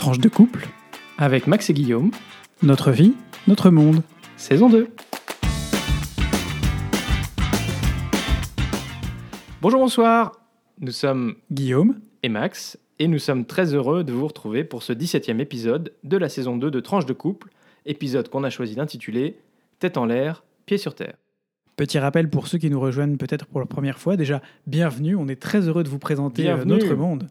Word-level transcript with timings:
Tranche 0.00 0.18
de 0.18 0.30
couple, 0.30 0.66
avec 1.18 1.46
Max 1.46 1.68
et 1.68 1.74
Guillaume, 1.74 2.10
notre 2.62 2.90
vie, 2.90 3.12
notre 3.46 3.68
monde. 3.68 4.02
saison 4.38 4.70
2. 4.70 4.88
Bonjour, 9.60 9.78
bonsoir. 9.78 10.40
Nous 10.78 10.90
sommes 10.90 11.34
Guillaume, 11.52 12.00
et 12.22 12.30
Max, 12.30 12.78
et 12.98 13.08
nous 13.08 13.18
sommes 13.18 13.44
très 13.44 13.74
heureux 13.74 14.02
de 14.02 14.14
vous 14.14 14.26
retrouver 14.26 14.64
pour 14.64 14.82
ce 14.82 14.94
17e 14.94 15.38
épisode 15.38 15.92
de 16.02 16.16
la 16.16 16.30
saison 16.30 16.56
2 16.56 16.70
de 16.70 16.80
Tranche 16.80 17.04
de 17.04 17.12
couple, 17.12 17.50
épisode 17.84 18.30
qu'on 18.30 18.42
a 18.42 18.48
choisi 18.48 18.76
d'intituler 18.76 19.36
Tête 19.80 19.98
en 19.98 20.06
l'air, 20.06 20.44
pied 20.64 20.78
sur 20.78 20.94
terre. 20.94 21.16
Petit 21.80 21.98
rappel 21.98 22.28
pour 22.28 22.46
ceux 22.46 22.58
qui 22.58 22.68
nous 22.68 22.78
rejoignent 22.78 23.16
peut-être 23.16 23.46
pour 23.46 23.58
la 23.58 23.64
première 23.64 23.98
fois. 23.98 24.18
Déjà, 24.18 24.42
bienvenue. 24.66 25.16
On 25.16 25.28
est 25.28 25.40
très 25.40 25.66
heureux 25.66 25.82
de 25.82 25.88
vous 25.88 25.98
présenter 25.98 26.42
euh, 26.42 26.56
Bienvenue. 26.56 26.74
notre 26.74 26.94
monde 26.94 27.28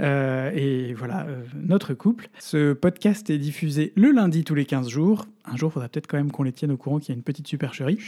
Euh, 0.00 0.50
et 0.56 0.92
voilà, 0.92 1.24
euh, 1.28 1.42
notre 1.54 1.94
couple. 1.94 2.28
Ce 2.40 2.72
podcast 2.72 3.30
est 3.30 3.38
diffusé 3.38 3.92
le 3.94 4.10
lundi 4.10 4.42
tous 4.42 4.56
les 4.56 4.64
15 4.64 4.88
jours. 4.88 5.26
Un 5.44 5.54
jour, 5.56 5.70
il 5.70 5.74
faudra 5.74 5.88
peut-être 5.88 6.08
quand 6.08 6.16
même 6.16 6.32
qu'on 6.32 6.42
les 6.42 6.50
tienne 6.50 6.72
au 6.72 6.76
courant 6.76 6.98
qu'il 6.98 7.10
y 7.10 7.12
a 7.12 7.14
une 7.14 7.22
petite 7.22 7.46
supercherie. 7.46 7.98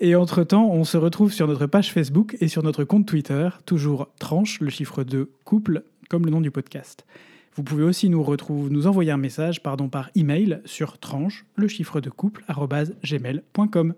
Et 0.00 0.14
entre-temps, 0.16 0.68
on 0.70 0.84
se 0.84 0.98
retrouve 0.98 1.32
sur 1.32 1.48
notre 1.48 1.64
page 1.64 1.92
Facebook 1.92 2.36
et 2.40 2.48
sur 2.48 2.62
notre 2.62 2.84
compte 2.84 3.06
Twitter, 3.06 3.48
toujours 3.64 4.10
tranche, 4.18 4.60
le 4.60 4.68
chiffre 4.68 5.02
de 5.02 5.30
couple, 5.44 5.84
comme 6.10 6.26
le 6.26 6.30
nom 6.30 6.42
du 6.42 6.50
podcast. 6.50 7.06
Vous 7.54 7.62
pouvez 7.62 7.84
aussi 7.84 8.10
nous, 8.10 8.22
retrouver, 8.22 8.68
nous 8.68 8.86
envoyer 8.86 9.12
un 9.12 9.16
message 9.16 9.62
pardon, 9.62 9.88
par 9.88 10.10
email 10.14 10.60
sur 10.66 10.98
tranche, 10.98 11.46
le 11.56 11.68
chiffre 11.68 12.02
de 12.02 12.10
couple, 12.10 12.44
gmail.com. 13.02 13.94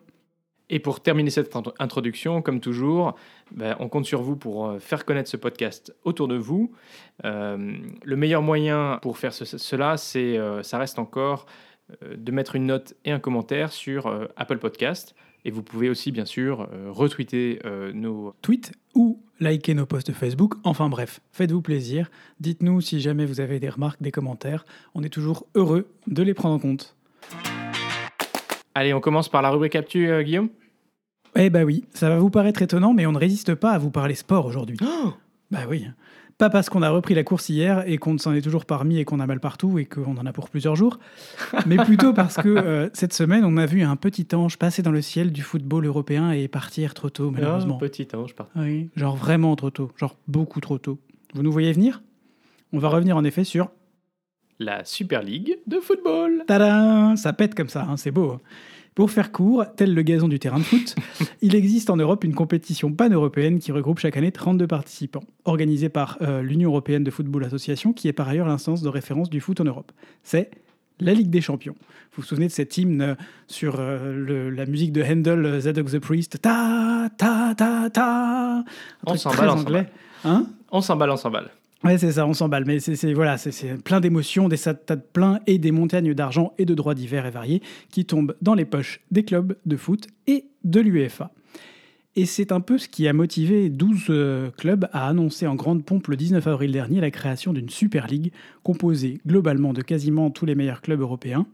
Et 0.71 0.79
pour 0.79 1.03
terminer 1.03 1.31
cette 1.31 1.55
int- 1.55 1.75
introduction, 1.79 2.41
comme 2.41 2.61
toujours, 2.61 3.17
ben, 3.51 3.77
on 3.81 3.89
compte 3.89 4.07
sur 4.07 4.23
vous 4.23 4.35
pour 4.37 4.67
euh, 4.67 4.79
faire 4.79 5.05
connaître 5.05 5.29
ce 5.29 5.37
podcast 5.37 5.95
autour 6.05 6.27
de 6.27 6.37
vous. 6.37 6.73
Euh, 7.25 7.77
le 8.03 8.17
meilleur 8.17 8.41
moyen 8.43 8.99
pour 9.03 9.19
faire 9.19 9.33
ce- 9.35 9.45
cela, 9.45 9.97
c'est, 9.97 10.39
euh, 10.39 10.63
ça 10.63 10.79
reste 10.79 10.99
encore 10.99 11.47
de 12.17 12.33
mettre 12.33 12.57
une 12.57 12.65
note 12.65 12.95
et 13.05 13.13
un 13.13 13.19
commentaire 13.19 13.71
sur 13.71 14.07
Apple 14.37 14.57
Podcast. 14.57 15.15
Et 15.45 15.51
vous 15.51 15.63
pouvez 15.63 15.91
aussi, 15.91 16.13
bien 16.13 16.25
sûr, 16.25 16.67
retweeter 16.89 17.59
nos... 17.93 18.35
tweet 18.41 18.73
ou 18.95 19.23
liker 19.39 19.75
nos 19.75 19.85
posts 19.85 20.13
Facebook. 20.13 20.55
Enfin 20.65 20.89
bref, 20.89 21.21
faites-vous 21.33 21.61
plaisir. 21.61 22.11
Dites-nous 22.41 22.81
si 22.81 23.03
jamais 23.03 23.27
vous 23.27 23.41
avez 23.41 23.61
des 23.61 23.69
remarques, 23.69 24.01
des 24.01 24.13
commentaires. 24.13 24.65
On 24.95 25.03
est 25.03 25.11
toujours 25.11 25.47
heureux 25.55 25.87
de 26.07 26.23
les 26.23 26.33
prendre 26.33 26.55
en 26.55 26.59
compte. 26.59 26.97
Allez, 28.75 28.93
on 28.93 29.01
commence 29.01 29.29
par 29.29 29.41
la 29.41 29.51
rubrique 29.51 29.77
Actu, 29.77 30.09
euh, 30.09 30.23
Guillaume? 30.23 30.49
Eh 31.37 31.49
bah 31.49 31.63
oui, 31.63 31.85
ça 31.95 32.09
va 32.09 32.19
vous 32.19 32.31
paraître 32.31 32.61
étonnant, 32.61 32.93
mais 32.93 33.07
on 33.07 33.13
ne 33.13 33.19
résiste 33.19 33.55
pas 33.55 33.71
à 33.71 33.79
vous 33.79 33.91
parler 33.91 34.17
sport 34.17 34.47
aujourd'hui. 34.47 34.77
bah 35.51 35.61
oui. 35.69 35.87
Pas 36.39 36.51
parce 36.51 36.69
qu'on 36.69 36.83
a 36.83 36.91
repris 36.91 37.15
la 37.15 37.23
course 37.23 37.49
hier 37.49 37.85
et 37.87 37.99
qu'on 37.99 38.19
s'en 38.19 38.35
est 38.35 38.41
toujours 38.41 38.67
pas 38.67 38.79
remis 38.79 38.99
et 38.99 39.05
qu'on 39.05 39.21
a 39.21 39.27
mal 39.27 39.39
partout 39.39 39.79
et 39.79 39.85
qu'on 39.85 40.17
en 40.17 40.27
a 40.27 40.33
pour 40.33 40.51
plusieurs 40.51 40.75
jours, 40.75 40.99
mais 41.67 41.77
plutôt 41.77 42.13
parce 42.13 42.35
que 42.37 42.49
euh, 42.49 42.89
cette 42.93 43.13
semaine, 43.13 43.45
on 43.45 43.57
a 43.57 43.67
vu 43.67 43.83
un 43.83 43.95
petit 43.95 44.27
ange 44.35 44.59
passer 44.59 44.83
dans 44.83 44.91
le 44.91 45.03
ciel 45.03 45.31
du 45.31 45.43
football 45.43 45.87
européen 45.87 46.33
et 46.33 46.49
partir 46.49 46.95
trop 46.95 47.11
tôt, 47.11 47.31
malheureusement. 47.31 47.79
Ah, 47.81 47.85
petit 47.85 48.09
ange, 48.15 48.35
pardon. 48.35 48.51
Oui, 48.57 48.91
genre 48.97 49.15
vraiment 49.15 49.55
trop 49.55 49.71
tôt, 49.71 49.93
genre 49.97 50.17
beaucoup 50.27 50.59
trop 50.59 50.79
tôt. 50.79 50.99
Vous 51.35 51.45
nous 51.45 51.53
voyez 51.53 51.73
venir? 51.73 52.03
On 52.73 52.81
va 52.81 52.89
revenir 52.89 53.17
en 53.17 53.23
effet 53.23 53.45
sur... 53.45 53.71
La 54.59 54.85
Super 54.85 55.23
League 55.23 55.59
de 55.67 55.79
football 55.81 56.45
Tadam 56.47 57.17
Ça 57.17 57.33
pète 57.33 57.55
comme 57.55 57.69
ça, 57.69 57.87
hein, 57.89 57.97
c'est 57.97 58.11
beau. 58.11 58.39
Pour 58.95 59.11
faire 59.11 59.33
court, 59.33 59.65
tel 59.77 59.93
le 59.93 60.03
gazon 60.03 60.29
du 60.29 60.39
terrain 60.39 60.59
de 60.59 60.63
foot, 60.65 60.95
il 61.43 61.57
existe 61.57 61.91
en 61.91 61.97
Europe 61.97 62.23
une 62.23 62.35
compétition 62.35 62.93
pan-européenne 62.93 63.59
qui 63.59 63.73
regroupe 63.73 63.99
chaque 63.99 64.17
année 64.17 64.31
32 64.31 64.69
participants, 64.69 65.25
organisée 65.45 65.89
par 65.89 66.17
euh, 66.23 66.43
l'Union 66.43 66.71
européenne 66.71 67.03
de 67.03 67.11
football 67.11 67.43
association, 67.45 67.93
qui 67.93 68.07
est 68.07 68.13
par 68.13 68.29
ailleurs 68.29 68.47
l'instance 68.47 68.83
de 68.83 68.89
référence 68.89 69.31
du 69.31 69.41
foot 69.41 69.61
en 69.61 69.65
Europe. 69.65 69.91
C'est 70.23 70.51
la 71.01 71.13
Ligue 71.13 71.31
des 71.31 71.41
champions. 71.41 71.75
Vous 72.13 72.23
vous 72.23 72.29
souvenez 72.29 72.47
de 72.47 72.53
cet 72.53 72.79
hymne 72.79 73.01
euh, 73.03 73.15
sur 73.49 73.81
euh, 73.81 74.15
le- 74.15 74.51
la 74.51 74.65
musique 74.67 74.93
de 74.93 75.03
Handel, 75.03 75.61
Zadok 75.61 75.91
the 75.91 75.99
Priest 75.99 76.41
Ta, 76.41 77.09
ta, 77.19 77.53
ta, 77.57 77.91
ta 77.91 78.59
Un 78.59 78.65
On 79.07 79.17
s'emballe, 79.17 79.39
très 79.39 79.49
on 79.49 79.59
anglais. 79.59 79.87
Hein? 80.25 80.47
On 80.71 80.81
s'emballe, 80.81 81.11
on 81.11 81.17
s'emballe. 81.17 81.51
Ouais, 81.85 81.99
c'est 81.99 82.13
ça, 82.13 82.27
on 82.27 82.33
s'emballe. 82.33 82.65
Mais 82.67 82.81
c'est 82.81 83.13
voilà, 83.13 83.37
plein 83.85 84.01
d'émotions, 84.01 84.49
des 84.49 84.57
stades 84.57 85.05
pleins 85.13 85.41
et 85.47 85.59
des 85.59 85.71
montagnes 85.71 86.15
d'argent 86.15 86.55
et 86.57 86.65
de 86.65 86.75
droits 86.75 86.95
divers 86.95 87.27
et 87.27 87.31
variés 87.31 87.63
qui 87.91 88.07
tombent 88.07 88.35
dans 88.41 88.55
les 88.55 88.65
poches 88.65 89.01
des 89.11 89.23
clubs 89.23 89.55
de 89.67 89.77
foot 89.77 90.07
et 90.27 90.47
de 90.65 90.81
l'UEFA. 90.81 91.31
Et 92.17 92.27
c'est 92.27 92.53
un 92.53 92.61
peu 92.61 92.79
ce 92.79 92.89
qui 92.89 93.09
a 93.09 93.13
motivé 93.13 93.69
12 93.69 94.05
euh, 94.09 94.51
clubs 94.57 94.89
à 94.93 95.09
annoncer 95.09 95.47
en 95.49 95.57
grande 95.57 95.85
pompe 95.85 96.07
le 96.07 96.17
19 96.17 96.47
avril 96.47 96.71
dernier 96.71 97.01
la 97.01 97.11
création 97.11 97.53
d'une 97.53 97.69
Super 97.69 98.07
League 98.07 98.33
composée 98.63 99.21
globalement 99.27 99.73
de 99.73 99.83
quasiment 99.83 100.31
tous 100.31 100.47
les 100.47 100.55
meilleurs 100.55 100.81
clubs 100.81 101.01
européens, 101.01 101.47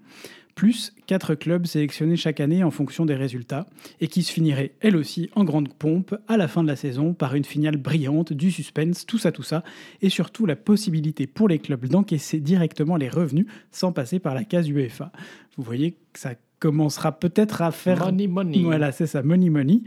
plus 0.54 0.92
4 1.06 1.34
clubs 1.34 1.66
sélectionnés 1.66 2.16
chaque 2.16 2.40
année 2.40 2.62
en 2.62 2.70
fonction 2.70 3.06
des 3.06 3.14
résultats, 3.14 3.66
et 4.00 4.08
qui 4.08 4.22
se 4.22 4.32
finirait 4.32 4.72
elle 4.80 4.96
aussi 4.96 5.30
en 5.34 5.44
grande 5.44 5.72
pompe 5.72 6.14
à 6.28 6.36
la 6.36 6.48
fin 6.48 6.62
de 6.62 6.68
la 6.68 6.76
saison 6.76 7.14
par 7.14 7.34
une 7.34 7.44
finale 7.44 7.76
brillante, 7.76 8.32
du 8.32 8.50
suspense, 8.50 9.06
tout 9.06 9.18
ça, 9.18 9.32
tout 9.32 9.42
ça, 9.42 9.62
et 10.02 10.08
surtout 10.08 10.46
la 10.46 10.56
possibilité 10.56 11.26
pour 11.26 11.48
les 11.48 11.58
clubs 11.58 11.86
d'encaisser 11.86 12.40
directement 12.40 12.96
les 12.96 13.08
revenus 13.08 13.46
sans 13.70 13.92
passer 13.92 14.18
par 14.18 14.34
la 14.34 14.44
case 14.44 14.68
UEFA. 14.68 15.12
Vous 15.56 15.62
voyez 15.62 15.92
que 16.12 16.18
ça 16.18 16.34
commencera 16.58 17.18
peut-être 17.18 17.62
à 17.62 17.70
faire 17.70 18.04
Money, 18.04 18.26
money. 18.26 18.62
voilà, 18.62 18.92
c'est 18.92 19.06
ça, 19.06 19.22
money 19.22 19.48
money. 19.48 19.80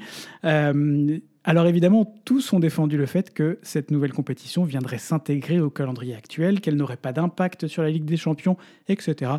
Euh, 0.43 1.19
alors 1.45 1.67
évidemment, 1.67 2.15
tous 2.25 2.53
ont 2.53 2.59
défendu 2.59 2.97
le 2.97 3.05
fait 3.05 3.33
que 3.33 3.59
cette 3.63 3.91
nouvelle 3.91 4.13
compétition 4.13 4.63
viendrait 4.63 4.97
s'intégrer 4.97 5.59
au 5.59 5.69
calendrier 5.69 6.15
actuel, 6.15 6.61
qu'elle 6.61 6.75
n'aurait 6.75 6.97
pas 6.97 7.11
d'impact 7.11 7.67
sur 7.67 7.83
la 7.83 7.89
Ligue 7.89 8.05
des 8.05 8.17
Champions, 8.17 8.57
etc., 8.87 9.33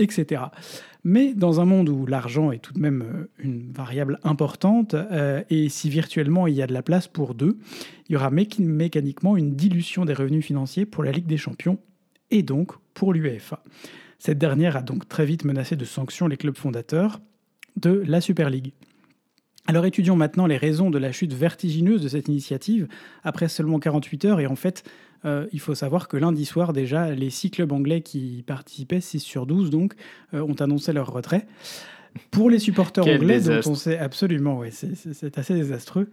etc. 0.00 0.42
Mais 1.04 1.32
dans 1.32 1.60
un 1.60 1.64
monde 1.64 1.88
où 1.88 2.04
l'argent 2.06 2.52
est 2.52 2.58
tout 2.58 2.74
de 2.74 2.80
même 2.80 3.02
euh, 3.02 3.30
une 3.38 3.72
variable 3.72 4.18
importante, 4.22 4.94
euh, 4.94 5.42
et 5.48 5.68
si 5.68 5.88
virtuellement 5.88 6.46
il 6.46 6.54
y 6.54 6.62
a 6.62 6.66
de 6.66 6.74
la 6.74 6.82
place 6.82 7.08
pour 7.08 7.34
deux, 7.34 7.56
il 8.08 8.12
y 8.12 8.16
aura 8.16 8.30
méca- 8.30 8.62
mécaniquement 8.62 9.36
une 9.36 9.54
dilution 9.54 10.04
des 10.04 10.12
revenus 10.14 10.44
financiers 10.44 10.84
pour 10.86 11.04
la 11.04 11.12
Ligue 11.12 11.26
des 11.26 11.38
Champions 11.38 11.78
et 12.30 12.42
donc 12.42 12.72
pour 12.92 13.12
l'UEFA. 13.12 13.62
Cette 14.18 14.38
dernière 14.38 14.76
a 14.76 14.82
donc 14.82 15.08
très 15.08 15.24
vite 15.24 15.44
menacé 15.44 15.76
de 15.76 15.84
sanctions 15.86 16.26
les 16.28 16.36
clubs 16.36 16.56
fondateurs 16.56 17.20
de 17.76 18.02
la 18.06 18.20
Super 18.20 18.50
League. 18.50 18.72
Alors 19.70 19.86
étudions 19.86 20.16
maintenant 20.16 20.48
les 20.48 20.56
raisons 20.56 20.90
de 20.90 20.98
la 20.98 21.12
chute 21.12 21.32
vertigineuse 21.32 22.02
de 22.02 22.08
cette 22.08 22.26
initiative 22.26 22.88
après 23.22 23.46
seulement 23.46 23.78
48 23.78 24.24
heures. 24.24 24.40
Et 24.40 24.48
en 24.48 24.56
fait, 24.56 24.82
euh, 25.24 25.46
il 25.52 25.60
faut 25.60 25.76
savoir 25.76 26.08
que 26.08 26.16
lundi 26.16 26.44
soir 26.44 26.72
déjà, 26.72 27.10
les 27.12 27.30
six 27.30 27.52
clubs 27.52 27.70
anglais 27.70 28.00
qui 28.00 28.42
participaient, 28.44 29.00
6 29.00 29.20
sur 29.20 29.46
12 29.46 29.70
donc, 29.70 29.94
euh, 30.34 30.42
ont 30.42 30.56
annoncé 30.56 30.92
leur 30.92 31.12
retrait. 31.12 31.46
Pour 32.30 32.50
les 32.50 32.58
supporters 32.58 33.04
anglais, 33.04 33.34
désastre. 33.34 33.68
dont 33.68 33.72
on 33.72 33.76
sait 33.76 33.98
absolument, 33.98 34.58
ouais, 34.58 34.70
c'est- 34.70 35.38
assez 35.38 35.54
désastreux, 35.54 36.08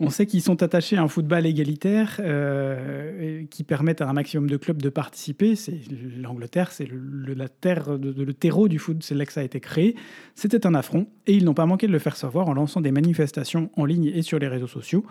on 0.00 0.08
sait 0.10 0.26
qu'ils 0.26 0.40
sont 0.42 0.62
attachés 0.62 0.96
à 0.96 1.02
un 1.02 1.08
football 1.08 1.44
égalitaire 1.46 2.16
euh, 2.20 3.44
qui 3.50 3.62
permettent 3.62 4.00
à 4.00 4.08
un 4.08 4.12
maximum 4.12 4.48
de 4.48 4.56
clubs 4.56 4.80
de 4.80 4.88
participer. 4.88 5.54
C'est 5.54 5.78
l'Angleterre, 6.20 6.72
c'est 6.72 6.88
la 7.36 7.48
terre, 7.48 7.98
de, 7.98 8.12
de- 8.12 8.22
le 8.24 8.34
terreau 8.34 8.68
du 8.68 8.78
foot, 8.78 8.96
c'est 9.02 9.14
là 9.14 9.26
que 9.26 9.32
ça 9.32 9.40
a 9.40 9.44
été 9.44 9.60
créé. 9.60 9.94
C'était 10.34 10.66
un 10.66 10.74
affront 10.74 11.06
et 11.26 11.34
ils 11.34 11.44
n'ont 11.44 11.54
pas 11.54 11.66
manqué 11.66 11.86
de 11.86 11.92
le 11.92 11.98
faire 11.98 12.16
savoir 12.16 12.48
en 12.48 12.54
lançant 12.54 12.80
des 12.80 12.90
manifestations 12.92 13.70
en 13.76 13.84
ligne 13.84 14.06
et 14.06 14.22
sur 14.22 14.38
les 14.38 14.48
réseaux 14.48 14.66
sociaux, 14.66 15.04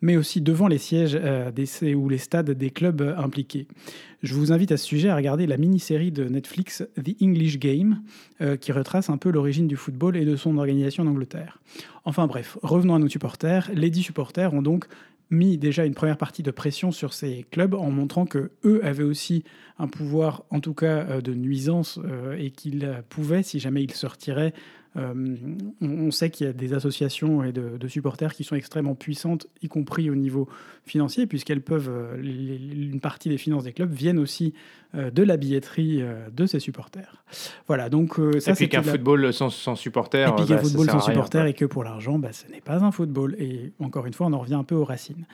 mais 0.00 0.16
aussi 0.16 0.40
devant 0.40 0.68
les 0.68 0.78
sièges 0.78 1.18
euh, 1.20 1.50
des, 1.50 1.94
ou 1.94 2.08
les 2.08 2.18
stades 2.18 2.50
des 2.50 2.70
clubs 2.70 3.00
euh, 3.00 3.16
impliqués. 3.16 3.66
Je 4.22 4.34
vous 4.34 4.52
invite 4.52 4.72
à 4.72 4.76
ce 4.76 4.84
sujet 4.84 5.08
à 5.08 5.16
regarder 5.16 5.46
la 5.46 5.56
mini-série 5.56 6.12
de 6.12 6.24
Netflix 6.24 6.84
The 7.02 7.22
English 7.22 7.58
Game, 7.58 8.02
euh, 8.40 8.56
qui 8.56 8.72
retrace 8.72 9.10
un 9.10 9.16
peu 9.16 9.30
l'origine 9.30 9.68
du 9.68 9.76
football 9.76 10.16
et 10.16 10.24
de 10.24 10.36
son 10.36 10.56
organisation 10.58 11.04
en 11.04 11.08
Angleterre. 11.08 11.60
Enfin 12.04 12.26
bref, 12.26 12.58
revenons 12.62 12.94
à 12.94 12.98
nos 12.98 13.08
supporters. 13.08 13.70
Les 13.74 13.90
dix 13.90 14.02
supporters 14.02 14.54
ont 14.54 14.62
donc 14.62 14.86
mis 15.30 15.58
déjà 15.58 15.84
une 15.84 15.94
première 15.94 16.16
partie 16.16 16.42
de 16.42 16.50
pression 16.50 16.90
sur 16.90 17.12
ces 17.12 17.44
clubs 17.50 17.74
en 17.74 17.90
montrant 17.90 18.24
que 18.24 18.50
eux 18.64 18.80
avaient 18.82 19.04
aussi 19.04 19.44
un 19.78 19.86
pouvoir, 19.86 20.44
en 20.50 20.60
tout 20.60 20.72
cas 20.72 21.20
de 21.20 21.34
nuisance, 21.34 22.00
et 22.38 22.50
qu'ils 22.50 23.02
pouvaient, 23.10 23.42
si 23.42 23.60
jamais 23.60 23.84
ils 23.84 23.92
se 23.92 24.06
retiraient, 24.06 24.54
euh, 24.96 25.36
on, 25.80 26.10
sait 26.10 26.30
qu'il 26.30 26.46
y 26.46 26.50
a 26.50 26.52
des 26.52 26.72
associations 26.74 27.44
et 27.44 27.52
de, 27.52 27.76
de 27.76 27.88
supporters 27.88 28.34
qui 28.34 28.42
sont 28.44 28.56
extrêmement 28.56 28.94
puissantes, 28.94 29.46
y 29.62 29.68
compris 29.68 30.10
au 30.10 30.14
niveau 30.14 30.48
financier, 30.86 31.26
puisqu'elles 31.26 31.60
peuvent, 31.60 31.90
euh, 31.90 32.16
les- 32.20 32.56
une 32.56 33.00
partie 33.00 33.28
des 33.28 33.38
finances 33.38 33.64
des 33.64 33.72
clubs 33.72 33.92
viennent 33.92 34.18
aussi 34.18 34.54
euh, 34.94 35.10
de 35.10 35.22
la 35.22 35.36
billetterie 35.36 36.02
de 36.34 36.46
ces 36.46 36.60
supporters. 36.60 37.22
Voilà, 37.66 37.90
donc 37.90 38.14
ça 38.40 38.54
c'était 38.54 38.68
qu'un 38.68 38.80
la- 38.82 38.92
football 38.92 39.32
sans, 39.32 39.50
sans 39.50 39.76
supporters, 39.76 40.28
et 40.30 40.34
puis 40.36 40.46
qu'un 40.46 40.54
bah, 40.56 40.62
football 40.62 40.86
sans 40.90 41.00
supporters 41.00 41.46
et 41.46 41.54
que 41.54 41.64
pour 41.66 41.84
l'argent, 41.84 42.18
bah, 42.18 42.32
ce 42.32 42.50
n'est 42.50 42.62
pas 42.62 42.82
un 42.82 42.90
football. 42.90 43.36
Et 43.38 43.72
encore 43.80 44.06
une 44.06 44.14
fois, 44.14 44.26
on 44.28 44.32
en 44.32 44.38
revient 44.40 44.54
un 44.54 44.64
peu 44.64 44.74
aux 44.74 44.84
racines. 44.84 45.26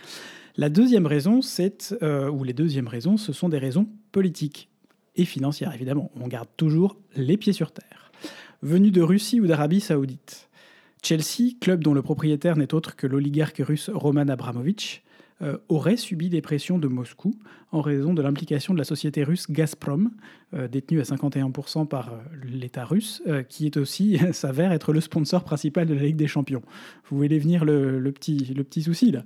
La 0.57 0.69
deuxième 0.69 1.07
raison, 1.07 1.43
c'est, 1.43 1.97
euh, 2.03 2.29
ou 2.31 2.45
les 2.45 2.53
deuxièmes 2.53 2.87
raisons, 2.89 3.17
ce 3.17 3.33
sont 3.33 3.49
des 3.49 3.59
raisons 3.59 3.89
politiques 4.13 4.69
et 5.17 5.25
financières, 5.25 5.73
évidemment. 5.75 6.11
On 6.21 6.27
garde 6.29 6.49
toujours 6.57 6.97
les 7.17 7.37
pieds 7.37 7.53
sur 7.53 7.73
terre. 7.73 8.11
Venu 8.65 8.91
de 8.91 9.03
Russie 9.03 9.43
ou 9.43 9.47
d'Arabie 9.47 9.83
saoudite, 9.83 10.49
Chelsea, 11.03 11.53
club 11.61 11.85
dont 11.85 11.93
le 11.93 12.01
propriétaire 12.01 12.57
n'est 12.57 12.73
autre 12.73 12.97
que 12.97 13.07
l'oligarque 13.07 13.59
russe 13.63 13.91
Roman 13.93 14.27
Abramovich, 14.27 15.03
euh, 15.43 15.59
aurait 15.69 15.99
subi 15.99 16.31
des 16.31 16.41
pressions 16.41 16.79
de 16.79 16.89
Moscou 16.89 17.35
en 17.73 17.83
raison 17.83 18.15
de 18.15 18.23
l'implication 18.23 18.73
de 18.73 18.79
la 18.79 18.85
société 18.85 19.23
russe 19.23 19.51
Gazprom 19.51 20.13
détenu 20.71 21.01
à 21.01 21.05
51% 21.05 21.87
par 21.87 22.13
l'État 22.45 22.85
russe, 22.85 23.23
qui 23.49 23.67
est 23.67 23.77
aussi, 23.77 24.19
s'avère 24.33 24.73
être 24.73 24.93
le 24.93 25.01
sponsor 25.01 25.45
principal 25.45 25.87
de 25.87 25.95
la 25.95 26.03
Ligue 26.03 26.17
des 26.17 26.27
Champions. 26.27 26.63
Vous 27.09 27.17
voyez 27.17 27.39
venir 27.39 27.65
le, 27.65 28.01
petit, 28.13 28.53
le 28.57 28.65
petit 28.65 28.83
souci 28.83 29.11
là. 29.11 29.25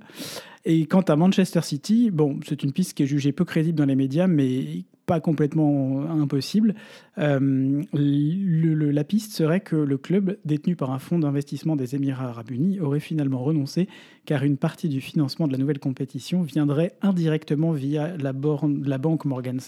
Et 0.65 0.85
quant 0.85 1.01
à 1.01 1.15
Manchester 1.15 1.61
City, 1.61 2.11
bon, 2.11 2.39
c'est 2.45 2.63
une 2.63 2.73
piste 2.73 2.95
qui 2.95 3.03
est 3.03 3.07
jugée 3.07 3.31
peu 3.31 3.45
crédible 3.45 3.77
dans 3.77 3.85
les 3.85 3.95
médias, 3.95 4.27
mais 4.27 4.83
pas 5.09 5.19
complètement 5.19 6.03
impossible. 6.07 6.75
Euh, 7.17 7.81
la 7.93 9.03
piste 9.03 9.31
serait 9.31 9.59
que 9.59 9.75
le 9.75 9.97
club, 9.97 10.37
détenu 10.45 10.75
par 10.75 10.91
un 10.91 10.99
fonds 10.99 11.17
d'investissement 11.17 11.75
des 11.75 11.95
Émirats 11.95 12.27
arabes 12.29 12.51
unis, 12.51 12.79
aurait 12.79 12.99
finalement 12.99 13.39
renoncé, 13.39 13.87
car 14.25 14.43
une 14.43 14.57
partie 14.57 14.87
du 14.87 15.01
financement 15.01 15.47
de 15.47 15.51
la 15.51 15.57
nouvelle 15.57 15.79
compétition 15.79 16.43
viendrait 16.43 16.91
indirectement 17.01 17.71
via 17.71 18.15
la, 18.17 18.33
banque 18.33 19.25
Morgan, 19.25 19.59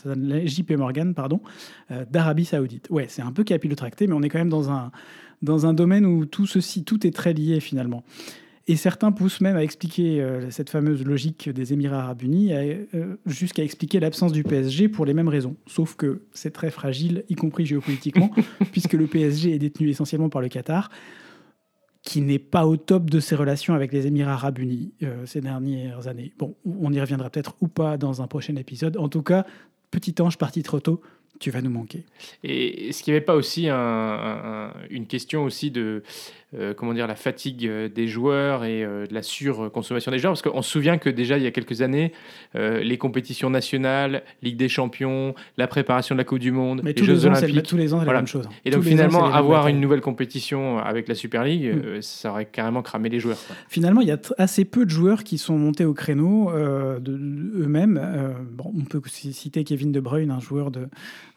JP 0.46 0.74
Morgan 0.74 1.16
pardon, 1.16 1.40
euh, 1.40 1.50
d'Arabie 2.10 2.46
saoudite. 2.46 2.88
Ouais, 2.90 3.06
c'est 3.10 3.22
un 3.22 3.32
peu 3.32 3.44
capillotracté, 3.44 4.08
mais 4.08 4.14
on 4.14 4.22
est 4.22 4.30
quand 4.30 4.40
même 4.40 4.50
dans 4.50 4.70
un, 4.72 4.92
dans 5.42 5.66
un 5.66 5.74
domaine 5.74 6.06
où 6.06 6.26
tout 6.26 6.46
ceci, 6.46 6.84
tout 6.84 7.06
est 7.06 7.12
très 7.12 7.34
lié 7.34 7.60
finalement. 7.60 8.04
Et 8.68 8.76
certains 8.76 9.12
poussent 9.12 9.42
même 9.42 9.58
à 9.58 9.64
expliquer 9.64 10.22
euh, 10.22 10.52
cette 10.52 10.70
fameuse 10.70 11.04
logique 11.04 11.50
des 11.50 11.74
Émirats 11.74 12.04
arabes 12.04 12.22
unis, 12.22 12.54
euh, 12.54 13.16
jusqu'à 13.26 13.64
expliquer 13.64 14.00
l'absence 14.00 14.32
du 14.32 14.44
PSG 14.44 14.88
pour 14.88 15.06
les 15.06 15.14
mêmes 15.14 15.28
raisons. 15.28 15.56
Sauf 15.66 15.96
que 15.96 16.22
c'est 16.32 16.52
très 16.52 16.70
fragile, 16.70 17.26
y 17.28 17.36
compris 17.36 17.66
géopolitiquement, 17.66 18.32
puisque 18.72 18.94
le 18.94 19.08
PSG 19.08 19.56
est 19.56 19.60
détenu 19.60 19.90
essentiellement 19.90 20.30
par 20.30 20.42
le 20.42 20.48
Qatar, 20.48 20.90
qui 22.04 22.22
n'est 22.22 22.40
pas 22.40 22.68
au 22.68 22.78
top 22.78 23.10
de 23.10 23.20
ses 23.20 23.36
relations 23.36 23.74
avec 23.74 23.92
les 23.92 24.08
Émirats 24.08 24.34
arabes 24.34 24.60
unis 24.60 24.94
euh, 25.04 25.26
ces 25.26 25.42
dernières 25.42 26.08
années. 26.08 26.34
Bon, 26.38 26.56
on 26.66 26.94
y 26.94 27.02
reviendra 27.02 27.30
peut-être 27.30 27.56
ou 27.62 27.68
pas 27.68 27.98
dans 27.98 28.22
un 28.22 28.28
prochain 28.28 28.56
épisode. 28.56 28.96
En 28.98 29.10
tout 29.10 29.24
cas, 29.24 29.46
petit 29.90 30.16
ange 30.22 30.38
parti 30.38 30.62
trop 30.62 30.80
tôt, 30.80 31.02
tu 31.42 31.52
vas 31.52 31.62
nous 31.62 31.70
manquer. 31.70 32.04
Et 32.44 32.90
est-ce 32.90 33.04
qu'il 33.04 33.12
n'y 33.14 33.18
avait 33.18 33.26
pas 33.26 33.36
aussi 33.36 33.68
une 33.70 35.08
question 35.08 35.44
aussi 35.44 35.72
de 35.72 36.04
euh, 36.54 36.74
comment 36.74 36.94
dire, 36.94 37.08
la 37.08 37.16
fatigue 37.16 37.66
euh, 37.66 37.88
des 37.88 38.10
joueurs 38.10 38.66
et 38.66 38.84
euh, 38.84 39.08
de 39.08 39.14
la 39.14 39.24
surconsommation 39.24 40.12
des 40.12 40.20
joueurs. 40.20 40.34
Parce 40.34 40.42
qu'on 40.42 40.62
se 40.62 40.70
souvient 40.70 40.98
que 40.98 41.10
déjà, 41.10 41.38
il 41.38 41.46
y 41.46 41.48
a 41.48 41.52
quelques 41.52 41.82
années, 41.82 42.12
les 42.54 42.98
compétitions 42.98 43.50
nationales, 43.50 44.24
Ligue 44.42 44.58
des 44.58 44.68
Champions, 44.68 45.34
la 45.58 45.68
préparation 45.68 46.14
de 46.14 46.18
la 46.18 46.26
Coupe 46.26 46.40
du 46.40 46.52
Monde, 46.52 46.82
les 46.84 47.04
Jeux 47.04 47.26
Olympiques. 47.26 47.64
tous 47.64 47.78
les 47.78 47.94
ans, 47.94 48.00
c'est 48.02 48.06
la 48.06 48.14
même 48.14 48.28
chose. 48.28 48.50
Et 48.66 48.72
donc, 48.72 48.84
finalement, 48.84 49.26
avoir 49.26 49.68
une 49.68 49.80
nouvelle 49.80 50.02
compétition 50.02 50.78
avec 50.80 51.08
la 51.08 51.16
Super 51.16 51.46
League, 51.46 51.74
mm. 51.74 52.02
ça 52.02 52.32
aurait 52.32 52.46
carrément 52.46 52.82
cramé 52.82 53.08
les 53.08 53.20
joueurs. 53.20 53.38
Finalement, 53.70 54.02
il 54.02 54.08
y 54.08 54.12
a 54.12 54.20
assez 54.38 54.66
peu 54.66 54.86
de 54.86 54.90
joueurs 54.90 55.24
qui 55.24 55.38
sont 55.38 55.58
montés 55.58 55.86
au 55.86 55.94
créneau 55.94 56.52
eux-mêmes. 56.52 58.36
bon, 58.52 58.74
on 58.78 58.84
peut 58.84 59.02
citer 59.08 59.64
Kevin 59.64 59.94
De 59.94 60.02
Bruyne, 60.02 60.32
un 60.32 60.42
joueur 60.42 60.72
de, 60.72 60.90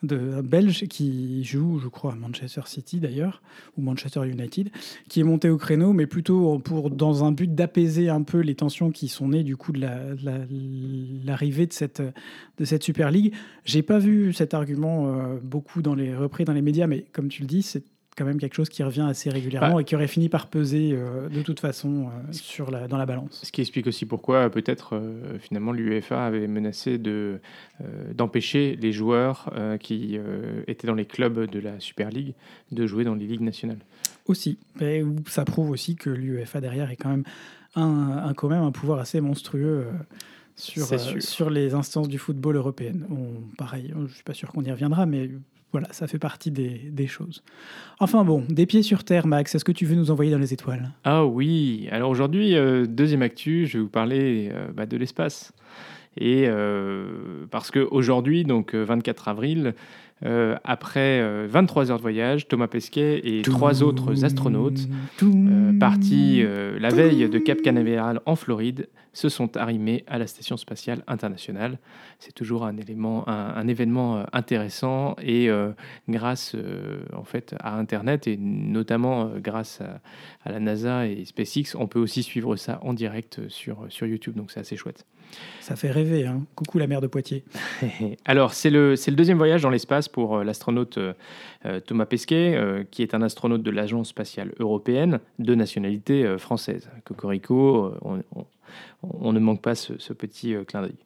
de 0.04 0.40
belge 0.42 0.86
qui 0.86 1.42
joue, 1.44 1.78
je 1.78 1.88
crois, 1.88 2.12
à 2.12 2.16
Manchester 2.16 2.62
City 2.66 3.00
d'ailleurs, 3.00 3.42
ou 3.76 3.82
Manchester 3.82 4.28
United, 4.28 4.70
qui 5.08 5.20
est 5.20 5.24
monté 5.24 5.48
au 5.50 5.56
créneau, 5.56 5.92
mais 5.92 6.06
plutôt 6.06 6.58
pour, 6.58 6.90
dans 6.90 7.24
un 7.24 7.32
but 7.32 7.54
d'apaiser 7.54 8.08
un 8.08 8.22
peu 8.22 8.38
les 8.38 8.54
tensions 8.54 8.90
qui 8.90 9.08
sont 9.08 9.28
nées 9.28 9.42
du 9.42 9.56
coup 9.56 9.72
de 9.72 9.80
l'arrivée 11.26 11.66
de, 11.66 11.72
cette, 11.72 12.02
de 12.58 12.64
cette 12.64 12.82
Super 12.82 13.10
League. 13.10 13.34
J'ai 13.64 13.82
pas 13.82 13.98
vu 13.98 14.32
cet 14.32 14.54
argument 14.54 15.06
euh, 15.06 15.38
beaucoup 15.42 15.82
dans 15.82 15.94
les 15.94 16.14
repris 16.14 16.44
dans 16.44 16.52
les 16.52 16.62
médias, 16.62 16.86
mais 16.86 17.04
comme 17.12 17.28
tu 17.28 17.42
le 17.42 17.48
dis, 17.48 17.62
c'est 17.62 17.82
quand 18.16 18.24
même 18.24 18.38
quelque 18.38 18.54
chose 18.54 18.68
qui 18.68 18.82
revient 18.82 19.06
assez 19.08 19.30
régulièrement 19.30 19.74
bah. 19.74 19.80
et 19.80 19.84
qui 19.84 19.94
aurait 19.94 20.08
fini 20.08 20.28
par 20.28 20.46
peser 20.48 20.92
euh, 20.92 21.28
de 21.28 21.42
toute 21.42 21.60
façon 21.60 22.06
euh, 22.06 22.32
sur 22.32 22.70
la, 22.70 22.88
dans 22.88 22.96
la 22.96 23.06
balance. 23.06 23.40
Ce 23.44 23.52
qui 23.52 23.60
explique 23.60 23.86
aussi 23.86 24.06
pourquoi 24.06 24.50
peut-être 24.50 25.00
finalement 25.40 25.72
l'UEFA 25.72 26.24
avait 26.24 26.46
menacé 26.46 26.98
de, 26.98 27.40
d'empêcher 28.14 28.76
les 28.80 28.92
joueurs 28.92 29.52
qui 29.80 30.18
étaient 30.66 30.86
dans 30.86 30.94
les 30.94 31.06
clubs 31.06 31.50
de 31.50 31.58
la 31.58 31.80
Super 31.80 32.10
League 32.10 32.34
de 32.72 32.86
jouer 32.86 33.04
dans 33.04 33.14
les 33.14 33.26
ligues 33.26 33.40
nationales. 33.40 33.80
Aussi. 34.26 34.58
Et 34.80 35.02
ça 35.26 35.44
prouve 35.44 35.70
aussi 35.70 35.96
que 35.96 36.10
l'UEFA 36.10 36.60
derrière 36.60 36.90
est 36.90 36.96
quand 36.96 37.10
même 37.10 37.24
un, 37.76 38.32
quand 38.34 38.48
même 38.48 38.62
un 38.62 38.72
pouvoir 38.72 38.98
assez 38.98 39.20
monstrueux. 39.20 39.86
Euh, 39.86 39.92
sur, 40.56 40.92
euh, 40.92 41.20
sur 41.20 41.50
les 41.50 41.74
instances 41.74 42.08
du 42.08 42.18
football 42.18 42.54
européen. 42.54 42.94
pareil, 43.58 43.90
je 43.92 43.98
ne 43.98 44.06
suis 44.06 44.22
pas 44.22 44.34
sûr 44.34 44.52
qu'on 44.52 44.62
y 44.62 44.70
reviendra, 44.70 45.04
mais 45.04 45.30
voilà, 45.74 45.92
ça 45.92 46.06
fait 46.06 46.20
partie 46.20 46.52
des, 46.52 47.06
choses. 47.08 47.42
Enfin 47.98 48.24
bon, 48.24 48.44
des 48.48 48.64
pieds 48.64 48.84
sur 48.84 49.02
terre, 49.02 49.26
Max, 49.26 49.56
est-ce 49.56 49.64
que 49.64 49.72
tu 49.72 49.86
veux 49.86 49.96
nous 49.96 50.12
envoyer 50.12 50.30
dans 50.30 50.38
les 50.38 50.52
étoiles? 50.52 50.92
Ah 51.02 51.26
oui, 51.26 51.88
alors 51.90 52.10
aujourd'hui, 52.10 52.54
euh, 52.54 52.86
deuxième 52.86 53.22
actu, 53.22 53.66
je 53.66 53.78
vais 53.78 53.82
vous 53.82 53.90
parler 53.90 54.52
bah, 54.72 54.86
de 54.86 54.96
l'espace. 54.96 55.52
Et 56.16 56.48
parce 57.50 57.72
qu'aujourd'hui, 57.72 58.44
donc 58.44 58.76
24 58.76 59.26
avril, 59.26 59.74
euh, 60.24 60.56
après 60.64 61.46
23 61.46 61.90
euh, 61.90 61.92
heures 61.92 61.98
de 61.98 62.02
voyage, 62.02 62.48
Thomas 62.48 62.66
Pesquet 62.66 63.20
et 63.24 63.42
trois 63.42 63.82
autres 63.82 64.24
astronautes, 64.24 64.88
euh, 65.22 65.78
partis 65.78 66.42
la 66.78 66.88
veille 66.88 67.28
de 67.28 67.38
Cap 67.38 67.60
Canaveral 67.62 68.20
en 68.26 68.36
Floride, 68.36 68.88
se 69.12 69.28
sont 69.28 69.56
arrimés 69.56 70.02
à 70.08 70.18
la 70.18 70.26
Station 70.26 70.56
spatiale 70.56 71.04
internationale. 71.06 71.78
C'est 72.18 72.34
toujours 72.34 72.64
un, 72.64 72.76
élément, 72.76 73.28
un, 73.28 73.68
événement 73.68 74.24
intéressant 74.32 75.14
et 75.22 75.48
grâce 76.08 76.56
en 77.12 77.22
fait 77.22 77.54
à 77.60 77.76
Internet 77.76 78.26
et 78.26 78.36
notamment 78.36 79.30
grâce 79.36 79.80
à, 79.80 80.00
à, 80.44 80.50
la 80.50 80.58
NASA 80.58 81.06
et 81.06 81.24
SpaceX, 81.24 81.76
on 81.78 81.86
peut 81.86 82.00
aussi 82.00 82.24
suivre 82.24 82.56
ça 82.56 82.80
en 82.82 82.92
direct 82.92 83.48
sur, 83.48 83.86
sur 83.88 84.06
YouTube. 84.06 84.34
Donc 84.34 84.50
c'est 84.50 84.60
assez 84.60 84.76
chouette. 84.76 85.06
Ça 85.60 85.76
fait 85.76 85.90
rêver, 85.90 86.26
hein 86.26 86.42
Coucou 86.54 86.78
la 86.78 86.86
mer 86.86 87.00
de 87.00 87.06
Poitiers. 87.06 87.42
Alors, 88.26 88.52
c'est 88.52 88.68
le, 88.68 88.90
le 88.94 89.12
deuxième 89.12 89.38
voyage 89.38 89.62
dans 89.62 89.70
l'espace 89.70 90.08
pour 90.08 90.36
euh, 90.36 90.44
l'astronaute 90.44 90.98
euh, 90.98 91.14
euh, 91.64 91.80
Thomas 91.80 92.04
Pesquet, 92.04 92.86
qui 92.90 93.02
est 93.02 93.14
un 93.14 93.22
astronaute 93.22 93.62
de 93.62 93.70
l'Agence 93.70 94.10
spatiale 94.10 94.52
européenne 94.58 95.20
de 95.38 95.54
nationalité 95.54 96.36
française. 96.38 96.90
Cocorico, 97.04 97.94
on, 98.02 98.22
on, 99.02 99.32
ne 99.32 99.38
manque 99.38 99.62
pas 99.62 99.74
ce, 99.74 100.12
petit 100.12 100.54
clin 100.66 100.82
d'œil. 100.82 100.96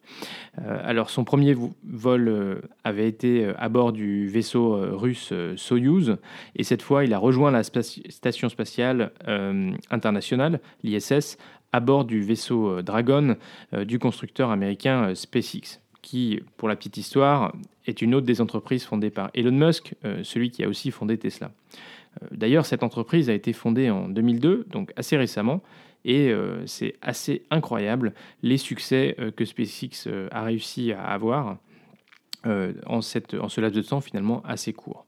alors, 0.83 1.09
son 1.09 1.23
premier 1.23 1.55
vol 1.87 2.61
avait 2.83 3.07
été 3.07 3.49
à 3.57 3.69
bord 3.69 3.93
du 3.93 4.27
vaisseau 4.27 4.73
russe 4.97 5.33
Soyuz, 5.55 6.17
et 6.55 6.63
cette 6.63 6.81
fois, 6.81 7.05
il 7.05 7.13
a 7.13 7.17
rejoint 7.17 7.51
la 7.51 7.63
station 7.63 8.49
spatiale 8.49 9.11
internationale, 9.89 10.59
l'ISS, 10.83 11.37
à 11.71 11.79
bord 11.79 12.05
du 12.05 12.21
vaisseau 12.21 12.69
euh, 12.69 12.81
Dragon 12.81 13.35
euh, 13.73 13.85
du 13.85 13.99
constructeur 13.99 14.51
américain 14.51 15.09
euh, 15.09 15.15
SpaceX, 15.15 15.81
qui, 16.01 16.41
pour 16.57 16.67
la 16.67 16.75
petite 16.75 16.97
histoire, 16.97 17.53
est 17.85 18.01
une 18.01 18.15
autre 18.15 18.25
des 18.25 18.41
entreprises 18.41 18.83
fondées 18.83 19.09
par 19.09 19.29
Elon 19.33 19.51
Musk, 19.51 19.95
celui 20.23 20.49
qui 20.49 20.63
a 20.63 20.69
aussi 20.69 20.91
fondé 20.91 21.17
Tesla. 21.17 21.51
D'ailleurs, 22.31 22.65
cette 22.65 22.83
entreprise 22.83 23.29
a 23.29 23.33
été 23.33 23.51
fondée 23.51 23.89
en 23.89 24.07
2002, 24.07 24.67
donc 24.69 24.93
assez 24.95 25.17
récemment, 25.17 25.61
et 26.05 26.31
c'est 26.65 26.95
assez 27.01 27.43
incroyable 27.51 28.13
les 28.43 28.57
succès 28.57 29.17
que 29.35 29.43
SpaceX 29.43 30.07
a 30.31 30.43
réussi 30.43 30.93
à 30.93 31.03
avoir. 31.03 31.57
Euh, 32.47 32.71
en, 32.85 33.01
cette, 33.01 33.33
en 33.33 33.49
ce 33.49 33.59
laps 33.59 33.75
de 33.75 33.85
temps 33.85 33.99
finalement 33.99 34.41
assez 34.45 34.71
court. 34.71 35.05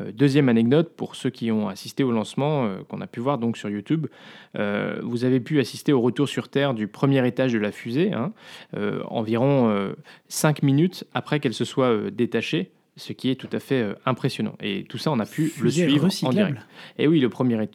Euh, 0.00 0.12
deuxième 0.12 0.48
anecdote, 0.48 0.92
pour 0.94 1.16
ceux 1.16 1.28
qui 1.28 1.50
ont 1.50 1.68
assisté 1.68 2.04
au 2.04 2.12
lancement, 2.12 2.66
euh, 2.66 2.84
qu'on 2.88 3.00
a 3.00 3.08
pu 3.08 3.18
voir 3.18 3.38
donc 3.38 3.56
sur 3.56 3.68
YouTube, 3.68 4.06
vous 4.54 5.24
avez 5.24 5.40
pu 5.40 5.58
assister 5.58 5.92
au 5.92 6.00
retour 6.00 6.28
sur 6.28 6.48
Terre 6.48 6.74
du 6.74 6.86
premier 6.86 7.26
étage 7.26 7.52
de 7.52 7.58
la 7.58 7.72
fusée, 7.72 8.12
hein, 8.12 8.32
environ 9.06 9.92
5 10.28 10.62
minutes 10.62 11.04
après 11.14 11.38
qu'elle 11.40 11.54
se 11.54 11.64
soit 11.64 12.10
détachée, 12.10 12.70
ce 12.96 13.12
qui 13.12 13.30
est 13.30 13.36
tout 13.36 13.48
à 13.52 13.60
fait 13.60 13.94
impressionnant. 14.04 14.56
Et 14.60 14.84
tout 14.84 14.98
ça, 14.98 15.12
on 15.12 15.20
a 15.20 15.26
pu 15.26 15.52
le 15.60 15.70
suivre 15.70 16.08
en 16.24 16.30
direct. 16.30 16.58
Et 16.98 17.06
oui, 17.06 17.20
le 17.20 17.28
premier, 17.28 17.68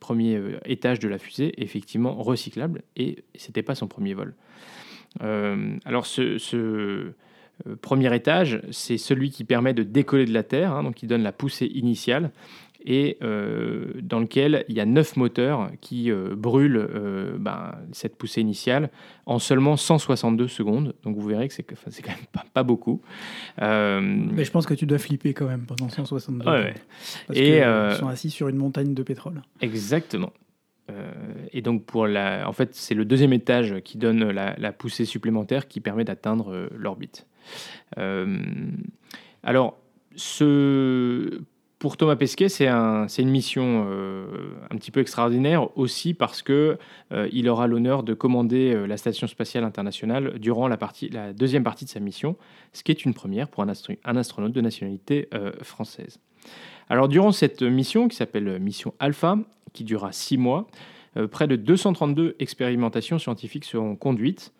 premier 0.00 0.40
étage 0.64 0.98
de 0.98 1.08
la 1.08 1.18
fusée, 1.18 1.52
effectivement 1.62 2.14
recyclable, 2.14 2.82
et 2.96 3.24
c'était 3.34 3.62
pas 3.62 3.74
son 3.74 3.86
premier 3.86 4.14
vol. 4.14 4.34
alors 5.20 6.06
ce, 6.06 6.38
ce 6.38 7.12
euh, 7.66 7.76
premier 7.80 8.14
étage, 8.14 8.60
c'est 8.70 8.98
celui 8.98 9.30
qui 9.30 9.44
permet 9.44 9.74
de 9.74 9.82
décoller 9.82 10.24
de 10.24 10.32
la 10.32 10.42
Terre, 10.42 10.72
hein, 10.72 10.82
donc 10.82 10.94
qui 10.94 11.06
donne 11.06 11.22
la 11.22 11.32
poussée 11.32 11.66
initiale, 11.66 12.30
et 12.84 13.16
euh, 13.22 13.92
dans 14.02 14.18
lequel 14.18 14.64
il 14.68 14.74
y 14.74 14.80
a 14.80 14.84
neuf 14.84 15.16
moteurs 15.16 15.70
qui 15.80 16.10
euh, 16.10 16.34
brûlent 16.34 16.88
ben, 17.38 17.76
cette 17.92 18.16
poussée 18.16 18.40
initiale 18.40 18.90
en 19.24 19.38
seulement 19.38 19.76
162 19.76 20.48
secondes. 20.48 20.94
Donc 21.04 21.16
vous 21.16 21.28
verrez 21.28 21.46
que 21.46 21.54
c'est, 21.54 21.62
quand 21.62 21.76
même 22.08 22.42
pas, 22.52 22.62
beaucoup. 22.64 23.00
Mais 23.58 24.44
je 24.44 24.50
pense 24.50 24.66
que 24.66 24.74
tu 24.74 24.86
dois 24.86 24.98
flipper 24.98 25.32
quand 25.32 25.46
même 25.46 25.64
pendant 25.64 25.88
162 25.88 26.44
secondes. 26.44 26.74
Parce 27.28 27.38
et 27.38 27.60
qu'ils 27.60 27.98
sont 27.98 28.08
assis 28.08 28.30
sur 28.30 28.48
une 28.48 28.56
montagne 28.56 28.94
de 28.94 29.02
pétrole. 29.04 29.42
Exactement. 29.60 30.32
et 31.52 31.62
donc, 31.62 31.84
pour 31.84 32.08
la, 32.08 32.48
en 32.48 32.52
fait, 32.52 32.74
c'est 32.74 32.94
le 32.94 33.04
deuxième 33.04 33.32
étage 33.32 33.76
qui 33.84 33.96
donne 33.96 34.28
la, 34.30 34.56
la 34.58 34.72
poussée 34.72 35.04
supplémentaire 35.04 35.68
qui 35.68 35.78
permet 35.78 36.04
d'atteindre 36.04 36.68
l'orbite. 36.76 37.28
Euh, 37.98 38.38
alors, 39.42 39.78
pour 41.78 41.96
Thomas 41.96 42.16
Pesquet, 42.16 42.48
c'est 42.48 42.68
un, 42.68 43.06
une 43.06 43.30
mission 43.30 43.86
euh, 43.88 44.26
un 44.70 44.76
petit 44.76 44.90
peu 44.90 45.00
extraordinaire 45.00 45.76
aussi 45.76 46.14
parce 46.14 46.42
que 46.42 46.78
euh, 47.12 47.48
aura 47.48 47.66
l'honneur 47.66 48.02
de 48.02 48.14
commander 48.14 48.86
la 48.86 48.96
station 48.96 49.26
spatiale 49.26 49.64
internationale 49.64 50.38
durant 50.38 50.68
la 50.68 50.78
deuxième 51.32 51.64
partie 51.64 51.84
de 51.84 51.90
sa 51.90 52.00
mission, 52.00 52.36
ce 52.72 52.82
qui 52.82 52.92
est 52.92 53.04
une 53.04 53.14
première 53.14 53.48
pour 53.48 53.62
un, 53.62 53.72
un 54.04 54.16
astronaute 54.16 54.52
de 54.52 54.60
nationalité 54.60 55.28
française. 55.62 56.18
Alors 56.88 57.08
durant 57.08 57.32
cette 57.32 57.62
mission 57.62 58.08
qui 58.08 58.16
s'appelle 58.16 58.58
mission 58.60 58.94
Alpha, 58.98 59.38
qui 59.72 59.84
durera 59.84 60.12
six 60.12 60.36
mois, 60.36 60.68
près 61.30 61.46
de 61.46 61.56
232 61.56 62.36
expérimentations 62.38 63.18
scientifiques 63.18 63.64
seront 63.64 63.96
conduites. 63.96 64.52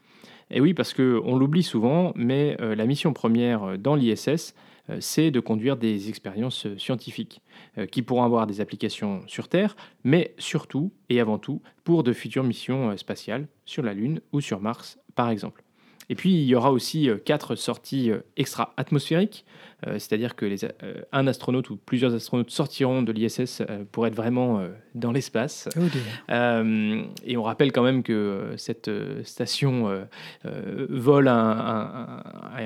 Et 0.50 0.60
oui, 0.60 0.74
parce 0.74 0.92
qu'on 0.94 1.36
l'oublie 1.36 1.62
souvent, 1.62 2.12
mais 2.14 2.56
la 2.58 2.86
mission 2.86 3.12
première 3.12 3.78
dans 3.78 3.94
l'ISS, 3.94 4.54
euh, 4.90 4.98
c'est 5.00 5.30
de 5.30 5.40
conduire 5.40 5.76
des 5.76 6.08
expériences 6.08 6.66
euh, 6.66 6.78
scientifiques 6.78 7.40
euh, 7.78 7.86
qui 7.86 8.02
pourront 8.02 8.24
avoir 8.24 8.46
des 8.46 8.60
applications 8.60 9.22
sur 9.26 9.48
Terre, 9.48 9.76
mais 10.02 10.34
surtout 10.38 10.92
et 11.08 11.20
avant 11.20 11.38
tout 11.38 11.62
pour 11.84 12.02
de 12.02 12.12
futures 12.12 12.44
missions 12.44 12.96
spatiales 12.96 13.46
sur 13.64 13.82
la 13.82 13.94
Lune 13.94 14.20
ou 14.32 14.40
sur 14.40 14.60
Mars, 14.60 14.98
par 15.14 15.30
exemple. 15.30 15.61
Et 16.12 16.14
puis, 16.14 16.34
il 16.34 16.44
y 16.44 16.54
aura 16.54 16.70
aussi 16.72 17.08
euh, 17.08 17.16
quatre 17.16 17.54
sorties 17.54 18.10
euh, 18.10 18.18
extra-atmosphériques, 18.36 19.46
euh, 19.86 19.94
c'est-à-dire 19.94 20.36
que 20.36 20.44
les, 20.44 20.58
un 21.10 21.26
astronaute 21.26 21.70
ou 21.70 21.76
plusieurs 21.76 22.12
astronautes 22.12 22.50
sortiront 22.50 23.00
de 23.00 23.12
l'ISS 23.12 23.62
pour 23.92 24.06
être 24.06 24.14
vraiment 24.14 24.62
dans 24.94 25.10
l'espace. 25.10 25.70
Oh 25.74 25.80
et 26.28 27.36
on 27.38 27.42
rappelle 27.42 27.72
quand 27.72 27.82
même 27.82 28.02
que 28.02 28.52
cette 28.58 28.90
station 29.24 30.06
vole 30.44 31.28
à 31.28 32.22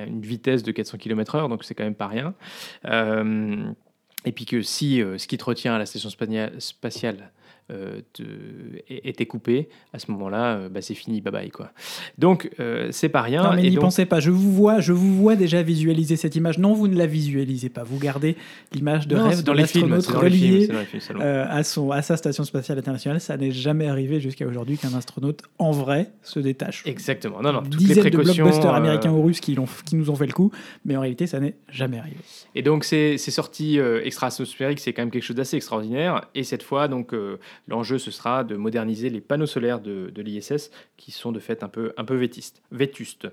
une 0.06 0.20
vitesse 0.20 0.64
de 0.64 0.72
400 0.72 0.98
km/h, 0.98 1.48
donc 1.48 1.62
c'est 1.62 1.74
quand 1.74 1.84
même 1.84 1.94
pas 1.94 2.08
rien. 2.08 2.34
et 4.24 4.32
puis 4.32 4.44
que 4.44 4.60
si 4.60 4.98
ce 5.16 5.26
qui 5.26 5.38
te 5.38 5.44
retient 5.44 5.74
à 5.74 5.78
la 5.78 5.86
station 5.86 6.10
spatiale 6.10 7.32
euh, 7.72 8.00
était 8.88 9.26
coupé, 9.26 9.68
à 9.92 9.98
ce 9.98 10.12
moment-là, 10.12 10.54
euh, 10.54 10.68
bah, 10.68 10.82
c'est 10.82 10.94
fini, 10.94 11.20
bye 11.20 11.32
bye 11.32 11.50
quoi. 11.50 11.72
Donc 12.16 12.48
euh, 12.60 12.90
c'est 12.92 13.08
pas 13.08 13.22
rien. 13.22 13.42
Non 13.42 13.56
mais 13.56 13.68
n'y 13.68 13.76
pensez 13.76 14.06
pas. 14.06 14.20
Je 14.20 14.30
vous 14.30 14.52
vois, 14.52 14.78
je 14.78 14.92
vous 14.92 15.16
vois 15.16 15.34
déjà 15.34 15.64
visualiser 15.64 16.14
cette 16.14 16.36
image. 16.36 16.58
Non, 16.58 16.74
vous 16.74 16.86
ne 16.86 16.96
la 16.96 17.06
visualisez 17.06 17.68
pas. 17.68 17.82
Vous 17.82 17.98
gardez 17.98 18.36
l'image 18.72 19.08
de 19.08 19.16
rêve 19.16 19.42
de 19.42 19.50
l'astronaute 19.50 20.06
relié 20.06 20.70
à 21.18 21.64
son 21.64 21.90
à 21.90 22.02
sa 22.02 22.16
station 22.16 22.44
spatiale 22.44 22.78
internationale. 22.78 23.20
Ça 23.20 23.36
n'est 23.36 23.50
jamais 23.50 23.88
arrivé 23.88 24.20
jusqu'à 24.20 24.46
aujourd'hui 24.46 24.78
qu'un 24.78 24.94
astronaute 24.94 25.42
en 25.58 25.72
vrai 25.72 26.12
se 26.22 26.38
détache. 26.38 26.84
Exactement. 26.86 27.42
Non 27.42 27.52
non. 27.52 27.62
Toutes 27.62 27.78
Dizaines 27.78 27.96
les 27.96 28.10
précautions, 28.10 28.32
de 28.32 28.42
blockbusters 28.42 28.74
américains 28.74 29.10
ou 29.10 29.22
russes 29.22 29.40
qui, 29.40 29.56
qui 29.84 29.96
nous 29.96 30.08
ont 30.08 30.14
fait 30.14 30.28
le 30.28 30.32
coup, 30.32 30.52
mais 30.84 30.96
en 30.96 31.00
réalité 31.00 31.26
ça 31.26 31.40
n'est 31.40 31.56
jamais 31.68 31.98
arrivé. 31.98 32.18
Et 32.54 32.62
donc 32.62 32.84
ces, 32.84 33.18
ces 33.18 33.32
sorties 33.32 33.80
extra-atmosphériques, 34.04 34.78
c'est 34.78 34.92
quand 34.92 35.02
même 35.02 35.10
quelque 35.10 35.24
chose 35.24 35.34
d'assez 35.34 35.56
extraordinaire. 35.56 36.28
Et 36.36 36.44
cette 36.44 36.62
fois 36.62 36.86
donc 36.86 37.12
L'enjeu, 37.68 37.98
ce 37.98 38.10
sera 38.10 38.44
de 38.44 38.56
moderniser 38.56 39.10
les 39.10 39.20
panneaux 39.20 39.46
solaires 39.46 39.80
de, 39.80 40.12
l'ISS, 40.16 40.70
qui 40.96 41.12
sont 41.12 41.32
de 41.32 41.38
fait 41.38 41.62
un 41.62 41.68
peu, 41.68 41.92
vétustes. 42.70 43.28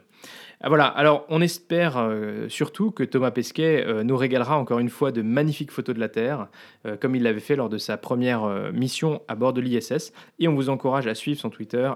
Ah, 0.61 0.69
voilà, 0.69 0.85
alors 0.85 1.25
on 1.29 1.41
espère 1.41 1.97
euh, 1.97 2.47
surtout 2.47 2.91
que 2.91 3.03
Thomas 3.03 3.31
Pesquet 3.31 3.83
euh, 3.85 4.03
nous 4.03 4.15
régalera 4.15 4.57
encore 4.57 4.79
une 4.79 4.89
fois 4.89 5.11
de 5.11 5.21
magnifiques 5.21 5.71
photos 5.71 5.95
de 5.95 5.99
la 5.99 6.09
Terre, 6.09 6.47
euh, 6.85 6.95
comme 6.95 7.15
il 7.15 7.23
l'avait 7.23 7.41
fait 7.41 7.55
lors 7.55 7.69
de 7.69 7.77
sa 7.77 7.97
première 7.97 8.71
mission 8.71 9.21
à 9.27 9.35
bord 9.35 9.53
de 9.53 9.61
l'ISS. 9.61 10.13
Et 10.39 10.47
on 10.47 10.55
vous 10.55 10.69
encourage 10.69 11.07
à 11.07 11.15
suivre 11.15 11.39
son 11.39 11.49
Twitter, 11.49 11.91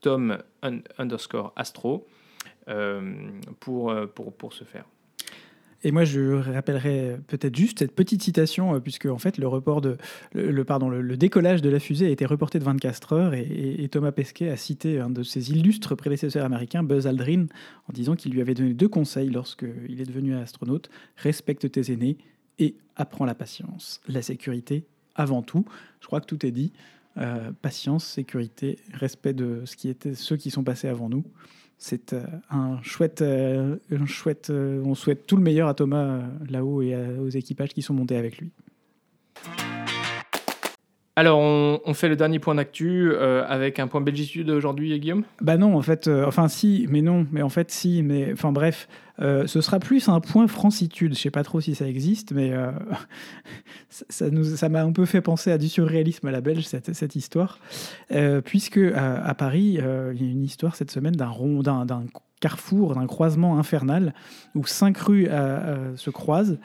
tom 0.00 0.38
underscore 0.98 1.52
astro, 1.56 2.06
pour 3.60 4.52
ce 4.52 4.64
faire. 4.64 4.84
Et 5.82 5.92
moi, 5.92 6.04
je 6.04 6.34
rappellerai 6.52 7.16
peut-être 7.26 7.56
juste 7.56 7.78
cette 7.78 7.94
petite 7.94 8.22
citation, 8.22 8.74
euh, 8.74 8.80
puisque 8.80 9.06
en 9.06 9.18
fait, 9.18 9.38
le 9.38 9.48
report 9.48 9.80
de, 9.80 9.96
le, 10.34 10.64
pardon, 10.64 10.90
le, 10.90 11.16
décollage 11.16 11.62
de 11.62 11.70
la 11.70 11.80
fusée 11.80 12.06
a 12.06 12.10
été 12.10 12.26
reporté 12.26 12.58
de 12.58 12.64
24 12.64 13.12
heures, 13.14 13.34
et, 13.34 13.88
Thomas 13.90 14.12
Pesquet 14.12 14.50
a 14.50 14.56
cité 14.56 15.00
un 15.00 15.10
de 15.10 15.22
ses 15.22 15.52
illustres 15.52 15.96
prédécesseurs 15.96 16.44
américains, 16.44 16.82
Buzz 16.82 17.06
Aldrin, 17.06 17.46
en 17.88 17.92
disant 17.92 18.14
qu'il 18.14 18.32
lui 18.32 18.40
avait 18.40 18.54
donné 18.54 18.74
deux 18.74 18.88
conseils 18.88 19.30
lorsqu'il 19.30 20.00
est 20.00 20.04
devenu 20.04 20.36
astronaute 20.36 20.90
respecte 21.16 21.70
tes 21.70 21.92
aînés 21.92 22.18
et 22.58 22.76
apprends 22.96 23.24
la 23.24 23.34
patience, 23.34 24.00
la 24.06 24.22
sécurité 24.22 24.84
avant 25.14 25.42
tout. 25.42 25.64
Je 26.00 26.06
crois 26.06 26.20
que 26.20 26.26
tout 26.26 26.44
est 26.46 26.52
dit. 26.52 26.72
Euh, 27.16 27.50
patience, 27.62 28.04
sécurité, 28.04 28.78
respect 28.92 29.32
de 29.32 29.64
ceux 30.14 30.36
qui 30.36 30.50
sont 30.50 30.62
passés 30.62 30.88
avant 30.88 31.08
nous 31.08 31.24
c'est 31.80 32.12
euh, 32.12 32.22
un 32.50 32.80
chouette, 32.82 33.22
euh, 33.22 33.76
un 33.90 34.04
chouette. 34.04 34.50
Euh, 34.50 34.82
on 34.84 34.94
souhaite 34.94 35.26
tout 35.26 35.36
le 35.36 35.42
meilleur 35.42 35.66
à 35.66 35.74
Thomas 35.74 36.20
là-haut 36.48 36.82
et 36.82 36.94
aux 37.18 37.30
équipages 37.30 37.70
qui 37.70 37.80
sont 37.80 37.94
montés 37.94 38.16
avec 38.16 38.36
lui. 38.38 38.52
Alors, 41.20 41.38
on, 41.38 41.92
fait 41.92 42.08
le 42.08 42.16
dernier 42.16 42.38
point 42.38 42.54
d'actu 42.54 43.14
avec 43.14 43.78
un 43.78 43.88
point 43.88 44.00
belgitude 44.00 44.48
aujourd'hui, 44.48 44.98
Guillaume? 44.98 45.24
Bah 45.42 45.58
non, 45.58 45.76
en 45.76 45.82
fait, 45.82 46.08
enfin 46.08 46.48
si, 46.48 46.86
mais 46.88 47.02
non, 47.02 47.26
mais 47.30 47.42
en 47.42 47.50
fait 47.50 47.70
si, 47.70 48.02
mais 48.02 48.32
enfin 48.32 48.52
bref, 48.52 48.88
euh, 49.22 49.46
ce 49.46 49.60
sera 49.60 49.78
plus 49.78 50.08
un 50.08 50.20
point 50.20 50.46
francitude. 50.46 51.14
Je 51.14 51.20
sais 51.20 51.30
pas 51.30 51.42
trop 51.42 51.60
si 51.60 51.74
ça 51.74 51.86
existe, 51.86 52.32
mais 52.32 52.52
euh, 52.52 52.72
ça, 53.88 54.30
nous, 54.30 54.44
ça 54.44 54.68
m'a 54.68 54.82
un 54.82 54.92
peu 54.92 55.04
fait 55.04 55.20
penser 55.20 55.52
à 55.52 55.58
du 55.58 55.68
surréalisme 55.68 56.26
à 56.26 56.30
la 56.30 56.40
belge, 56.40 56.64
cette, 56.64 57.16
histoire. 57.16 57.58
Euh, 58.12 58.40
puisque 58.40 58.78
à, 58.78 59.34
Paris, 59.34 59.78
il 59.78 60.22
y 60.22 60.28
a 60.28 60.30
une 60.30 60.42
histoire 60.42 60.76
cette 60.76 60.90
semaine 60.90 61.14
d'un 61.14 61.28
rond, 61.28 61.62
d'un, 61.62 61.86
carrefour, 62.40 62.94
d'un 62.94 63.06
croisement 63.06 63.58
infernal, 63.58 64.14
où 64.54 64.64
cinq 64.64 64.96
rues 64.96 65.28
se 65.96 66.10
croisent 66.10 66.58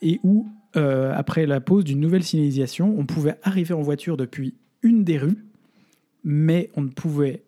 et 0.00 0.20
où, 0.22 0.46
après 0.74 1.46
la 1.46 1.60
pose 1.60 1.84
d'une 1.84 2.00
nouvelle 2.00 2.24
signalisation, 2.24 2.94
on 2.98 3.06
pouvait 3.06 3.38
arriver 3.42 3.74
en 3.74 3.82
voiture 3.82 4.16
depuis 4.16 4.54
une 4.82 5.04
des 5.04 5.18
rues, 5.18 5.44
mais 6.24 6.70
on 6.76 6.82
ne 6.82 6.88
pouvait 6.88 7.42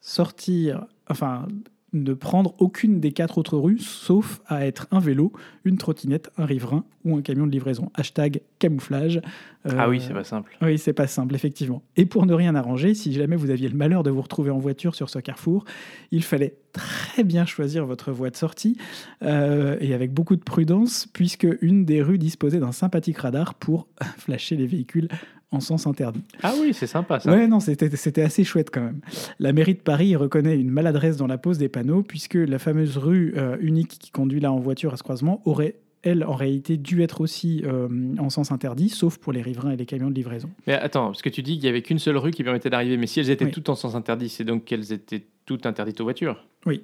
sortir, 0.00 0.86
enfin, 1.08 1.48
ne 1.92 2.14
prendre 2.14 2.54
aucune 2.58 3.00
des 3.00 3.12
quatre 3.12 3.38
autres 3.38 3.56
rues, 3.56 3.78
sauf 3.78 4.40
à 4.46 4.66
être 4.66 4.86
un 4.90 4.98
vélo, 4.98 5.32
une 5.64 5.78
trottinette, 5.78 6.30
un 6.36 6.44
riverain 6.44 6.84
ou 7.04 7.16
un 7.16 7.22
camion 7.22 7.46
de 7.46 7.52
livraison. 7.52 7.90
Hashtag 7.94 8.40
camouflage. 8.58 9.20
ah 9.64 9.88
oui, 9.88 10.00
c'est 10.00 10.12
pas 10.12 10.24
simple. 10.24 10.56
Oui, 10.62 10.78
c'est 10.78 10.92
pas 10.92 11.06
simple, 11.06 11.34
effectivement. 11.34 11.82
Et 11.96 12.04
pour 12.04 12.26
ne 12.26 12.34
rien 12.34 12.54
arranger, 12.54 12.94
si 12.94 13.12
jamais 13.12 13.36
vous 13.36 13.50
aviez 13.50 13.68
le 13.68 13.76
malheur 13.76 14.02
de 14.02 14.10
vous 14.10 14.20
retrouver 14.20 14.50
en 14.50 14.58
voiture 14.58 14.94
sur 14.94 15.08
ce 15.08 15.18
carrefour, 15.20 15.64
il 16.10 16.22
fallait 16.22 16.56
très 16.72 17.24
bien 17.24 17.46
choisir 17.46 17.86
votre 17.86 18.12
voie 18.12 18.30
de 18.30 18.36
sortie 18.36 18.76
euh, 19.22 19.76
et 19.80 19.94
avec 19.94 20.12
beaucoup 20.12 20.36
de 20.36 20.42
prudence, 20.42 21.06
puisque 21.12 21.46
une 21.62 21.84
des 21.84 22.02
rues 22.02 22.18
disposait 22.18 22.60
d'un 22.60 22.72
sympathique 22.72 23.18
radar 23.18 23.54
pour 23.54 23.86
flasher 24.18 24.56
les 24.56 24.66
véhicules 24.66 25.08
en 25.52 25.60
sens 25.60 25.86
interdit. 25.86 26.22
Ah 26.42 26.54
oui, 26.60 26.74
c'est 26.74 26.86
sympa 26.86 27.20
ça. 27.20 27.30
Ouais, 27.30 27.46
non, 27.46 27.60
c'était 27.60 28.22
assez 28.22 28.44
chouette 28.44 28.70
quand 28.72 28.82
même. 28.82 29.00
La 29.38 29.52
mairie 29.52 29.74
de 29.74 29.80
Paris 29.80 30.16
reconnaît 30.16 30.58
une 30.58 30.70
maladresse 30.70 31.16
dans 31.16 31.26
la 31.26 31.38
pose 31.38 31.58
des 31.58 31.68
panneaux, 31.68 32.02
puisque 32.02 32.34
la 32.34 32.58
fameuse 32.58 32.96
rue 32.96 33.34
euh, 33.36 33.56
unique 33.60 33.98
qui 33.98 34.10
conduit 34.10 34.40
là 34.40 34.52
en 34.52 34.58
voiture 34.58 34.92
à 34.92 34.96
ce 34.96 35.02
croisement 35.02 35.40
aurait 35.44 35.76
elle, 36.02 36.24
en 36.24 36.34
réalité, 36.34 36.76
dû 36.76 37.02
être 37.02 37.20
aussi 37.20 37.62
euh, 37.64 37.88
en 38.18 38.30
sens 38.30 38.52
interdit, 38.52 38.88
sauf 38.88 39.18
pour 39.18 39.32
les 39.32 39.42
riverains 39.42 39.72
et 39.72 39.76
les 39.76 39.86
camions 39.86 40.08
de 40.08 40.14
livraison. 40.14 40.48
Mais 40.66 40.74
attends, 40.74 41.06
parce 41.06 41.22
que 41.22 41.28
tu 41.28 41.42
dis 41.42 41.54
qu'il 41.54 41.62
n'y 41.62 41.68
avait 41.68 41.82
qu'une 41.82 41.98
seule 41.98 42.16
rue 42.16 42.30
qui 42.30 42.44
permettait 42.44 42.70
d'arriver, 42.70 42.96
mais 42.96 43.08
si 43.08 43.18
elles 43.18 43.30
étaient 43.30 43.50
toutes 43.50 43.68
en 43.68 43.74
sens 43.74 43.94
interdit, 43.94 44.28
c'est 44.28 44.44
donc 44.44 44.64
qu'elles 44.64 44.92
étaient 44.92 45.24
toutes 45.46 45.66
interdites 45.66 46.00
aux 46.00 46.04
voitures 46.04 46.46
Oui. 46.64 46.82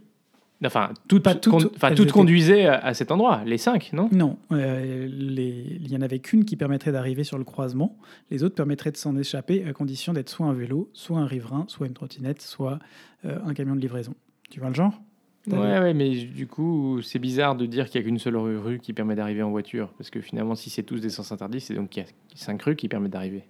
Enfin, 0.65 0.91
toutes, 1.09 1.25
pas 1.25 1.35
toutes, 1.35 1.73
enfin, 1.75 1.95
toutes 1.95 2.13
conduisaient 2.13 2.67
à 2.67 2.95
cet 2.95 3.11
endroit, 3.11 3.43
les 3.45 3.59
cinq, 3.59 3.91
non? 3.93 4.09
Non, 4.13 4.39
euh, 4.53 5.09
il 5.11 5.89
n'y 5.89 5.97
en 5.97 6.03
avait 6.03 6.21
qu'une 6.21 6.45
qui 6.45 6.57
permettrait 6.57 6.93
d'arriver 6.93 7.25
sur 7.25 7.39
le 7.39 7.45
croisement. 7.45 7.97
Les 8.31 8.45
autres 8.45 8.55
permettraient 8.55 8.93
de 8.93 8.97
s'en 8.97 9.17
échapper 9.17 9.65
à 9.65 9.73
condition 9.73 10.13
d'être 10.13 10.29
soit 10.29 10.47
un 10.47 10.53
vélo, 10.53 10.89
soit 10.93 11.19
un 11.19 11.27
riverain, 11.27 11.65
soit 11.69 11.87
une 11.87 11.95
trottinette, 11.95 12.43
soit 12.43 12.79
euh, 13.25 13.39
un 13.45 13.55
camion 13.55 13.75
de 13.75 13.81
livraison. 13.81 14.15
Tu 14.51 14.61
vois 14.61 14.69
le 14.69 14.75
genre? 14.75 15.01
Ouais, 15.49 15.57
ouais, 15.57 15.95
mais 15.95 16.11
du 16.11 16.47
coup, 16.47 17.03
c'est 17.03 17.19
bizarre 17.19 17.57
de 17.57 17.67
dire 17.67 17.91
qu'il 17.91 18.01
n'y 18.01 18.07
a 18.07 18.09
qu'une 18.09 18.21
seule 18.21 18.37
rue 18.37 18.79
qui 18.79 18.93
permet 18.93 19.17
d'arriver 19.17 19.43
en 19.43 19.51
voiture. 19.51 19.89
Parce 19.99 20.11
que 20.11 20.21
finalement, 20.21 20.55
si 20.55 20.71
c'est 20.71 20.85
tous 20.85 21.01
des 21.01 21.11
sens 21.11 21.33
interdits, 21.33 21.61
c'est 21.61 21.75
donc 21.75 21.89
qu'il 21.89 22.05
y 22.05 22.07
a 22.07 22.09
cinq 22.37 22.63
rues 22.63 22.77
qui 22.77 22.87
permettent 22.87 23.13
d'arriver. 23.13 23.43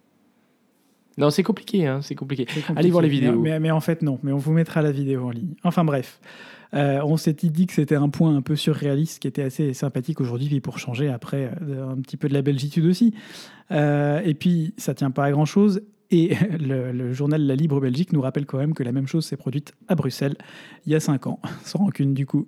Non, 1.18 1.28
c'est 1.28 1.42
compliqué, 1.42 1.86
hein, 1.86 2.00
c'est 2.00 2.14
compliqué. 2.14 2.46
Allez 2.74 2.90
voir 2.90 3.02
les 3.02 3.10
vidéos. 3.10 3.38
Mais, 3.38 3.60
mais, 3.60 3.70
en 3.70 3.80
fait, 3.80 4.00
non. 4.00 4.18
Mais 4.22 4.32
on 4.32 4.38
vous 4.38 4.52
mettra 4.52 4.80
la 4.80 4.90
vidéo 4.90 5.26
en 5.26 5.30
ligne. 5.30 5.54
Enfin 5.64 5.84
bref. 5.84 6.18
Euh, 6.74 7.00
on 7.04 7.16
s'était 7.16 7.48
dit 7.48 7.66
que 7.66 7.74
c'était 7.74 7.96
un 7.96 8.08
point 8.08 8.34
un 8.34 8.42
peu 8.42 8.56
surréaliste 8.56 9.20
qui 9.20 9.28
était 9.28 9.42
assez 9.42 9.74
sympathique 9.74 10.20
aujourd'hui, 10.20 10.46
puis 10.46 10.60
pour 10.60 10.78
changer 10.78 11.08
après 11.08 11.52
euh, 11.62 11.88
un 11.88 12.00
petit 12.00 12.16
peu 12.16 12.28
de 12.28 12.34
la 12.34 12.42
belgitude 12.42 12.86
aussi. 12.86 13.14
Euh, 13.70 14.20
et 14.24 14.34
puis, 14.34 14.74
ça 14.76 14.94
tient 14.94 15.10
pas 15.10 15.24
à 15.24 15.30
grand-chose. 15.30 15.82
Et 16.10 16.34
le, 16.60 17.12
journal 17.12 17.46
La 17.46 17.54
Libre 17.54 17.80
Belgique 17.80 18.12
nous 18.12 18.20
rappelle 18.20 18.46
quand 18.46 18.58
même 18.58 18.74
que 18.74 18.82
la 18.82 18.92
même 18.92 19.06
chose 19.06 19.26
s'est 19.26 19.36
produite 19.36 19.74
à 19.88 19.94
Bruxelles 19.94 20.36
il 20.86 20.92
y 20.92 20.94
a 20.94 21.00
cinq 21.00 21.26
ans, 21.26 21.40
sans 21.64 21.80
rancune 21.80 22.14
du 22.14 22.26
coup. 22.26 22.46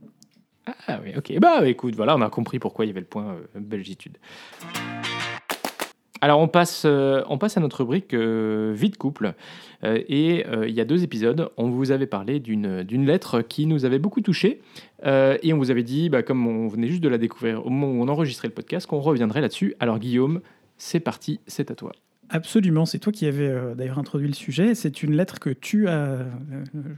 Ah 0.86 0.98
oui, 1.04 1.12
ok. 1.16 1.38
Bah 1.40 1.66
écoute, 1.68 1.94
voilà, 1.94 2.16
on 2.16 2.22
a 2.22 2.30
compris 2.30 2.58
pourquoi 2.58 2.86
il 2.86 2.88
y 2.88 2.90
avait 2.90 3.00
le 3.00 3.06
point 3.06 3.36
belgitude. 3.54 4.16
Alors 6.21 6.40
on 6.40 6.49
passe, 6.49 6.85
euh, 6.87 7.23
on 7.28 7.38
passe 7.38 7.56
à 7.56 7.61
notre 7.61 7.78
rubrique 7.78 8.14
euh, 8.14 8.73
vie 8.75 8.90
de 8.90 8.97
couple. 8.97 9.35
Euh, 9.83 10.00
et 10.09 10.47
euh, 10.47 10.66
il 10.68 10.75
y 10.75 10.80
a 10.80 10.85
deux 10.85 11.02
épisodes, 11.02 11.50
on 11.56 11.68
vous 11.68 11.90
avait 11.90 12.06
parlé 12.06 12.40
d'une 12.40 13.06
lettre 13.06 13.42
qui 13.42 13.66
nous 13.66 13.85
avait 13.85 13.99
beaucoup 13.99 14.21
touché. 14.21 14.61
Et 15.06 15.52
on 15.52 15.59
vous 15.59 15.71
avait 15.71 15.83
dit, 15.83 16.09
bah, 16.09 16.23
comme 16.23 16.47
on 16.47 16.66
venait 16.66 16.88
juste 16.88 17.02
de 17.02 17.11
la 17.11 17.18
découvrir 17.18 17.66
au 17.66 17.68
moment 17.68 17.92
où 17.92 18.02
on 18.02 18.09
enregistrait 18.09 18.49
le 18.49 18.54
podcast, 18.54 18.87
qu'on 18.87 19.00
reviendrait 19.00 19.42
là-dessus. 19.42 19.75
Alors 19.78 19.99
Guillaume, 19.99 20.40
c'est 20.78 21.00
parti, 21.00 21.40
c'est 21.47 21.71
à 21.71 21.75
toi. 21.75 21.92
Absolument, 22.30 22.86
c'est 22.86 22.98
toi 22.98 23.12
qui 23.12 23.26
avais 23.26 23.48
euh, 23.48 23.74
d'ailleurs 23.74 23.98
introduit 23.98 24.28
le 24.28 24.34
sujet. 24.34 24.74
C'est 24.74 25.02
une 25.02 25.14
lettre 25.14 25.38
que 25.38 25.50
tu 25.50 25.88
as, 25.88 25.92
euh, 25.92 26.30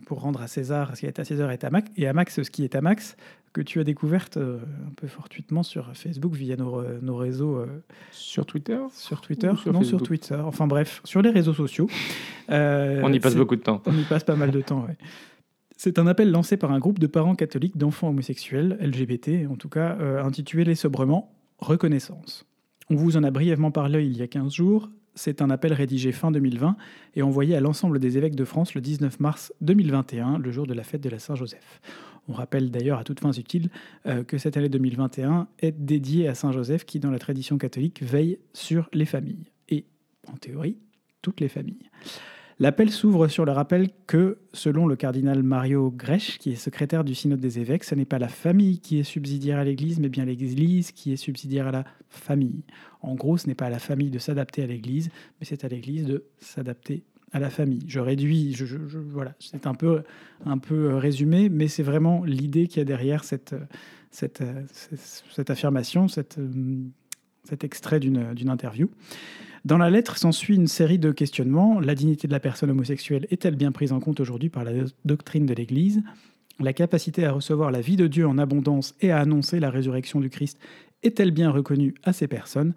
pour 0.07 0.21
rendre 0.21 0.41
à 0.41 0.47
César 0.47 0.95
ce 0.95 1.01
qui 1.01 1.07
est 1.07 1.19
à 1.19 1.25
César 1.25 1.51
et 1.51 1.59
à 1.61 1.71
Max, 1.71 1.91
et 1.97 2.07
à 2.07 2.13
Max 2.13 2.43
ce 2.43 2.51
qui 2.51 2.65
est 2.65 2.75
à 2.75 2.81
Max, 2.81 3.17
que 3.53 3.61
tu 3.61 3.81
as 3.81 3.85
découverte 3.85 4.37
euh, 4.37 4.59
un 4.87 4.93
peu 4.95 5.07
fortuitement 5.07 5.63
sur 5.63 5.91
Facebook 5.95 6.35
via 6.35 6.57
nos, 6.57 6.83
nos 7.01 7.17
réseaux 7.17 7.65
Sur 8.13 8.47
Twitter? 8.47 8.79
sur 8.93 9.21
Twitter, 9.21 9.53
sur 9.61 9.73
non 9.73 9.83
sur 9.83 10.03
Twitter, 10.03 10.37
enfin 10.37 10.67
bref, 10.67 11.01
sur 11.05 11.23
les 11.23 11.31
réseaux 11.31 11.55
sociaux. 11.55 11.89
On 12.49 13.13
y 13.13 13.21
passe 13.21 13.37
beaucoup 13.37 13.57
de 13.57 13.63
temps. 13.63 13.83
On 13.87 13.97
y 13.97 14.05
passe 14.05 14.25
pas 14.25 14.37
mal 14.37 14.51
de 14.51 14.61
temps, 14.61 14.85
ouais. 14.87 14.97
C'est 15.79 15.99
un 15.99 16.07
appel 16.07 16.31
lancé 16.31 16.57
par 16.57 16.73
un 16.73 16.79
groupe 16.79 16.99
de 16.99 17.07
parents 17.07 17.35
catholiques 17.35 17.77
d'enfants 17.77 18.09
homosexuels, 18.09 18.79
LGBT 18.81 19.47
en 19.51 19.57
tout 19.57 19.69
cas, 19.69 19.99
intitulé 20.23 20.75
sobrement 20.75 21.33
Reconnaissance. 21.59 22.47
On 22.89 22.95
vous 22.95 23.17
en 23.17 23.25
a 23.25 23.31
brièvement 23.31 23.71
parlé 23.71 24.05
il 24.05 24.17
y 24.17 24.23
a 24.23 24.27
15 24.27 24.55
jours. 24.55 24.91
C'est 25.17 25.41
un 25.41 25.49
appel 25.49 25.73
rédigé 25.73 26.13
fin 26.13 26.31
2020 26.31 26.77
et 27.15 27.23
envoyé 27.23 27.57
à 27.57 27.61
l'ensemble 27.61 27.99
des 27.99 28.19
évêques 28.19 28.37
de 28.37 28.45
France 28.45 28.75
le 28.75 28.83
19 28.83 29.19
mars 29.19 29.53
2021, 29.63 30.39
le 30.39 30.53
jour 30.53 30.67
de 30.67 30.75
la 30.75 30.85
fête 30.85 31.01
de 31.01 31.09
la 31.09 31.19
Saint-Joseph. 31.19 31.81
On 32.29 32.35
rappelle 32.35 32.71
d'ailleurs 32.71 32.99
à 32.99 33.05
toutes 33.05 33.21
fins 33.21 33.33
utiles 33.33 33.71
euh, 34.05 34.25
que 34.25 34.37
cette 34.37 34.59
année 34.59 34.69
2021 34.69 35.49
est 35.61 35.73
dédiée 35.73 36.29
à 36.29 36.35
Saint-Joseph 36.35 36.85
qui, 36.85 37.01
dans 37.01 37.11
la 37.11 37.19
tradition 37.19 37.57
catholique, 37.57 38.03
veille 38.03 38.39
sur 38.53 38.91
les 38.93 39.07
familles. 39.07 39.51
Et, 39.71 39.87
en 40.29 40.37
théorie, 40.37 40.77
toutes 41.23 41.41
les 41.41 41.49
familles. 41.49 41.89
L'appel 42.59 42.91
s'ouvre 42.91 43.29
sur 43.29 43.45
le 43.45 43.53
rappel 43.53 43.91
que, 44.07 44.39
selon 44.55 44.87
le 44.87 44.97
cardinal 44.97 45.43
Mario 45.43 45.91
Grech, 45.91 46.39
qui 46.39 46.53
est 46.53 46.57
secrétaire 46.57 47.05
du 47.05 47.15
synode 47.15 47.39
des 47.39 47.59
évêques, 47.59 47.85
ce 47.85 47.95
n'est 47.95 48.07
pas 48.07 48.19
la 48.19 48.29
famille 48.29 48.79
qui 48.79 48.99
est 48.99 49.03
subsidiaire 49.03 49.59
à 49.59 49.65
l'Église, 49.65 50.01
mais 50.01 50.09
bien 50.09 50.25
l'Église 50.25 50.91
qui 50.91 51.13
est 51.13 51.17
subsidiaire 51.17 51.67
à 51.67 51.71
la 51.71 51.85
famille. 52.09 52.63
En 53.03 53.15
gros, 53.15 53.37
ce 53.37 53.47
n'est 53.47 53.55
pas 53.55 53.67
à 53.67 53.71
la 53.71 53.79
famille 53.79 54.09
de 54.09 54.19
s'adapter 54.19 54.63
à 54.63 54.67
l'Église, 54.67 55.11
mais 55.39 55.45
c'est 55.45 55.65
à 55.65 55.69
l'Église 55.69 56.07
de 56.07 56.25
s'adapter 56.39 57.05
à 57.33 57.41
la 57.41 57.51
famille. 57.51 57.85
Je 57.89 58.01
réduis, 58.01 58.57
voilà, 59.11 59.35
c'est 59.39 59.67
un 59.67 59.75
peu, 59.75 60.03
un 60.47 60.57
peu 60.57 60.95
résumé, 60.95 61.51
mais 61.51 61.69
c'est 61.69 61.83
vraiment 61.83 62.25
l'idée 62.25 62.69
qu'il 62.69 62.79
y 62.79 62.81
a 62.81 62.85
derrière 62.85 63.25
cette, 63.25 63.55
affirmation, 65.47 66.07
euh, 66.17 66.85
cet 67.45 67.65
extrait 67.65 68.01
d'une 68.01 68.49
interview. 68.49 68.89
Dans 69.67 69.79
la 69.79 69.91
lettre 69.91 70.17
s'ensuit 70.17 70.55
une 70.55 70.69
série 70.69 71.01
de 71.01 71.11
questionnements. 71.11 71.81
La 71.81 71.97
dignité 71.97 72.29
de 72.29 72.33
la 72.33 72.39
personne 72.39 72.71
homosexuelle 72.71 73.27
est-elle 73.33 73.57
bien 73.57 73.73
prise 73.73 73.91
en 73.91 73.99
compte 73.99 74.21
aujourd'hui 74.21 74.49
par 74.49 74.63
la 74.63 74.73
do- 74.73 74.93
doctrine 75.05 75.45
de 75.45 75.55
l'Église? 75.55 76.05
La 76.61 76.73
capacité 76.73 77.25
à 77.25 77.33
recevoir 77.33 77.73
la 77.73 77.81
vie 77.81 77.97
de 77.97 78.07
Dieu 78.07 78.29
en 78.29 78.39
abondance 78.39 78.95
et 79.01 79.11
à 79.11 79.19
annoncer 79.19 79.59
la 79.59 79.69
résurrection 79.69 80.21
du 80.21 80.31
Christ 80.31 80.61
est-elle 81.03 81.33
bien 81.33 81.51
reconnue 81.51 81.95
à 82.05 82.13
ces 82.13 82.29
personnes? 82.29 82.75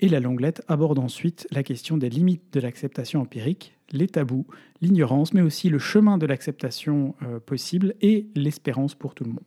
Et 0.00 0.08
la 0.08 0.20
longue 0.20 0.40
lettre 0.40 0.62
aborde 0.68 0.98
ensuite 0.98 1.46
la 1.50 1.62
question 1.62 1.98
des 1.98 2.08
limites 2.08 2.50
de 2.54 2.60
l'acceptation 2.60 3.20
empirique, 3.20 3.76
les 3.90 4.06
tabous, 4.06 4.46
l'ignorance, 4.80 5.34
mais 5.34 5.42
aussi 5.42 5.68
le 5.68 5.78
chemin 5.78 6.16
de 6.16 6.24
l'acceptation 6.24 7.14
euh, 7.24 7.40
possible 7.40 7.94
et 8.00 8.28
l'espérance 8.34 8.94
pour 8.94 9.14
tout 9.14 9.24
le 9.24 9.32
monde. 9.32 9.44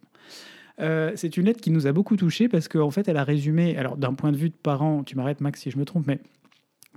Euh, 0.82 1.14
c'est 1.16 1.36
une 1.36 1.46
lettre 1.46 1.62
qui 1.62 1.72
nous 1.72 1.88
a 1.88 1.94
beaucoup 1.94 2.16
touchés 2.16 2.48
parce 2.48 2.68
qu'en 2.68 2.92
fait, 2.92 3.08
elle 3.08 3.18
a 3.18 3.24
résumé, 3.24 3.76
alors 3.76 3.98
d'un 3.98 4.14
point 4.14 4.32
de 4.32 4.38
vue 4.38 4.50
de 4.50 4.56
parents, 4.56 5.04
tu 5.04 5.16
m'arrêtes 5.16 5.42
Max 5.42 5.62
si 5.62 5.72
je 5.72 5.80
me 5.80 5.86
trompe, 5.86 6.06
mais 6.06 6.20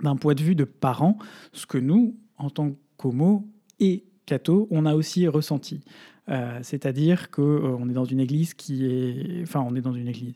d'un 0.01 0.15
point 0.15 0.35
de 0.35 0.41
vue 0.41 0.55
de 0.55 0.63
parents, 0.65 1.17
ce 1.53 1.65
que 1.65 1.77
nous, 1.77 2.17
en 2.37 2.49
tant 2.49 2.75
qu'homo 2.97 3.47
et 3.79 4.05
catho, 4.25 4.67
on 4.71 4.85
a 4.85 4.95
aussi 4.95 5.27
ressenti. 5.27 5.81
Euh, 6.29 6.59
C'est-à-dire 6.61 7.31
qu'on 7.31 7.89
est 7.89 7.93
dans 7.93 8.05
une 8.05 8.19
église 8.19 8.53
qui 8.53 8.85
est... 8.85 9.41
Enfin, 9.41 9.65
on 9.67 9.75
est 9.75 9.81
dans 9.81 9.93
une 9.93 10.07
église. 10.07 10.35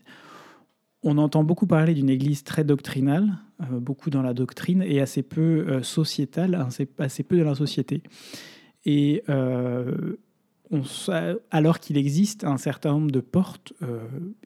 On 1.02 1.18
entend 1.18 1.44
beaucoup 1.44 1.66
parler 1.66 1.94
d'une 1.94 2.08
église 2.10 2.42
très 2.44 2.64
doctrinale, 2.64 3.38
euh, 3.60 3.78
beaucoup 3.78 4.10
dans 4.10 4.22
la 4.22 4.34
doctrine, 4.34 4.82
et 4.82 5.00
assez 5.00 5.22
peu 5.22 5.66
euh, 5.68 5.82
sociétale, 5.82 6.54
assez, 6.54 6.88
assez 6.98 7.22
peu 7.22 7.36
de 7.36 7.42
la 7.42 7.54
société. 7.54 8.02
Et 8.86 9.22
euh, 9.28 10.16
alors 11.50 11.78
qu'il 11.78 11.96
existe 11.96 12.44
un 12.44 12.56
certain 12.56 12.92
nombre 12.92 13.10
de 13.10 13.20
portes, 13.20 13.74
euh, 13.82 14.00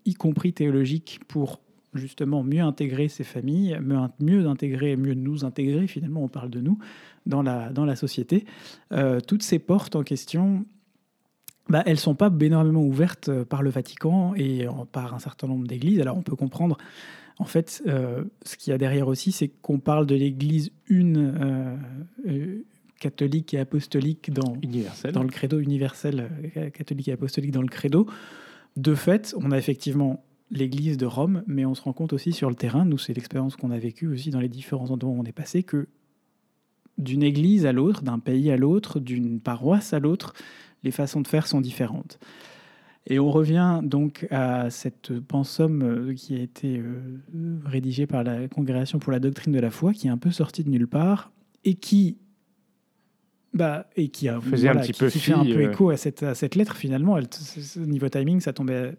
y 0.05 0.15
compris 0.15 0.53
théologiques, 0.53 1.21
pour 1.29 1.61
justement 1.95 2.43
mieux 2.43 2.61
intégrer 2.61 3.09
ces 3.09 3.25
familles, 3.25 3.79
mieux, 3.83 3.99
mieux 4.21 4.47
intégrer, 4.47 4.97
mieux 4.97 5.15
nous 5.15 5.45
intégrer, 5.45 5.87
finalement 5.87 6.23
on 6.23 6.29
parle 6.29 6.51
de 6.51 6.61
nous, 6.61 6.79
dans 7.27 7.43
la, 7.43 7.71
dans 7.71 7.85
la 7.85 7.97
société. 7.97 8.45
Euh, 8.93 9.21
toutes 9.21 9.43
ces 9.43 9.59
portes 9.59 9.97
en 9.97 10.03
question, 10.03 10.65
bah, 11.69 11.83
elles 11.85 11.95
ne 11.95 11.99
sont 11.99 12.15
pas 12.15 12.33
énormément 12.41 12.83
ouvertes 12.83 13.29
euh, 13.29 13.45
par 13.45 13.63
le 13.63 13.71
Vatican 13.71 14.35
et 14.35 14.67
par 14.93 15.15
un 15.15 15.19
certain 15.19 15.47
nombre 15.47 15.67
d'églises. 15.67 16.01
Alors 16.01 16.17
on 16.17 16.23
peut 16.23 16.37
comprendre, 16.37 16.79
en 17.39 17.45
fait, 17.45 17.83
euh, 17.87 18.25
ce 18.45 18.57
qu'il 18.57 18.71
y 18.71 18.75
a 18.75 18.79
derrière 18.79 19.09
aussi, 19.09 19.33
c'est 19.33 19.49
qu'on 19.49 19.79
parle 19.79 20.07
de 20.07 20.15
l'Église 20.15 20.71
une, 20.87 21.77
euh, 22.27 22.57
catholique 22.99 23.55
et 23.55 23.59
apostolique 23.59 24.33
dans, 24.33 24.57
Universel. 24.63 25.13
dans 25.13 25.23
le 25.23 25.29
credo 25.29 25.61
universel 25.61 26.29
catholique 26.75 27.07
et 27.07 27.13
apostolique 27.13 27.53
dans 27.53 27.63
le 27.63 27.69
credo. 27.69 28.09
De 28.77 28.97
fait, 28.97 29.37
on 29.39 29.53
a 29.53 29.59
effectivement 29.59 30.25
l'Église 30.51 30.97
de 30.97 31.07
Rome, 31.07 31.43
mais 31.47 31.67
on 31.67 31.75
se 31.75 31.83
rend 31.83 31.93
compte 31.93 32.13
aussi 32.13 32.33
sur 32.33 32.49
le 32.49 32.57
terrain, 32.57 32.85
nous 32.85 32.99
c'est 32.99 33.13
l'expérience 33.13 33.57
qu'on 33.57 33.71
a 33.71 33.79
vécue 33.79 34.09
aussi 34.09 34.31
dans 34.31 34.41
les 34.41 34.49
différents 34.49 34.91
endroits 34.91 35.13
où 35.13 35.21
on 35.21 35.25
est 35.25 35.33
passé, 35.33 35.63
que 35.63 35.89
d'une 36.97 37.23
église 37.23 37.65
à 37.67 37.73
l'autre, 37.73 38.03
d'un 38.03 38.19
pays 38.19 38.51
à 38.51 38.57
l'autre, 38.57 38.99
d'une 38.99 39.41
paroisse 39.41 39.93
à 39.93 40.01
l'autre, 40.01 40.33
les 40.83 40.91
façons 40.91 41.21
de 41.21 41.29
faire 41.29 41.47
sont 41.47 41.61
différentes. 41.61 42.19
Et 43.07 43.19
on 43.19 43.31
revient 43.31 43.81
donc 43.83 44.27
à 44.31 44.69
cette 44.69 45.19
pensum 45.21 45.83
euh, 45.83 46.15
qui 46.15 46.35
a 46.35 46.41
été 46.41 46.79
euh, 46.79 47.19
rédigée 47.65 48.07
par 48.07 48.23
la 48.23 48.49
Congrégation 48.49 48.99
pour 48.99 49.13
la 49.13 49.19
doctrine 49.19 49.53
de 49.53 49.61
la 49.61 49.71
foi, 49.71 49.95
qui 49.95 50.09
est 50.09 50.11
un 50.11 50.19
peu 50.19 50.31
sortie 50.31 50.63
de 50.63 50.69
nulle 50.69 50.87
part 50.87 51.33
et 51.65 51.75
qui, 51.75 52.19
bah, 53.55 53.89
et 53.97 54.09
qui 54.09 54.29
a 54.29 54.41
Faisait 54.41 54.69
un 54.69 54.77
petit 54.77 54.93
qui, 54.93 54.99
peu 54.99 55.09
qui 55.09 55.21
fait 55.21 55.33
un 55.33 55.45
peu 55.45 55.57
euh. 55.57 55.71
écho 55.71 55.89
à 55.89 55.97
cette, 55.97 56.23
à 56.23 56.35
cette 56.35 56.55
lettre 56.55 56.77
finalement. 56.77 57.17
Elle, 57.17 57.29
niveau 57.79 58.11
timing, 58.11 58.41
ça 58.41 58.53
tombait, 58.53 58.95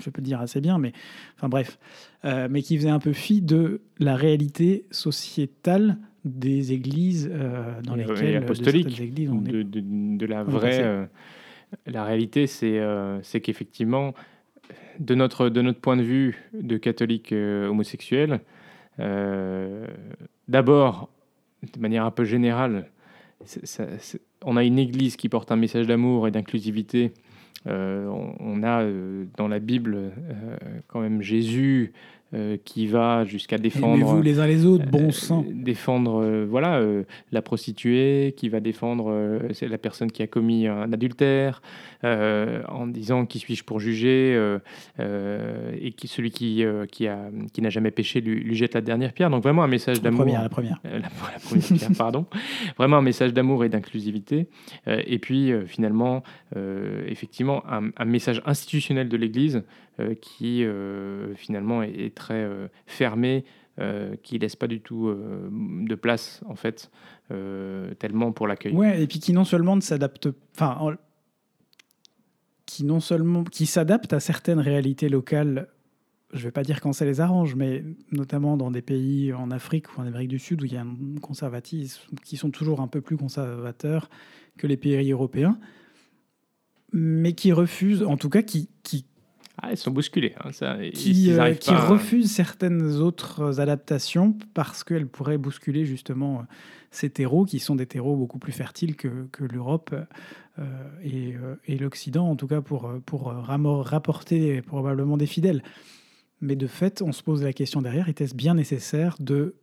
je 0.00 0.10
peux 0.10 0.20
le 0.20 0.26
dire 0.26 0.40
assez 0.40 0.60
bien, 0.60 0.78
mais 0.78 0.92
enfin 1.36 1.48
bref, 1.48 1.78
Euh, 2.24 2.46
mais 2.48 2.62
qui 2.62 2.76
faisait 2.76 2.88
un 2.88 3.00
peu 3.00 3.12
fi 3.12 3.42
de 3.42 3.80
la 3.98 4.14
réalité 4.14 4.84
sociétale 4.92 5.98
des 6.24 6.72
églises 6.72 7.28
euh, 7.32 7.80
dans 7.82 7.96
lesquelles 7.96 8.34
de 8.34 8.44
apostolique, 8.44 8.86
certaines 8.90 9.06
églises 9.08 9.30
on 9.30 9.44
est 9.44 9.50
de, 9.50 9.62
de- 9.62 10.16
de 10.18 10.26
la 10.26 10.44
vraie. 10.44 10.80
euh, 10.82 11.04
la 11.86 12.04
réalité, 12.04 12.46
c'est 12.46 12.78
euh, 12.78 13.20
c'est 13.22 13.40
qu'effectivement, 13.40 14.14
de 15.00 15.14
notre, 15.16 15.48
de 15.48 15.60
notre 15.62 15.80
point 15.80 15.96
de 15.96 16.02
vue 16.02 16.38
de 16.54 16.76
catholique 16.76 17.32
euh, 17.32 17.66
homosexuel, 17.68 18.40
euh, 19.00 19.86
d'abord, 20.46 21.08
de 21.74 21.80
manière 21.80 22.04
un 22.04 22.10
peu 22.12 22.24
générale, 22.24 22.88
on 24.44 24.56
a 24.56 24.62
une 24.62 24.78
église 24.78 25.16
qui 25.16 25.28
porte 25.28 25.50
un 25.50 25.56
message 25.56 25.86
d'amour 25.88 26.28
et 26.28 26.30
d'inclusivité. 26.30 27.12
Euh, 27.68 28.06
on, 28.40 28.62
a 28.64 28.82
euh, 28.82 29.24
dans 29.36 29.46
la 29.46 29.60
Bible 29.60 29.94
euh, 29.94 30.10
quand 30.88 31.00
même 31.00 31.22
Jésus 31.22 31.92
euh, 32.34 32.56
qui 32.64 32.86
va 32.86 33.24
jusqu'à 33.24 33.58
défendre. 33.58 33.94
Aimez-vous 33.94 34.22
les 34.22 34.38
uns 34.38 34.46
les 34.46 34.64
autres, 34.66 34.86
bon 34.86 35.08
Euh, 35.08 35.10
sang. 35.10 35.44
défendre 35.52 36.22
euh, 36.22 36.46
voilà 36.48 36.80
la 37.30 37.42
prostituée 37.42 38.34
qui 38.36 38.48
va 38.48 38.60
défendre 38.60 39.40
c'est 39.52 39.68
la 39.68 39.78
personne 39.78 40.10
qui 40.10 40.22
a 40.22 40.26
commis 40.26 40.66
un 40.66 40.92
adultère 40.92 41.60
en 42.02 42.86
disant 42.86 43.26
qui 43.26 43.38
suis-je 43.38 43.64
pour 43.64 43.80
juger 43.80 44.34
et 44.98 45.92
qui 45.92 46.08
celui 46.08 46.30
qui 46.30 46.64
qui 46.90 47.06
a 47.08 47.30
qui 47.52 47.62
n'a 47.62 47.70
jamais 47.70 47.90
péché 47.90 48.20
lui, 48.20 48.40
lui 48.42 48.54
jette 48.56 48.74
la 48.74 48.80
dernière 48.80 49.12
pierre 49.12 49.30
donc 49.30 49.42
vraiment 49.42 49.62
un 49.62 49.68
message 49.68 49.98
La 49.98 50.04
d'amour 50.04 50.20
première, 50.22 50.42
la 50.42 50.48
première. 50.48 50.80
la, 50.84 50.98
la 50.98 51.08
première 51.44 51.66
pierre, 51.66 51.90
pardon. 51.96 52.26
Vraiment 52.78 52.96
un 52.98 53.02
message 53.02 53.32
d'amour 53.32 53.64
et 53.64 53.68
d'inclusivité. 53.68 54.46
Et 54.86 55.18
puis, 55.18 55.52
finalement, 55.66 56.22
effectivement, 57.06 57.62
un, 57.70 57.90
un 57.96 58.04
message 58.04 58.42
institutionnel 58.46 59.08
de 59.08 59.16
l'Église 59.16 59.62
qui, 60.20 60.64
euh, 60.64 61.34
finalement, 61.34 61.82
est, 61.82 62.14
très 62.14 62.42
euh, 62.44 62.68
fermé, 62.86 63.44
euh, 63.78 64.16
qui 64.22 64.38
laisse 64.38 64.56
pas 64.56 64.66
du 64.66 64.80
tout 64.80 65.08
euh, 65.08 65.48
de 65.50 65.94
place, 65.94 66.42
en 66.46 66.54
fait, 66.56 66.90
euh, 67.30 67.94
tellement 67.94 68.32
pour 68.32 68.46
l'accueil. 68.46 68.74
Ouais, 68.74 69.02
et 69.02 69.06
puis 69.06 69.18
qui 69.20 69.32
non 69.32 69.44
seulement 69.44 69.76
ne 69.76 69.80
s'adapte, 69.80 70.28
enfin, 70.54 70.76
en- 70.80 70.94
qui 72.66 72.84
non 72.84 73.00
seulement 73.00 73.44
qui 73.44 73.66
s'adapte 73.66 74.12
à 74.12 74.20
certaines 74.20 74.60
réalités 74.60 75.08
locales. 75.08 75.68
Je 76.32 76.44
vais 76.44 76.50
pas 76.50 76.62
dire 76.62 76.80
quand 76.80 76.94
ça 76.94 77.04
les 77.04 77.20
arrange, 77.20 77.54
mais 77.54 77.84
notamment 78.10 78.56
dans 78.56 78.70
des 78.70 78.80
pays 78.80 79.34
en 79.34 79.50
Afrique 79.50 79.94
ou 79.96 80.00
en 80.00 80.06
Amérique 80.06 80.28
du 80.30 80.38
Sud 80.38 80.62
où 80.62 80.64
il 80.64 80.72
y 80.72 80.78
a 80.78 80.82
un 80.82 80.96
conservatisme 81.20 82.14
qui 82.24 82.38
sont 82.38 82.50
toujours 82.50 82.80
un 82.80 82.88
peu 82.88 83.02
plus 83.02 83.18
conservateurs 83.18 84.08
que 84.56 84.66
les 84.66 84.78
pays 84.78 85.12
européens, 85.12 85.58
mais 86.92 87.34
qui 87.34 87.52
refusent, 87.52 88.02
en 88.02 88.16
tout 88.16 88.30
cas, 88.30 88.42
qui 88.42 88.70
Ah, 89.60 89.70
ils 89.70 89.76
sont 89.76 89.90
bousculés. 89.90 90.34
Hein, 90.42 90.52
ça, 90.52 90.78
qui, 90.94 91.30
qui 91.60 91.70
refusent 91.70 92.32
certaines 92.32 92.96
autres 92.96 93.60
adaptations 93.60 94.36
parce 94.54 94.82
qu'elles 94.84 95.06
pourraient 95.06 95.38
bousculer 95.38 95.84
justement 95.84 96.44
ces 96.90 97.10
terreaux 97.10 97.44
qui 97.44 97.58
sont 97.58 97.76
des 97.76 97.86
terreaux 97.86 98.16
beaucoup 98.16 98.38
plus 98.38 98.52
fertiles 98.52 98.96
que, 98.96 99.26
que 99.30 99.44
l'Europe 99.44 99.94
et, 101.04 101.34
et 101.66 101.78
l'Occident, 101.78 102.28
en 102.28 102.36
tout 102.36 102.46
cas 102.46 102.60
pour, 102.60 102.90
pour 103.06 103.32
rapporter 103.32 104.62
probablement 104.62 105.16
des 105.16 105.26
fidèles. 105.26 105.62
Mais 106.40 106.56
de 106.56 106.66
fait, 106.66 107.02
on 107.02 107.12
se 107.12 107.22
pose 107.22 107.42
la 107.42 107.52
question 107.52 107.82
derrière, 107.82 108.08
était-ce 108.08 108.34
bien 108.34 108.54
nécessaire 108.54 109.16
de 109.20 109.54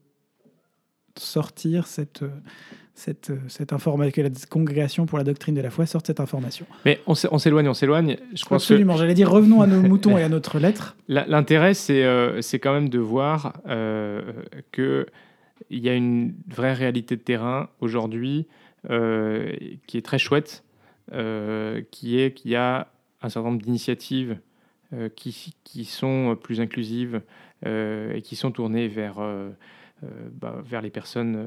sortir 1.17 1.87
cette, 1.87 2.23
cette, 2.95 3.31
cette 3.47 3.71
information, 3.73 4.11
que 4.11 4.21
la 4.21 4.29
congrégation 4.49 5.05
pour 5.05 5.17
la 5.17 5.23
doctrine 5.23 5.55
de 5.55 5.61
la 5.61 5.69
foi 5.69 5.85
sorte 5.85 6.07
cette 6.07 6.19
information. 6.19 6.65
Mais 6.85 6.99
on 7.07 7.15
s'éloigne, 7.15 7.69
on 7.69 7.73
s'éloigne. 7.73 8.17
Je 8.33 8.43
pense 8.45 8.63
Absolument, 8.63 8.97
j'allais 8.97 9.13
dire 9.13 9.31
revenons 9.31 9.61
à 9.61 9.67
nos 9.67 9.81
moutons 9.87 10.17
et 10.17 10.23
à 10.23 10.29
notre 10.29 10.59
lettre. 10.59 10.97
L'intérêt, 11.07 11.73
c'est 11.73 12.03
euh, 12.03 12.41
quand 12.61 12.73
même 12.73 12.89
de 12.89 12.99
voir 12.99 13.53
euh, 13.67 14.21
qu'il 14.73 15.05
y 15.69 15.89
a 15.89 15.95
une 15.95 16.33
vraie 16.47 16.73
réalité 16.73 17.15
de 17.15 17.21
terrain 17.21 17.69
aujourd'hui 17.79 18.47
euh, 18.89 19.53
qui 19.87 19.97
est 19.97 20.05
très 20.05 20.19
chouette, 20.19 20.63
euh, 21.11 21.81
qui 21.91 22.19
est 22.19 22.33
qu'il 22.33 22.51
y 22.51 22.55
a 22.55 22.87
un 23.21 23.29
certain 23.29 23.49
nombre 23.49 23.61
d'initiatives 23.61 24.37
euh, 24.93 25.09
qui, 25.09 25.53
qui, 25.63 25.85
sont 25.85 26.37
plus 26.41 26.61
inclusives 26.61 27.21
euh, 27.65 28.13
et 28.13 28.21
qui 28.21 28.35
sont 28.35 28.51
tournées 28.51 28.87
vers, 28.87 29.17
euh, 30.03 30.07
bah, 30.39 30.61
vers 30.63 30.81
les 30.81 30.89
personnes 30.89 31.37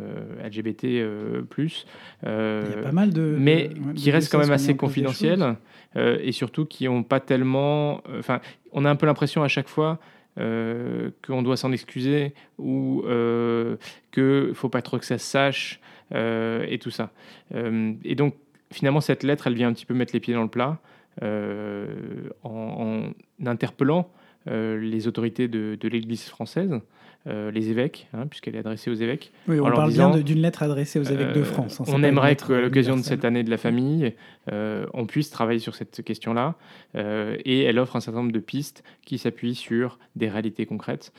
LGBT. 0.43 1.05
plus, 1.49 1.87
Il 2.23 2.29
y 2.29 2.79
a 2.79 2.83
pas 2.83 2.93
mal 2.93 3.13
de. 3.13 3.37
Mais 3.39 3.71
qui 3.95 4.11
restent 4.11 4.31
quand 4.31 4.39
même 4.39 4.51
assez 4.51 4.77
confidentielles 4.77 5.57
et 5.97 6.33
surtout 6.33 6.65
qui 6.67 6.85
n'ont 6.85 7.03
pas 7.03 7.21
tellement. 7.21 8.03
Enfin, 8.19 8.41
on 8.73 8.85
a 8.85 8.91
un 8.91 8.97
peu 8.97 9.07
l'impression 9.07 9.43
à 9.43 9.49
chaque 9.49 9.69
fois. 9.69 9.99
Euh, 10.39 11.11
qu'on 11.27 11.43
doit 11.43 11.59
s'en 11.59 11.73
excuser 11.73 12.33
ou 12.57 13.03
euh, 13.05 13.77
qu'il 14.13 14.23
ne 14.23 14.53
faut 14.55 14.71
pas 14.71 14.81
trop 14.81 14.97
que 14.97 15.05
ça 15.05 15.19
se 15.19 15.27
sache 15.27 15.79
et 16.11 16.79
tout 16.81 16.91
ça. 16.91 17.11
et 17.55 18.15
donc, 18.15 18.35
finalement, 18.71 19.01
cette 19.01 19.23
lettre, 19.23 19.47
elle 19.47 19.55
vient 19.55 19.69
un 19.69 19.73
petit 19.75 19.87
peu 19.87 19.95
mettre 19.95 20.15
les 20.15 20.21
pieds 20.21 20.33
dans 20.33 20.43
le 20.43 20.49
plat. 20.49 20.81
Euh, 21.23 22.31
en, 22.43 23.11
interpellant 23.45 24.11
euh, 24.49 24.79
les 24.79 25.09
autorités 25.09 25.47
de, 25.47 25.77
l'Église 25.83 26.25
française, 26.25 26.81
euh, 27.27 27.51
les 27.51 27.71
évêques, 27.71 28.09
hein, 28.15 28.27
puisqu'elle 28.27 28.57
est 28.57 28.61
adressée 28.61 28.91
aux 28.91 28.95
évêques. 28.95 29.33
Oui, 29.49 29.61
on 29.61 29.71
parle 29.71 29.93
bien 29.93 30.11
d'une 30.19 30.41
lettre 30.41 30.63
adressée 30.63 30.99
aux 30.99 31.05
évêques 31.05 31.35
de 31.35 31.43
France. 31.43 31.81
Hein, 31.81 31.85
on 31.89 32.03
aimerait 32.03 32.37
qu'à 32.37 32.61
l'occasion 32.61 32.97
de 32.97 33.03
cette 33.03 33.25
année 33.25 33.43
de 33.43 33.51
la 33.51 33.59
famille, 33.59 34.15
on 34.51 35.07
puisse 35.07 35.31
travailler 35.31 35.61
sur 35.61 35.75
cette 35.75 36.03
question-là. 36.03 36.57
et 36.95 37.63
elle 37.63 37.79
offre 37.79 37.97
un 37.97 38.01
certain 38.01 38.21
nombre 38.21 38.33
de 38.33 38.41
pistes 38.41 38.83
qui 39.05 39.19
s'appuient 39.19 39.55
sur 39.55 39.99
des 40.17 40.29
réalités 40.29 40.67
concrètes 40.67 41.13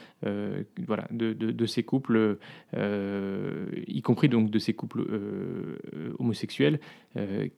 voilà, 0.85 1.05
de, 1.11 1.33
de, 1.33 1.65
ces 1.65 1.83
couples, 1.83 2.37
y 2.75 4.01
compris 4.01 4.29
donc 4.29 4.49
de 4.49 4.59
ces 4.59 4.73
couples 4.73 5.05
homosexuels, 6.19 6.79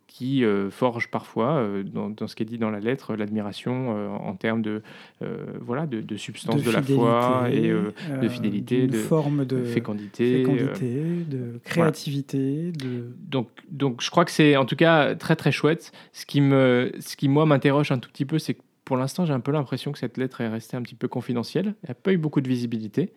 qui 0.07 0.43
forgent 0.69 1.09
parfois, 1.09 1.67
dans, 1.83 2.09
dans, 2.09 2.27
ce 2.27 2.35
qui 2.35 2.43
est 2.43 2.45
dit 2.45 2.57
dans 2.57 2.71
la 2.71 2.79
lettre, 2.79 3.15
l'admiration 3.15 4.15
en 4.23 4.35
termes 4.35 4.61
de 4.61 4.81
euh, 5.21 5.45
voilà, 5.61 5.85
de, 5.85 6.01
de 6.01 6.17
substance 6.17 6.61
de, 6.61 6.71
la 6.71 6.81
foi 6.81 7.47
et 7.51 7.69
euh, 7.69 7.93
de 8.21 8.25
euh, 8.25 8.29
fidélité, 8.35 8.87
de 8.87 8.97
forme 8.97 9.45
de 9.45 9.63
fécondité, 9.63 10.43
de 10.43 11.59
créativité. 11.63 12.71
De... 12.71 13.13
Donc, 13.29 13.49
donc 13.69 14.01
je 14.01 14.09
crois 14.09 14.25
que 14.25 14.31
c'est 14.31 14.55
en 14.55 14.65
tout 14.65 14.75
cas 14.75 15.15
très 15.15 15.35
très 15.35 15.51
chouette. 15.51 15.91
Ce 16.13 16.25
qui, 16.25 16.41
me, 16.41 16.91
ce 16.99 17.15
qui 17.15 17.27
moi 17.27 17.45
m'interroge 17.45 17.91
un 17.91 17.99
tout 17.99 18.09
petit 18.09 18.25
peu, 18.25 18.39
c'est 18.39 18.55
que 18.55 18.61
pour 18.85 18.97
l'instant, 18.97 19.25
j'ai 19.25 19.33
un 19.33 19.39
peu 19.39 19.51
l'impression 19.51 19.91
que 19.91 19.97
cette 19.97 20.15
lettre 20.17 20.41
est 20.41 20.47
restée 20.47 20.77
un 20.77 20.83
petit 20.83 20.93
peu 20.93 21.07
confidentielle. 21.07 21.73
Elle 21.81 21.89
n'a 21.89 21.93
pas 21.95 22.13
eu 22.13 22.17
beaucoup 22.17 22.39
de 22.39 22.47
visibilité. 22.47 23.11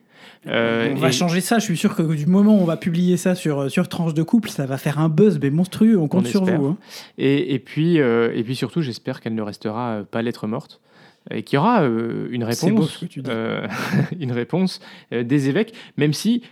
on 0.47 0.95
va 0.95 1.11
changer 1.11 1.41
ça. 1.41 1.59
Je 1.59 1.65
suis 1.65 1.77
sûr 1.77 1.95
que 1.95 2.01
du 2.01 2.25
moment 2.25 2.57
où 2.57 2.61
on 2.61 2.65
va 2.65 2.75
publier 2.75 3.17
ça 3.17 3.35
sur, 3.35 3.69
sur 3.69 3.87
Tranche 3.87 4.15
de 4.15 4.23
Couple, 4.23 4.49
ça 4.49 4.65
va 4.65 4.79
faire 4.79 4.97
un 4.97 5.09
buzz 5.09 5.39
mais 5.39 5.51
monstrueux. 5.51 5.97
On 5.97 6.07
compte 6.07 6.25
sur 6.25 6.43
vous. 6.43 6.65
Hein. 6.65 6.77
Et, 7.19 7.53
et, 7.53 7.59
puis, 7.59 7.97
et 7.97 8.43
puis 8.43 8.55
surtout, 8.55 8.81
j'espère 8.81 9.21
qu'elle 9.21 9.35
ne 9.35 9.43
restera 9.43 10.01
pas 10.09 10.23
lettre 10.23 10.47
morte 10.47 10.81
et 11.31 11.43
qu'il 11.43 11.57
y 11.57 11.59
aura 11.59 11.83
euh, 11.83 12.27
une 12.31 12.43
réponse, 12.43 13.03
euh, 13.27 13.67
une 14.19 14.31
réponse 14.31 14.79
euh, 15.13 15.23
des 15.23 15.49
évêques, 15.49 15.73
même 15.97 16.13
si 16.13 16.43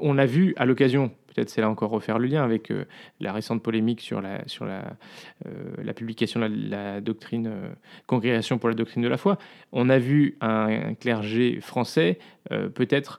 on 0.00 0.16
a 0.16 0.26
vu 0.26 0.54
à 0.58 0.64
l'occasion, 0.64 1.10
peut-être 1.26 1.50
c'est 1.50 1.60
là 1.60 1.68
encore 1.68 1.90
refaire 1.90 2.20
le 2.20 2.28
lien 2.28 2.44
avec 2.44 2.72
la 3.18 3.32
récente 3.32 3.64
polémique 3.64 4.00
sur 4.00 4.20
la, 4.20 4.46
sur 4.46 4.64
la, 4.64 4.96
la 5.82 5.92
publication 5.92 6.38
de 6.38 6.70
la, 6.70 7.00
doctrine, 7.00 7.50
congrégation 8.06 8.58
pour 8.58 8.68
la 8.68 8.76
doctrine 8.76 9.02
de 9.02 9.08
la 9.08 9.16
foi, 9.16 9.38
on 9.72 9.88
a 9.88 9.98
vu 9.98 10.36
un 10.40 10.94
clergé 10.94 11.60
français 11.60 12.20
peut-être 12.48 13.18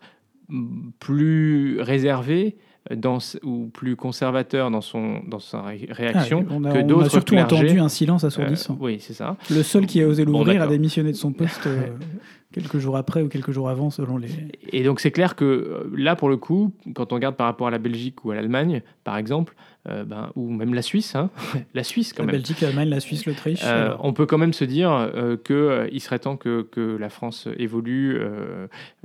plus 1.02 1.82
réservé 1.82 2.56
dans, 2.90 3.20
ou 3.44 3.70
plus 3.72 3.96
conservateur 3.96 4.72
dans, 4.72 4.82
son, 4.82 5.22
dans 5.28 5.40
sa 5.40 5.62
réaction 5.62 6.46
ah, 6.50 6.74
que 6.74 6.82
d'autres. 6.82 7.04
On 7.04 7.06
a 7.06 7.10
surtout 7.10 7.36
entendu 7.36 7.80
un 7.80 7.90
silence 7.90 8.24
assourdissant. 8.24 8.74
Euh, 8.74 8.86
oui, 8.86 8.98
c'est 9.00 9.14
ça. 9.14 9.38
Le 9.52 9.62
seul 9.62 9.86
qui 9.86 10.02
a 10.02 10.08
osé 10.08 10.26
l'ouvrir 10.26 10.62
a 10.62 10.68
démissionné 10.68 11.12
de 11.12 11.18
son 11.18 11.32
poste 11.32 11.68
euh, 11.68 11.90
quelques 12.52 12.80
jours 12.80 12.98
après 12.98 13.22
ou 13.22 13.28
quelques 13.28 13.52
jours 13.52 13.70
avant, 13.70 13.92
selon 13.92 14.18
les. 14.18 14.30
Et 14.72 14.84
donc 14.84 15.00
c'est 15.00 15.12
clair 15.12 15.36
que 15.36 15.46
euh, 15.46 15.92
là, 15.96 16.16
pour 16.16 16.28
le 16.28 16.38
coup, 16.38 16.74
quand 16.96 17.12
on 17.12 17.16
regarde 17.16 17.36
par 17.36 17.46
rapport 17.46 17.68
à 17.68 17.72
la 17.72 17.78
Belgique 17.78 18.26
ou 18.26 18.32
à 18.32 18.36
l'Allemagne, 18.36 18.82
par 19.04 19.18
exemple, 19.18 19.56
ben, 19.86 20.30
ou 20.36 20.52
même 20.52 20.76
la 20.76 20.84
Suisse, 20.84 21.16
hein, 21.16 21.32
la 21.74 21.84
Suisse 21.84 22.14
quand 22.14 22.24
la 22.24 22.28
même. 22.28 22.36
La 22.36 22.40
Belgique, 22.40 22.62
l'Allemagne, 22.62 22.90
la 22.90 23.00
Suisse, 23.00 23.26
l'Autriche. 23.26 23.64
on 24.00 24.14
peut 24.14 24.26
quand 24.26 24.38
même 24.38 24.54
se 24.54 24.66
dire 24.66 25.12
qu'il 25.44 26.02
serait 26.02 26.20
temps 26.20 26.38
que, 26.38 26.64
que, 26.64 26.98
la 26.98 27.10
France 27.10 27.48
évolue, 27.58 28.22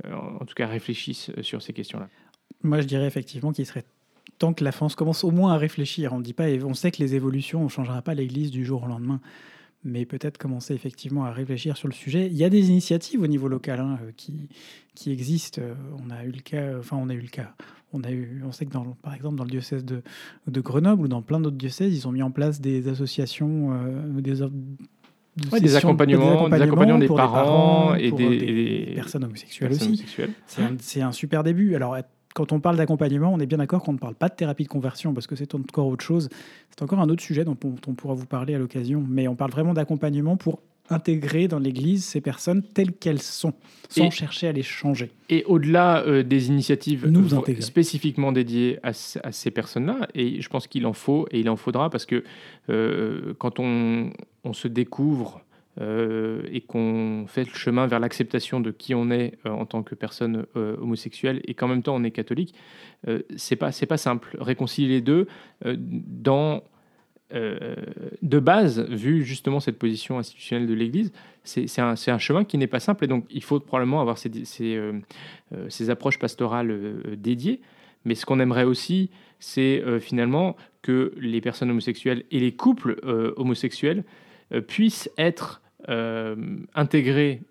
en 0.05 0.45
tout 0.45 0.53
cas 0.55 0.67
réfléchisse 0.67 1.31
sur 1.41 1.61
ces 1.61 1.73
questions-là. 1.73 2.09
Moi, 2.63 2.81
je 2.81 2.87
dirais 2.87 3.07
effectivement 3.07 3.51
qu'il 3.51 3.65
serait 3.65 3.85
temps 4.37 4.53
que 4.53 4.63
la 4.63 4.71
France 4.71 4.95
commence 4.95 5.23
au 5.23 5.31
moins 5.31 5.53
à 5.53 5.57
réfléchir. 5.57 6.13
On 6.13 6.19
dit 6.19 6.33
pas, 6.33 6.47
on 6.63 6.73
sait 6.73 6.91
que 6.91 6.99
les 6.99 7.15
évolutions, 7.15 7.63
on 7.63 7.69
changera 7.69 8.01
pas 8.01 8.13
l'Église 8.13 8.51
du 8.51 8.65
jour 8.65 8.83
au 8.83 8.87
lendemain, 8.87 9.19
mais 9.83 10.05
peut-être 10.05 10.37
commencer 10.37 10.73
effectivement 10.73 11.25
à 11.25 11.31
réfléchir 11.31 11.77
sur 11.77 11.87
le 11.87 11.93
sujet. 11.93 12.27
Il 12.27 12.37
y 12.37 12.43
a 12.43 12.49
des 12.49 12.69
initiatives 12.69 13.21
au 13.21 13.27
niveau 13.27 13.47
local 13.47 13.79
hein, 13.79 13.99
euh, 14.03 14.11
qui, 14.15 14.49
qui 14.95 15.11
existent. 15.11 15.61
Euh, 15.61 15.73
on 16.05 16.09
a 16.09 16.23
eu 16.23 16.31
le 16.31 16.41
cas, 16.41 16.77
enfin 16.79 16.97
on 16.99 17.09
a 17.09 17.13
eu 17.13 17.21
le 17.21 17.29
cas. 17.29 17.53
On 17.93 18.03
a 18.03 18.11
eu, 18.11 18.41
on 18.45 18.51
sait 18.51 18.65
que 18.65 18.73
dans, 18.73 18.83
par 19.01 19.13
exemple 19.13 19.37
dans 19.37 19.45
le 19.45 19.49
diocèse 19.49 19.85
de, 19.85 20.01
de 20.47 20.61
Grenoble 20.61 21.03
ou 21.03 21.07
dans 21.07 21.21
plein 21.21 21.39
d'autres 21.39 21.55
diocèses, 21.55 21.95
ils 21.95 22.07
ont 22.07 22.11
mis 22.11 22.21
en 22.21 22.31
place 22.31 22.59
des 22.59 22.89
associations, 22.89 23.71
euh, 23.71 24.21
des, 24.21 24.33
des, 25.61 25.75
accompagnements, 25.77 26.49
des, 26.49 26.61
accompagnements, 26.61 26.99
des 26.99 27.07
parents, 27.07 27.95
et 27.95 28.11
des, 28.11 28.91
personnes 28.95 29.23
homosexuelles 29.23 29.71
aussi. 29.71 30.03
C'est 30.47 31.01
un, 31.01 31.07
un, 31.07 31.11
super 31.13 31.43
début. 31.43 31.75
Alors 31.75 31.95
quand 32.37 32.51
on 32.51 32.59
parle 32.59 32.77
d'accompagnement, 32.77 33.33
on 33.33 33.39
est 33.39 33.47
bien 33.47 33.57
d'accord 33.57 33.81
qu'on 33.81 33.93
ne 33.93 33.97
parle 33.97 34.13
pas 34.13 34.29
de 34.29 34.35
thérapie 34.35 34.63
de 34.63 34.69
conversion 34.69 35.11
parce 35.11 35.25
que 35.25 35.35
c'est 35.35 35.55
encore 35.55 35.87
autre 35.87 36.05
chose. 36.05 36.29
C'est 36.69 36.83
encore 36.83 36.99
un 36.99 37.09
autre 37.09 37.23
sujet 37.23 37.43
dont 37.43 37.57
on, 37.63 37.93
pourra 37.95 38.13
vous 38.13 38.27
parler 38.27 38.53
à 38.53 38.59
l'occasion. 38.59 39.03
Mais 39.09 39.27
on 39.27 39.33
parle 39.33 39.49
vraiment 39.49 39.73
d'accompagnement 39.73 40.37
pour 40.37 40.61
intégrer 40.91 41.47
dans 41.47 41.57
l'Église 41.57 42.05
ces 42.05 42.21
personnes 42.21 42.61
telles 42.61 42.93
qu'elles 42.93 43.23
sont, 43.23 43.53
sans 43.89 44.11
chercher 44.11 44.49
à 44.49 44.51
les 44.51 44.61
changer. 44.61 45.09
Et 45.29 45.45
au-delà 45.45 46.03
euh, 46.05 46.21
des 46.21 46.49
initiatives 46.49 47.07
Nous 47.07 47.27
spécifiquement 47.59 48.31
dédiées 48.31 48.77
à, 48.83 48.93
ces 48.93 49.49
personnes-là, 49.49 50.07
et 50.13 50.39
je 50.39 50.47
pense 50.47 50.67
qu'il 50.67 50.85
en 50.85 50.93
faut 50.93 51.27
et 51.31 51.39
il 51.39 51.49
en 51.49 51.55
faudra 51.55 51.89
parce 51.89 52.05
que 52.05 52.23
euh, 52.69 53.33
quand 53.39 53.59
on, 53.59 54.11
on, 54.43 54.53
se 54.53 54.67
découvre 54.67 55.41
et 55.79 56.61
qu'on 56.61 57.25
fait 57.27 57.43
le 57.43 57.53
chemin 57.53 57.85
vers 57.85 57.99
l'acceptation 57.99 58.59
de 58.59 58.71
qui 58.71 58.95
on 58.95 59.11
est 59.11 59.37
euh, 59.45 59.51
en 59.51 59.65
tant 59.65 59.83
que 59.83 59.93
personne 59.93 60.45
euh, 60.55 60.75
homosexuelle 60.77 61.41
et 61.45 61.53
qu'en 61.53 61.67
même 61.67 61.83
temps 61.83 61.95
on 61.95 62.03
est 62.03 62.11
catholique, 62.11 62.55
c'est 63.35 63.55
pas 63.55 63.71
c'est 63.71 63.85
pas 63.85 63.97
simple. 63.97 64.35
Réconcilier 64.39 64.87
les 64.87 65.01
deux 65.01 65.27
dans 65.63 66.63
de 67.31 68.39
base, 68.39 68.79
vu 68.89 69.23
justement 69.23 69.59
cette 69.59 69.77
position 69.77 70.17
institutionnelle 70.17 70.67
de 70.67 70.73
l'Église, 70.73 71.11
c'est 71.43 71.79
un, 71.79 71.93
un, 72.07 72.17
chemin 72.17 72.45
qui 72.45 72.57
n'est 72.57 72.67
pas 72.67 72.79
simple 72.79 73.03
et 73.03 73.07
donc 73.07 73.25
il 73.29 73.43
faut 73.43 73.59
probablement 73.59 73.99
avoir 74.01 74.17
ces, 74.17 74.31
ces, 74.45 75.89
approches 75.89 76.19
pastorales 76.19 77.01
dédiées. 77.17 77.61
Mais 78.05 78.15
ce 78.15 78.25
qu'on 78.25 78.39
aimerait 78.39 78.63
aussi, 78.63 79.09
c'est 79.39 79.83
finalement 79.99 80.55
que 80.81 81.13
les 81.17 81.41
personnes 81.41 81.69
homosexuelles 81.69 82.23
et 82.31 82.39
les 82.39 82.53
couples 82.53 82.99
homosexuels 83.35 84.05
puissent 84.67 85.09
être 85.17 85.61
euh, 85.61 85.66
intégrés 85.87 87.41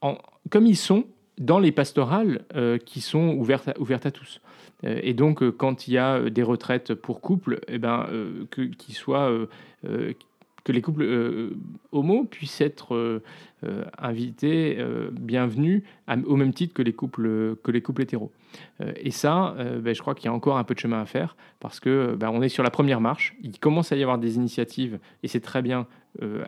en, 0.00 0.16
comme 0.50 0.66
ils 0.66 0.76
sont 0.76 1.04
dans 1.38 1.58
les 1.58 1.72
pastorales 1.72 2.44
euh, 2.54 2.78
qui 2.78 3.00
sont 3.00 3.34
ouvertes 3.34 3.68
à, 3.68 3.80
ouvertes 3.80 4.06
à 4.06 4.10
tous. 4.10 4.40
Euh, 4.84 5.00
et 5.02 5.14
donc, 5.14 5.48
quand 5.56 5.88
il 5.88 5.94
y 5.94 5.98
a 5.98 6.30
des 6.30 6.42
retraites 6.42 6.94
pour 6.94 7.20
couple, 7.20 7.60
eh 7.68 7.78
ben, 7.78 8.06
qu'ils 8.50 8.94
soient 8.94 9.30
que 10.64 10.72
les 10.72 10.82
couples 10.82 11.02
euh, 11.02 11.56
homo 11.92 12.24
puissent 12.24 12.60
être 12.60 12.94
euh, 12.94 13.22
euh, 13.64 13.84
invités, 13.98 14.78
bienvenus, 15.12 15.82
au 16.26 16.36
même 16.36 16.52
titre 16.52 16.74
que 16.74 16.82
les 16.82 16.92
couples, 16.92 17.56
que 17.62 17.70
les 17.70 17.82
couples 17.82 18.02
hétéros. 18.02 18.32
et 18.96 19.10
ça, 19.10 19.54
ben, 19.82 19.94
je 19.94 20.00
crois 20.00 20.14
qu'il 20.14 20.26
y 20.26 20.28
a 20.28 20.32
encore 20.32 20.56
un 20.56 20.64
peu 20.64 20.74
de 20.74 20.78
chemin 20.78 21.00
à 21.00 21.04
faire 21.04 21.36
parce 21.60 21.78
que 21.78 22.16
ben, 22.18 22.30
on 22.30 22.40
est 22.40 22.48
sur 22.48 22.62
la 22.62 22.70
première 22.70 23.00
marche. 23.00 23.36
Il 23.42 23.58
commence 23.58 23.92
à 23.92 23.96
y 23.96 24.02
avoir 24.02 24.18
des 24.18 24.36
initiatives 24.36 24.98
et 25.22 25.28
c'est 25.28 25.40
très 25.40 25.60
bien 25.60 25.86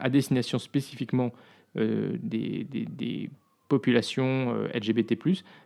à 0.01 0.09
destination 0.09 0.59
spécifiquement 0.59 1.33
des, 1.75 3.31
populations 3.69 4.55
LGBT+, 4.75 5.17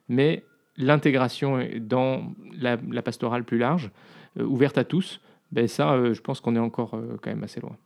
mais 0.09 0.45
l'intégration 0.77 1.61
dans 1.81 2.33
la, 2.59 2.77
la, 2.91 3.03
pastorale 3.03 3.45
plus 3.45 3.59
large, 3.59 3.91
ouverte 4.39 4.79
à 4.79 4.85
tous, 4.85 5.21
ben 5.53 5.69
ça, 5.69 6.13
je 6.13 6.21
pense 6.21 6.41
qu'on 6.41 6.57
est 6.57 6.61
encore 6.61 6.91
quand 7.23 7.31
même 7.31 7.45
assez 7.45 7.61
loin. 7.61 7.77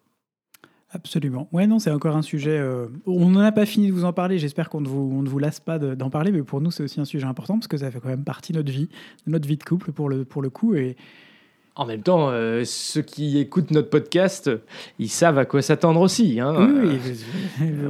Absolument. 0.93 1.49
Ouais, 1.53 1.69
non, 1.69 1.79
c'est 1.79 1.91
encore 1.91 2.17
un 2.17 2.23
sujet. 2.23 2.59
Euh, 2.59 2.87
on 3.07 3.29
n'en 3.29 3.41
a 3.41 3.53
pas 3.53 3.65
fini 3.65 3.87
de 3.89 3.93
vous 3.93 4.05
en 4.05 4.13
parler. 4.13 4.39
J'espère 4.39 4.69
qu'on 4.69 4.81
ne 4.81 4.89
vous, 4.89 5.13
on 5.15 5.23
ne 5.23 5.29
vous 5.29 5.39
lasse 5.39 5.61
pas 5.61 5.79
d'en 5.79 6.11
parler, 6.11 6.33
mais 6.33 6.43
pour 6.43 6.61
nous, 6.61 6.73
c'est 6.73 6.83
aussi 6.83 7.01
un 7.01 7.05
sujet 7.05 7.27
important 7.27 7.55
parce 7.55 7.69
que 7.69 7.77
ça 7.77 7.91
fait 7.91 8.01
quand 8.01 8.09
même 8.09 8.25
partie 8.25 8.53
de 8.53 8.59
notre 8.59 8.73
vie, 8.73 8.89
de 9.27 9.33
notre 9.33 9.47
vie 9.47 9.57
de 9.57 9.63
couple 9.63 9.93
pour 9.93 10.09
le, 10.09 10.25
pour 10.25 10.43
le 10.43 10.51
coup. 10.51 10.75
Et, 10.75 10.97
en 11.77 11.87
même 11.87 12.03
temps, 12.03 12.29
euh, 12.31 12.65
ceux 12.65 13.03
qui 13.03 13.39
écoutent 13.39 13.71
notre 13.71 13.89
podcast, 13.89 14.51
ils 14.99 15.09
savent 15.09 15.39
à 15.39 15.45
quoi 15.45 15.63
s'attendre 15.63 16.01
aussi. 16.01 16.41
Hein. 16.41 16.73
Oui, 16.83 16.99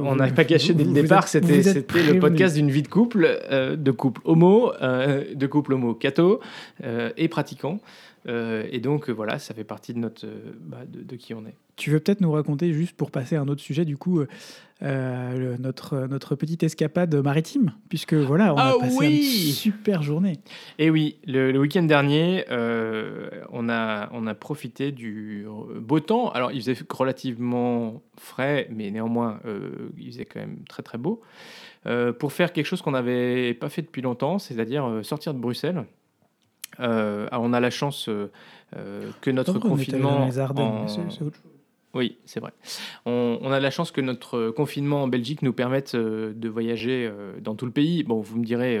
On 0.03 0.15
n'a 0.15 0.27
pas 0.27 0.45
caché 0.45 0.75
dès 0.75 0.83
le 0.83 0.93
départ 0.93 1.27
c'était 1.27 1.61
le 1.61 2.19
podcast 2.19 2.55
d'une 2.55 2.69
vie 2.69 2.83
de 2.83 2.87
couple, 2.87 3.39
euh, 3.51 3.75
de 3.75 3.91
couple 3.91 4.21
homo, 4.25 4.71
de 4.79 5.47
couple 5.47 5.73
homo 5.73 5.95
catho 5.95 6.39
et 7.17 7.27
pratiquant. 7.27 7.79
Euh, 8.27 8.67
et 8.71 8.79
donc 8.79 9.09
euh, 9.09 9.13
voilà, 9.13 9.39
ça 9.39 9.53
fait 9.53 9.63
partie 9.63 9.93
de, 9.93 9.99
notre, 9.99 10.25
euh, 10.25 10.53
bah, 10.59 10.81
de, 10.87 11.15
qui 11.15 11.33
on 11.33 11.45
est. 11.45 11.55
Tu 11.75 11.89
veux 11.89 11.99
peut-être 11.99 12.21
nous 12.21 12.31
raconter, 12.31 12.73
juste 12.73 12.95
pour 12.95 13.09
passer 13.09 13.35
à 13.35 13.41
un 13.41 13.47
autre 13.47 13.61
sujet, 13.61 13.85
du 13.85 13.97
coup, 13.97 14.23
notre, 14.81 16.07
notre 16.07 16.35
petite 16.35 16.61
escapade 16.61 17.15
maritime, 17.15 17.73
puisque 17.89 18.13
voilà, 18.13 18.53
on 18.53 18.57
a 18.57 18.75
ah 18.75 18.79
passé 18.79 19.05
une 19.07 19.23
super 19.23 20.03
journée. 20.03 20.39
Et 20.77 20.91
oui, 20.91 21.17
le, 21.25 21.57
week-end 21.57 21.81
dernier, 21.81 22.45
on, 22.49 23.69
a, 23.69 24.09
on 24.11 24.27
a 24.27 24.35
profité 24.35 24.91
du 24.91 25.47
beau 25.77 25.99
temps. 26.01 26.29
Alors, 26.29 26.51
il 26.51 26.61
faisait 26.61 26.77
relativement 26.91 28.03
frais, 28.15 28.67
mais 28.69 28.91
néanmoins, 28.91 29.39
il 29.97 30.11
faisait 30.11 30.25
quand 30.25 30.39
même 30.39 30.59
très 30.69 30.83
très 30.83 30.99
beau. 30.99 31.21
pour 32.19 32.31
faire 32.31 32.53
quelque 32.53 32.67
chose 32.67 32.83
qu'on 32.83 32.91
n'avait 32.91 33.55
pas 33.55 33.69
fait 33.69 33.81
depuis 33.81 34.03
longtemps, 34.03 34.37
c'est-à-dire 34.37 34.99
sortir 35.03 35.33
de 35.33 35.39
Bruxelles 35.39 35.83
on 36.81 37.53
a 37.53 37.59
la 37.59 37.69
chance 37.69 38.09
euh, 38.09 38.31
euh, 38.75 39.09
que 39.21 39.31
notre 39.31 39.59
confinement. 39.59 40.27
Oui, 41.93 42.17
c'est 42.25 42.39
vrai. 42.39 42.51
On, 43.05 43.51
a 43.51 43.59
la 43.59 43.69
chance 43.69 43.91
que 43.91 44.01
notre 44.01 44.49
confinement 44.51 45.03
en 45.03 45.07
Belgique 45.07 45.41
nous 45.41 45.53
permette 45.53 45.95
de 45.95 46.49
voyager 46.49 47.11
dans 47.41 47.55
tout 47.55 47.65
le 47.65 47.71
pays. 47.71 48.03
Bon, 48.03 48.21
vous 48.21 48.39
me 48.39 48.45
direz, 48.45 48.79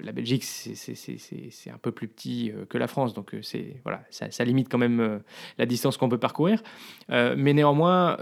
la 0.00 0.12
Belgique, 0.12 0.44
c'est 0.44 1.70
un 1.70 1.78
peu 1.78 1.90
plus 1.90 2.06
petit 2.06 2.52
que 2.68 2.78
la 2.78 2.86
France, 2.86 3.12
donc 3.12 3.34
c'est 3.42 3.76
voilà, 3.82 4.02
ça, 4.10 4.44
limite 4.44 4.68
quand 4.68 4.78
même 4.78 5.20
la 5.58 5.66
distance 5.66 5.96
qu'on 5.96 6.08
peut 6.08 6.18
parcourir. 6.18 6.62
mais 7.08 7.54
néanmoins, 7.54 8.16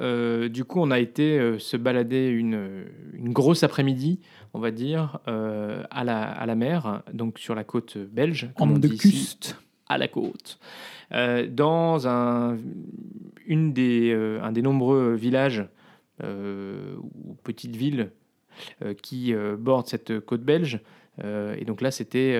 du 0.49 0.65
coup, 0.65 0.81
on 0.81 0.91
a 0.91 0.99
été 0.99 1.59
se 1.59 1.77
balader 1.77 2.29
une, 2.29 2.87
une 3.13 3.33
grosse 3.33 3.63
après-midi 3.65 4.21
on 4.55 4.59
va 4.59 4.71
dire, 4.71 5.19
euh, 5.29 5.85
à, 5.91 6.05
la, 6.05 6.23
à 6.23 6.47
la 6.47 6.55
mer, 6.55 7.03
donc 7.13 7.39
sur 7.39 7.55
la 7.55 7.65
côte 7.65 7.99
belge. 7.99 8.51
En 8.57 8.67
de 8.67 8.89
custe. 8.89 9.57
à 9.89 9.99
la 9.99 10.09
côte. 10.09 10.59
Euh, 11.13 11.47
dans 11.49 12.07
un, 12.07 12.59
une 13.47 13.73
des, 13.73 14.13
euh, 14.13 14.41
un 14.43 14.53
des 14.53 14.63
nombreux 14.63 15.15
villages 15.15 15.65
ou 16.23 17.35
petites 17.45 17.77
villes 17.77 18.11
qui 19.01 19.33
bordent 19.59 19.87
cette 19.87 20.21
côte 20.21 20.43
belge. 20.43 20.81
et 21.25 21.65
donc 21.65 21.81
là, 21.81 21.91
c'était, 21.91 22.39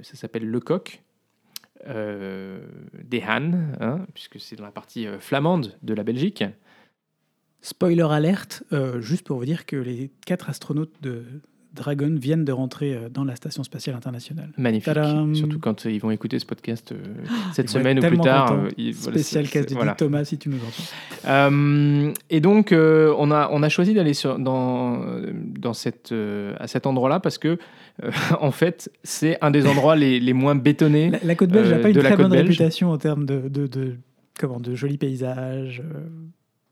ça 0.00 0.14
s'appelle 0.16 0.46
Le 0.46 0.60
Coq. 0.60 1.02
des 1.86 3.22
Han, 3.22 3.52
hein, 3.80 4.06
puisque 4.14 4.40
c'est 4.40 4.56
dans 4.56 4.64
la 4.64 4.70
partie 4.70 5.06
flamande 5.20 5.76
de 5.82 5.92
la 5.92 6.04
Belgique. 6.04 6.42
Spoiler 7.64 8.06
alerte, 8.10 8.64
euh, 8.72 9.00
juste 9.00 9.24
pour 9.24 9.38
vous 9.38 9.44
dire 9.44 9.66
que 9.66 9.76
les 9.76 10.10
quatre 10.26 10.50
astronautes 10.50 11.00
de 11.00 11.24
Dragon 11.74 12.14
viennent 12.18 12.44
de 12.44 12.52
rentrer 12.52 12.94
euh, 12.94 13.08
dans 13.08 13.24
la 13.24 13.36
station 13.36 13.62
spatiale 13.62 13.96
internationale. 13.96 14.50
Magnifique. 14.56 14.94
Surtout 15.34 15.58
quand 15.58 15.84
ils 15.84 16.00
vont 16.00 16.10
écouter 16.10 16.38
ce 16.38 16.46
podcast 16.46 16.92
euh, 16.92 16.96
cette 17.54 17.70
semaine 17.70 17.98
ou 17.98 18.02
plus 18.08 18.18
tard. 18.18 18.56
Spécial 18.92 19.48
casse 19.48 19.66
du 19.66 19.76
Thomas, 19.96 20.24
si 20.24 20.38
tu 20.38 20.48
nous 20.48 20.58
entends. 20.58 22.12
et 22.30 22.40
donc, 22.40 22.72
on, 22.72 23.30
a, 23.30 23.48
on 23.50 23.62
a 23.62 23.68
choisi 23.68 23.94
d'aller 23.94 24.12
dans, 24.38 25.04
dans 25.58 25.72
cette, 25.72 26.14
à 26.58 26.66
cet 26.66 26.86
endroit-là 26.86 27.20
parce 27.20 27.38
que, 27.38 27.58
en 28.40 28.50
fait, 28.50 28.90
c'est 29.02 29.38
un 29.42 29.50
des 29.50 29.66
endroits 29.66 29.96
les, 29.96 30.20
les 30.20 30.32
moins 30.32 30.54
bétonnés. 30.54 31.12
La, 31.22 31.34
côte 31.34 31.50
belge 31.50 31.70
n'a 31.70 31.78
pas 31.78 31.90
une 31.90 31.98
très 31.98 32.16
bonne 32.16 32.32
réputation 32.32 32.90
en 32.90 32.98
termes 32.98 33.26
de, 33.26 33.48
de, 33.48 33.66
de, 33.66 33.96
comment, 34.38 34.60
de 34.60 34.74
jolis 34.74 34.98
paysages 34.98 35.82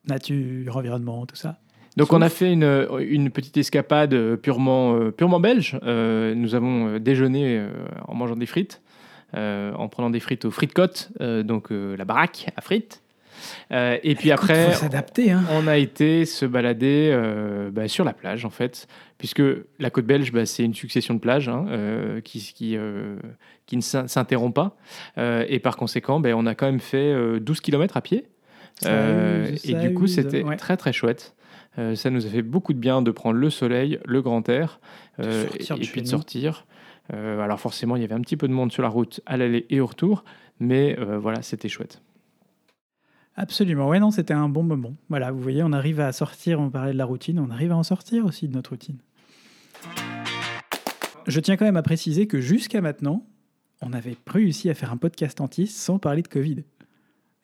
nature, 0.08 0.76
environnement, 0.76 1.26
tout 1.26 1.36
ça. 1.36 1.58
Donc 1.96 2.12
on 2.12 2.22
a 2.22 2.28
fait 2.28 2.52
une, 2.52 2.86
une 3.00 3.30
petite 3.30 3.56
escapade 3.56 4.14
euh, 4.14 4.36
purement, 4.36 4.94
euh, 4.94 5.10
purement 5.10 5.40
belge. 5.40 5.78
Euh, 5.82 6.34
nous 6.34 6.54
avons 6.54 6.98
déjeuné 6.98 7.62
en 8.06 8.14
mangeant 8.14 8.36
des 8.36 8.46
frites, 8.46 8.80
en 9.34 9.88
prenant 9.88 10.10
des 10.10 10.20
frites 10.20 10.44
aux 10.44 10.50
frites 10.50 10.74
donc 11.20 11.68
la 11.70 12.04
baraque 12.04 12.46
à 12.56 12.60
frites. 12.60 13.02
et 13.70 14.14
puis 14.18 14.30
après, 14.30 14.74
hein. 15.30 15.44
on 15.52 15.66
a 15.66 15.78
été 15.78 16.24
se 16.24 16.46
balader 16.46 17.16
bah, 17.72 17.88
sur 17.88 18.04
la 18.04 18.12
plage 18.12 18.44
en 18.44 18.50
fait, 18.50 18.86
puisque 19.18 19.42
la 19.78 19.90
côte 19.90 20.06
belge, 20.06 20.32
bah, 20.32 20.46
c'est 20.46 20.64
une 20.64 20.74
succession 20.74 21.14
de 21.14 21.20
plages 21.20 21.48
hein, 21.48 21.66
qui, 22.24 22.40
qui, 22.40 22.76
qui 23.66 23.76
ne 23.76 23.82
s'interrompt 23.82 24.54
pas. 24.54 24.76
et 25.16 25.58
par 25.58 25.76
conséquent, 25.76 26.20
bah, 26.20 26.30
on 26.34 26.46
a 26.46 26.54
quand 26.54 26.66
même 26.66 26.80
fait 26.80 27.40
12 27.40 27.60
km 27.60 27.96
à 27.96 28.00
pied. 28.00 28.26
Et 28.86 29.74
du 29.74 29.94
coup, 29.94 30.06
c'était 30.06 30.44
très 30.56 30.76
très 30.76 30.92
chouette. 30.92 31.34
Euh, 31.78 31.94
ça 31.94 32.10
nous 32.10 32.26
a 32.26 32.28
fait 32.28 32.42
beaucoup 32.42 32.72
de 32.72 32.78
bien 32.78 33.02
de 33.02 33.10
prendre 33.10 33.38
le 33.38 33.50
soleil, 33.50 33.98
le 34.04 34.22
grand 34.22 34.48
air, 34.48 34.80
euh, 35.20 35.46
et, 35.58 35.86
puis 35.86 36.02
de 36.02 36.08
sortir. 36.08 36.66
alors 37.10 37.60
forcément, 37.60 37.96
il 37.96 38.02
y 38.02 38.04
avait 38.04 38.14
un 38.14 38.20
petit 38.20 38.36
peu 38.36 38.48
de 38.48 38.52
monde 38.52 38.72
sur 38.72 38.82
la 38.82 38.88
route 38.88 39.20
à 39.26 39.36
l'aller 39.36 39.66
et 39.70 39.80
au 39.80 39.86
retour, 39.86 40.24
mais 40.58 40.96
voilà, 41.18 41.42
c'était 41.42 41.68
chouette. 41.68 42.02
Absolument, 43.36 43.88
ouais, 43.88 44.00
non, 44.00 44.10
c'était 44.10 44.34
un 44.34 44.48
bon 44.48 44.62
moment. 44.62 44.94
Voilà, 45.08 45.30
vous 45.30 45.40
voyez, 45.40 45.62
on 45.62 45.72
arrive 45.72 46.00
à 46.00 46.12
sortir, 46.12 46.60
on 46.60 46.70
parlait 46.70 46.92
de 46.92 46.98
la 46.98 47.04
routine, 47.04 47.38
on 47.38 47.50
arrive 47.50 47.72
à 47.72 47.76
en 47.76 47.82
sortir 47.82 48.26
aussi 48.26 48.48
de 48.48 48.54
notre 48.54 48.70
routine. 48.70 48.98
Je 51.26 51.40
tiens 51.40 51.56
quand 51.56 51.64
même 51.64 51.76
à 51.76 51.82
préciser 51.82 52.26
que 52.26 52.40
jusqu'à 52.40 52.80
maintenant, 52.80 53.24
on 53.82 53.92
avait 53.92 54.16
réussi 54.26 54.68
à 54.68 54.74
faire 54.74 54.92
un 54.92 54.96
podcast 54.96 55.40
anti 55.40 55.66
sans 55.66 55.98
parler 55.98 56.22
de 56.22 56.28
Covid 56.28 56.64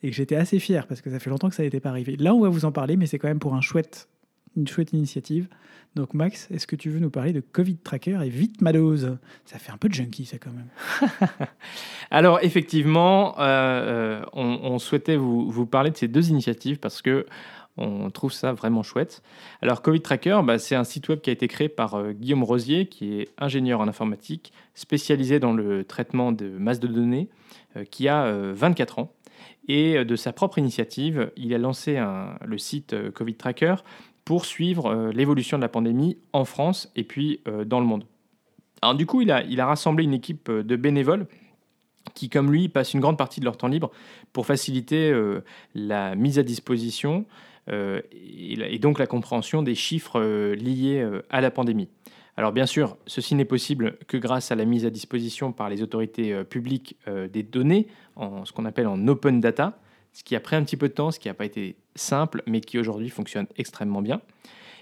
et 0.02 0.10
que 0.10 0.16
j'étais 0.16 0.36
assez 0.36 0.58
fier 0.58 0.86
parce 0.86 1.00
que 1.00 1.10
ça 1.10 1.18
fait 1.18 1.30
longtemps 1.30 1.48
que 1.48 1.54
ça 1.54 1.62
n'était 1.62 1.80
pas 1.80 1.90
arrivé. 1.90 2.16
Là, 2.16 2.34
on 2.34 2.40
va 2.40 2.48
vous 2.48 2.64
en 2.64 2.72
parler, 2.72 2.96
mais 2.96 3.06
c'est 3.06 3.18
quand 3.18 3.28
même 3.28 3.38
pour 3.38 3.54
un 3.54 3.60
chouette, 3.60 4.08
une 4.56 4.66
chouette 4.66 4.92
initiative. 4.92 5.48
Donc, 5.96 6.12
Max, 6.12 6.46
est-ce 6.50 6.66
que 6.66 6.76
tu 6.76 6.90
veux 6.90 6.98
nous 6.98 7.08
parler 7.08 7.32
de 7.32 7.40
Covid 7.40 7.78
Tracker 7.78 8.18
et 8.22 8.28
vite 8.28 8.60
ma 8.60 8.70
dose? 8.74 9.16
Ça 9.46 9.58
fait 9.58 9.72
un 9.72 9.78
peu 9.78 9.88
de 9.88 9.94
junkie, 9.94 10.26
ça, 10.26 10.36
quand 10.36 10.50
même. 10.50 10.68
Alors, 12.10 12.40
effectivement, 12.42 13.34
euh, 13.40 14.20
euh, 14.20 14.24
on, 14.34 14.78
souhaitait 14.78 15.16
vous, 15.16 15.64
parler 15.64 15.90
de 15.90 15.96
ces 15.96 16.06
deux 16.06 16.28
initiatives 16.28 16.80
parce 16.80 17.00
que 17.00 17.24
on 17.78 18.10
trouve 18.10 18.30
ça 18.30 18.52
vraiment 18.52 18.82
chouette. 18.82 19.22
Alors, 19.62 19.80
Covid 19.80 20.02
Tracker, 20.02 20.40
bah, 20.44 20.58
c'est 20.58 20.74
un 20.74 20.84
site 20.84 21.08
web 21.08 21.22
qui 21.22 21.30
a 21.30 21.32
été 21.32 21.48
créé 21.48 21.70
par 21.70 21.94
euh, 21.94 22.12
Guillaume 22.12 22.44
Rosier, 22.44 22.88
qui 22.88 23.20
est 23.20 23.28
ingénieur 23.38 23.80
en 23.80 23.88
informatique, 23.88 24.52
spécialisé 24.74 25.40
dans 25.40 25.54
le 25.54 25.82
traitement 25.82 26.30
de 26.30 26.46
masse 26.46 26.78
de 26.78 26.88
données, 26.88 27.30
qui 27.90 28.08
a 28.08 28.30
24 28.52 28.98
ans. 28.98 29.12
Et 29.68 30.04
de 30.04 30.16
sa 30.16 30.32
propre 30.32 30.58
initiative, 30.58 31.30
il 31.36 31.52
a 31.54 31.58
lancé 31.58 32.02
le 32.42 32.56
site 32.56 32.94
Covid 33.12 33.34
Tracker 33.34 33.76
pour 34.26 34.44
suivre 34.44 34.90
euh, 34.90 35.12
l'évolution 35.12 35.56
de 35.56 35.62
la 35.62 35.70
pandémie 35.70 36.18
en 36.34 36.44
France 36.44 36.92
et 36.94 37.04
puis 37.04 37.40
dans 37.64 37.80
le 37.80 37.86
monde. 37.86 38.04
Du 38.96 39.06
coup, 39.06 39.22
il 39.22 39.30
a, 39.30 39.66
rassemblé 39.66 40.04
une 40.04 40.12
équipe 40.12 40.50
de 40.50 40.76
bénévoles 40.76 41.26
qui, 42.14 42.28
comme 42.28 42.52
lui, 42.52 42.68
passent 42.68 42.92
une 42.92 43.00
grande 43.00 43.16
partie 43.16 43.40
de 43.40 43.46
leur 43.46 43.56
temps 43.56 43.68
libre 43.68 43.90
pour 44.34 44.44
faciliter 44.44 45.12
la 45.74 46.14
mise 46.14 46.38
à 46.38 46.42
disposition 46.42 47.24
et, 47.68 48.78
donc 48.78 48.98
la 48.98 49.06
compréhension 49.06 49.62
des 49.62 49.74
chiffres 49.74 50.20
liés 50.54 51.04
à 51.30 51.40
la 51.40 51.50
pandémie. 51.50 51.88
Alors 52.36 52.52
bien 52.52 52.66
sûr, 52.66 52.98
ceci 53.06 53.34
n'est 53.34 53.46
possible 53.46 53.96
que 54.08 54.18
grâce 54.18 54.52
à 54.52 54.54
la 54.54 54.66
mise 54.66 54.84
à 54.84 54.90
disposition 54.90 55.52
par 55.52 55.70
les 55.70 55.82
autorités 55.82 56.34
euh, 56.34 56.44
publiques 56.44 56.96
euh, 57.08 57.28
des 57.28 57.42
données, 57.42 57.86
en 58.14 58.44
ce 58.44 58.52
qu'on 58.52 58.66
appelle 58.66 58.86
en 58.86 59.08
open 59.08 59.40
data, 59.40 59.78
ce 60.16 60.24
qui 60.24 60.34
a 60.34 60.40
pris 60.40 60.56
un 60.56 60.64
petit 60.64 60.78
peu 60.78 60.88
de 60.88 60.94
temps, 60.94 61.10
ce 61.10 61.20
qui 61.20 61.28
n'a 61.28 61.34
pas 61.34 61.44
été 61.44 61.76
simple, 61.94 62.42
mais 62.46 62.62
qui 62.62 62.78
aujourd'hui 62.78 63.10
fonctionne 63.10 63.46
extrêmement 63.58 64.00
bien. 64.00 64.22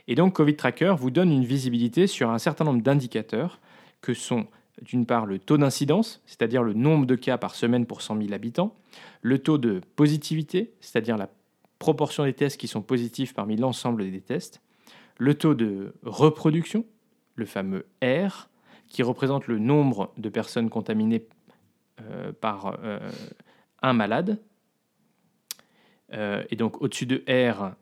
Et 0.07 0.15
donc 0.15 0.33
Covid 0.35 0.55
Tracker 0.55 0.95
vous 0.97 1.11
donne 1.11 1.33
une 1.33 1.45
visibilité 1.45 2.07
sur 2.07 2.31
un 2.31 2.39
certain 2.39 2.63
nombre 2.63 2.83
d'indicateurs 2.83 3.59
que 4.01 4.15
sont 4.15 4.47
d'une 4.81 5.07
part 5.07 5.27
le 5.27 5.41
taux 5.41 5.59
d'incidence, 5.59 6.23
c'est-à-dire 6.25 6.63
le 6.63 6.73
nombre 6.73 7.05
de 7.05 7.17
cas 7.17 7.37
par 7.37 7.57
semaine 7.57 7.85
pour 7.85 8.01
100 8.01 8.19
000 8.19 8.33
habitants, 8.33 8.77
le 9.23 9.41
taux 9.41 9.59
de 9.59 9.81
positivité, 9.97 10.73
c'est-à-dire 10.81 11.17
la 11.17 11.29
proportion 11.81 12.23
des 12.23 12.33
tests 12.33 12.57
qui 12.57 12.69
sont 12.69 12.83
positifs 12.83 13.35
parmi 13.35 13.57
l'ensemble 13.57 14.09
des 14.09 14.21
tests, 14.21 14.63
le 15.19 15.35
taux 15.35 15.55
de 15.55 15.95
reproduction, 16.05 16.85
le 17.35 17.45
fameux 17.45 17.87
R, 18.05 18.49
qui 18.87 19.03
représente 19.03 19.49
le 19.49 19.59
nombre 19.59 20.13
de 20.17 20.29
personnes 20.29 20.71
contaminées 20.71 21.27
euh, 22.03 22.31
par 22.33 22.79
euh, 22.85 23.01
un 23.83 23.95
malade. 23.95 24.39
Et 26.15 26.57
donc 26.57 26.81
au-dessus 26.81 27.07
de 27.07 27.25
R, 27.29 27.75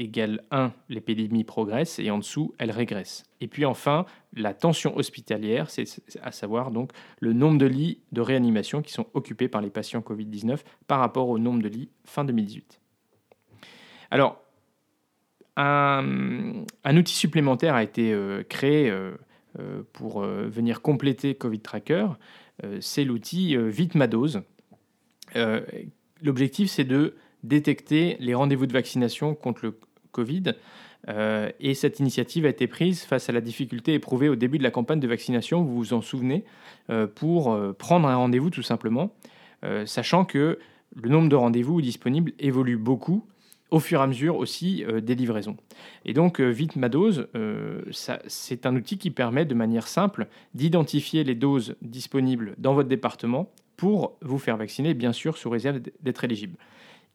égale 0.00 0.42
1, 0.50 0.72
l'épidémie 0.88 1.44
progresse 1.44 1.98
et 1.98 2.10
en 2.10 2.18
dessous, 2.18 2.54
elle 2.58 2.70
régresse. 2.70 3.24
Et 3.40 3.48
puis 3.48 3.64
enfin, 3.64 4.06
la 4.34 4.54
tension 4.54 4.96
hospitalière, 4.96 5.70
c'est 5.70 5.84
à 6.22 6.32
savoir 6.32 6.70
donc 6.70 6.92
le 7.20 7.32
nombre 7.32 7.58
de 7.58 7.66
lits 7.66 8.00
de 8.12 8.20
réanimation 8.20 8.82
qui 8.82 8.92
sont 8.92 9.06
occupés 9.14 9.48
par 9.48 9.60
les 9.60 9.70
patients 9.70 10.00
Covid-19 10.00 10.60
par 10.86 11.00
rapport 11.00 11.28
au 11.28 11.38
nombre 11.38 11.62
de 11.62 11.68
lits 11.68 11.90
fin 12.04 12.24
2018. 12.24 12.80
Alors, 14.10 14.42
un, 15.56 16.64
outil 16.96 17.14
supplémentaire 17.14 17.74
a 17.74 17.82
été 17.82 18.12
euh, 18.12 18.42
créé 18.48 18.88
euh, 18.88 19.12
euh, 19.58 19.82
pour 19.92 20.22
venir 20.22 20.80
compléter 20.80 21.34
Covid 21.34 21.60
Tracker, 21.60 22.06
c'est 22.80 23.04
l'outil 23.04 23.56
Vitmadose. 23.56 24.42
L'objectif, 26.22 26.70
c'est 26.70 26.84
de 26.84 27.14
détecter 27.42 28.16
les 28.20 28.34
rendez-vous 28.34 28.66
de 28.66 28.72
vaccination 28.72 29.34
contre 29.34 29.64
le 29.64 29.78
Covid. 30.12 30.54
Euh, 31.08 31.50
et 31.60 31.74
cette 31.74 32.00
initiative 32.00 32.46
a 32.46 32.48
été 32.48 32.66
prise 32.66 33.02
face 33.02 33.28
à 33.28 33.32
la 33.32 33.40
difficulté 33.40 33.94
éprouvée 33.94 34.28
au 34.28 34.36
début 34.36 34.58
de 34.58 34.62
la 34.62 34.70
campagne 34.70 35.00
de 35.00 35.08
vaccination, 35.08 35.62
vous 35.62 35.74
vous 35.74 35.92
en 35.92 36.02
souvenez, 36.02 36.44
euh, 36.90 37.06
pour 37.06 37.52
euh, 37.52 37.72
prendre 37.72 38.08
un 38.08 38.16
rendez-vous 38.16 38.50
tout 38.50 38.62
simplement, 38.62 39.14
sachant 39.84 40.24
que 40.24 40.58
le 40.96 41.10
nombre 41.10 41.28
de 41.28 41.36
rendez-vous 41.36 41.82
disponibles 41.82 42.32
évolue 42.38 42.78
beaucoup 42.78 43.26
au 43.70 43.78
fur 43.78 44.00
et 44.00 44.02
à 44.02 44.06
mesure 44.06 44.36
aussi 44.36 44.86
des 45.02 45.14
livraisons. 45.14 45.58
Et 46.06 46.14
donc, 46.14 46.40
Vite 46.40 46.76
ma 46.76 46.88
dose, 46.88 47.28
c'est 48.26 48.64
un 48.64 48.74
outil 48.74 48.96
qui 48.96 49.10
permet 49.10 49.44
de 49.44 49.54
manière 49.54 49.86
simple 49.86 50.28
d'identifier 50.54 51.24
les 51.24 51.34
doses 51.34 51.76
disponibles 51.82 52.54
dans 52.56 52.72
votre 52.72 52.88
département 52.88 53.50
pour 53.76 54.16
vous 54.22 54.38
faire 54.38 54.56
vacciner, 54.56 54.94
bien 54.94 55.12
sûr, 55.12 55.36
sous 55.36 55.50
réserve 55.50 55.80
d'être 56.00 56.24
éligible. 56.24 56.56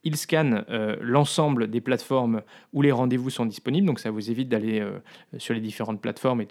Il 0.04 0.16
scanne 0.16 0.64
euh, 0.68 0.96
l'ensemble 1.00 1.68
des 1.68 1.80
plateformes 1.80 2.42
où 2.72 2.82
les 2.82 2.92
rendez-vous 2.92 3.30
sont 3.30 3.46
disponibles, 3.46 3.86
donc 3.86 3.98
ça 3.98 4.10
vous 4.10 4.30
évite 4.30 4.48
d'aller 4.48 4.80
euh, 4.80 4.98
sur 5.38 5.54
les 5.54 5.60
différentes 5.60 6.00
plateformes 6.00 6.42
et 6.42 6.48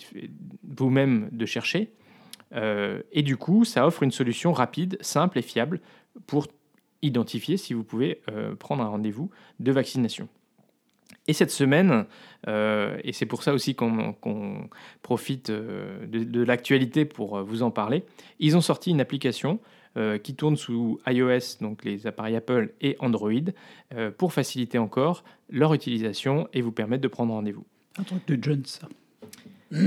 vous-même 0.63 1.29
de 1.31 1.45
chercher. 1.45 1.91
Euh, 2.53 3.01
et 3.11 3.23
du 3.23 3.37
coup, 3.37 3.63
ça 3.63 3.87
offre 3.87 4.03
une 4.03 4.11
solution 4.11 4.51
rapide, 4.51 4.97
simple 5.01 5.39
et 5.39 5.41
fiable 5.41 5.79
pour 6.27 6.47
identifier 7.01 7.57
si 7.57 7.73
vous 7.73 7.83
pouvez 7.83 8.21
prendre 8.57 8.81
un 8.81 8.87
rendez-vous 8.87 9.29
de 9.59 9.71
vaccination. 9.71 10.27
Et 11.27 11.33
cette 11.33 11.51
semaine, 11.51 12.05
et 12.47 13.11
c'est 13.11 13.27
pour 13.27 13.43
ça 13.43 13.53
aussi 13.53 13.75
qu'on 13.75 14.69
profite 15.03 15.51
de 15.51 16.43
l'actualité 16.43 17.05
pour 17.05 17.43
vous 17.43 17.61
en 17.61 17.69
parler, 17.69 18.05
ils 18.39 18.57
ont 18.57 18.61
sorti 18.61 18.89
une 18.89 19.01
application 19.01 19.59
euh, 19.97 20.17
qui 20.17 20.35
tournent 20.35 20.57
sous 20.57 20.99
iOS, 21.07 21.61
donc 21.61 21.85
les 21.85 22.05
appareils 22.05 22.35
Apple 22.35 22.73
et 22.81 22.97
Android, 22.99 23.31
euh, 23.93 24.11
pour 24.11 24.33
faciliter 24.33 24.77
encore 24.77 25.23
leur 25.49 25.73
utilisation 25.73 26.49
et 26.51 26.61
vous 26.61 26.73
permettre 26.73 27.01
de 27.01 27.07
prendre 27.07 27.33
rendez-vous. 27.33 27.63
Un 27.97 28.03
truc 28.03 28.27
de 28.27 28.37
John, 28.41 28.61
ça. 28.65 28.89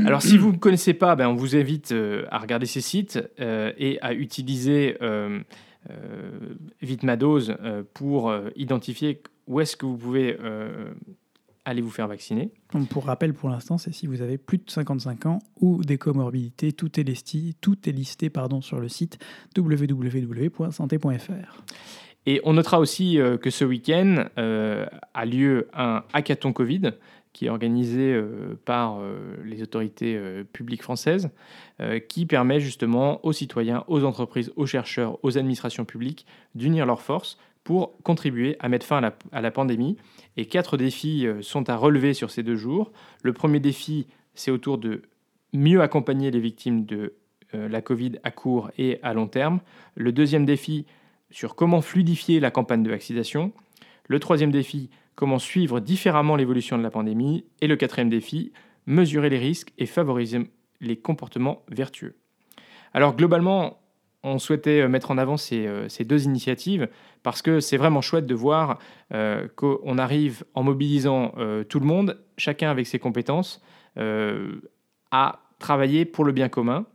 Alors, 0.06 0.22
si 0.22 0.38
vous 0.38 0.52
ne 0.52 0.56
connaissez 0.56 0.94
pas, 0.94 1.14
ben, 1.14 1.28
on 1.28 1.34
vous 1.34 1.56
invite 1.56 1.92
euh, 1.92 2.24
à 2.30 2.38
regarder 2.38 2.64
ces 2.64 2.80
sites 2.80 3.18
et 3.38 3.98
à 4.00 4.14
utiliser 4.14 4.96
Vitmadose 6.80 7.56
pour 7.92 8.34
identifier 8.56 9.22
où 9.46 9.60
est-ce 9.60 9.76
que 9.76 9.84
vous 9.84 9.98
pouvez 9.98 10.38
allez 11.68 11.82
vous 11.82 11.90
faire 11.90 12.08
vacciner. 12.08 12.50
pour 12.90 13.04
rappel, 13.04 13.34
pour 13.34 13.50
l'instant, 13.50 13.78
c'est 13.78 13.92
si 13.92 14.06
vous 14.06 14.22
avez 14.22 14.38
plus 14.38 14.58
de 14.58 14.70
55 14.70 15.26
ans 15.26 15.38
ou 15.60 15.84
des 15.84 15.98
comorbidités. 15.98 16.72
Tout 16.72 16.98
est 16.98 17.02
listé, 17.02 17.54
tout 17.60 17.88
est 17.88 17.92
listé 17.92 18.30
pardon, 18.30 18.60
sur 18.60 18.80
le 18.80 18.88
site 18.88 19.18
www.santé.fr. 19.56 21.62
Et 22.26 22.40
on 22.44 22.54
notera 22.54 22.80
aussi 22.80 23.20
euh, 23.20 23.36
que 23.36 23.50
ce 23.50 23.64
week-end 23.64 24.24
euh, 24.38 24.86
a 25.14 25.24
lieu 25.24 25.68
un 25.72 26.02
hackathon 26.12 26.52
Covid 26.52 26.92
qui 27.32 27.46
est 27.46 27.50
organisé 27.50 28.12
euh, 28.12 28.58
par 28.64 29.00
les 29.44 29.62
autorités 29.62 30.20
publiques 30.52 30.82
françaises, 30.82 31.30
qui 32.08 32.26
permet 32.26 32.58
justement 32.58 33.24
aux 33.24 33.32
citoyens, 33.32 33.84
aux 33.86 34.02
entreprises, 34.02 34.52
aux 34.56 34.66
chercheurs, 34.66 35.18
aux 35.22 35.38
administrations 35.38 35.84
publiques 35.84 36.26
d'unir 36.56 36.84
leurs 36.84 37.02
forces 37.02 37.38
pour 37.68 37.98
contribuer 38.02 38.56
à 38.60 38.70
mettre 38.70 38.86
fin 38.86 39.02
à 39.30 39.42
la, 39.42 39.50
pandémie. 39.50 39.98
Et 40.38 40.46
quatre 40.46 40.78
défis 40.78 41.26
euh, 41.26 41.42
sont 41.42 41.68
à 41.68 41.76
relever 41.76 42.14
sur 42.14 42.30
ces 42.30 42.42
deux 42.42 42.54
jours. 42.54 42.92
Le 43.22 43.34
premier 43.34 43.60
défi, 43.60 44.06
c'est 44.32 44.50
autour 44.50 44.78
de 44.78 45.02
mieux 45.52 45.82
accompagner 45.82 46.30
les 46.30 46.40
victimes 46.40 46.86
de 46.86 47.16
euh, 47.52 47.68
la 47.68 47.82
Covid 47.82 48.12
à 48.22 48.30
court 48.30 48.70
et 48.78 48.98
à 49.02 49.12
long 49.12 49.26
terme. 49.26 49.60
Le 49.96 50.12
deuxième 50.12 50.46
défi, 50.46 50.86
sur 51.30 51.56
comment 51.56 51.82
fluidifier 51.82 52.40
la 52.40 52.50
campagne 52.50 52.82
de 52.82 52.88
vaccination. 52.88 53.52
Le 54.06 54.18
troisième 54.18 54.50
défi, 54.50 54.88
comment 55.14 55.38
suivre 55.38 55.78
différemment 55.78 56.36
l'évolution 56.36 56.78
de 56.78 56.82
la 56.82 56.90
pandémie. 56.90 57.44
Et 57.60 57.66
le 57.66 57.76
quatrième 57.76 58.08
défi, 58.08 58.50
mesurer 58.86 59.28
les 59.28 59.38
risques 59.38 59.74
et 59.76 59.84
favoriser 59.84 60.50
les 60.80 60.96
comportements 60.96 61.66
vertueux. 61.70 62.16
Alors 62.94 63.14
globalement, 63.14 63.78
on 64.28 64.38
souhaitait 64.38 64.82
euh, 64.82 64.88
mettre 64.88 65.10
en 65.10 65.18
avant 65.18 65.36
euh, 65.52 65.88
ces, 65.88 66.04
deux 66.04 66.24
initiatives 66.24 66.88
parce 67.22 67.42
que 67.42 67.60
c'est 67.60 67.76
vraiment 67.76 68.00
chouette 68.00 68.26
de 68.26 68.34
voir 68.34 68.78
euh, 69.12 69.48
qu'on 69.56 69.98
arrive 69.98 70.44
en 70.54 70.62
mobilisant 70.62 71.34
tout 71.68 71.80
le 71.80 71.86
monde, 71.86 72.18
chacun 72.36 72.70
avec 72.70 72.86
ses 72.86 72.98
compétences, 72.98 73.60
à 75.10 75.40
travailler 75.58 76.04
pour 76.04 76.24
le 76.24 76.32
bien 76.32 76.48
commun. 76.48 76.86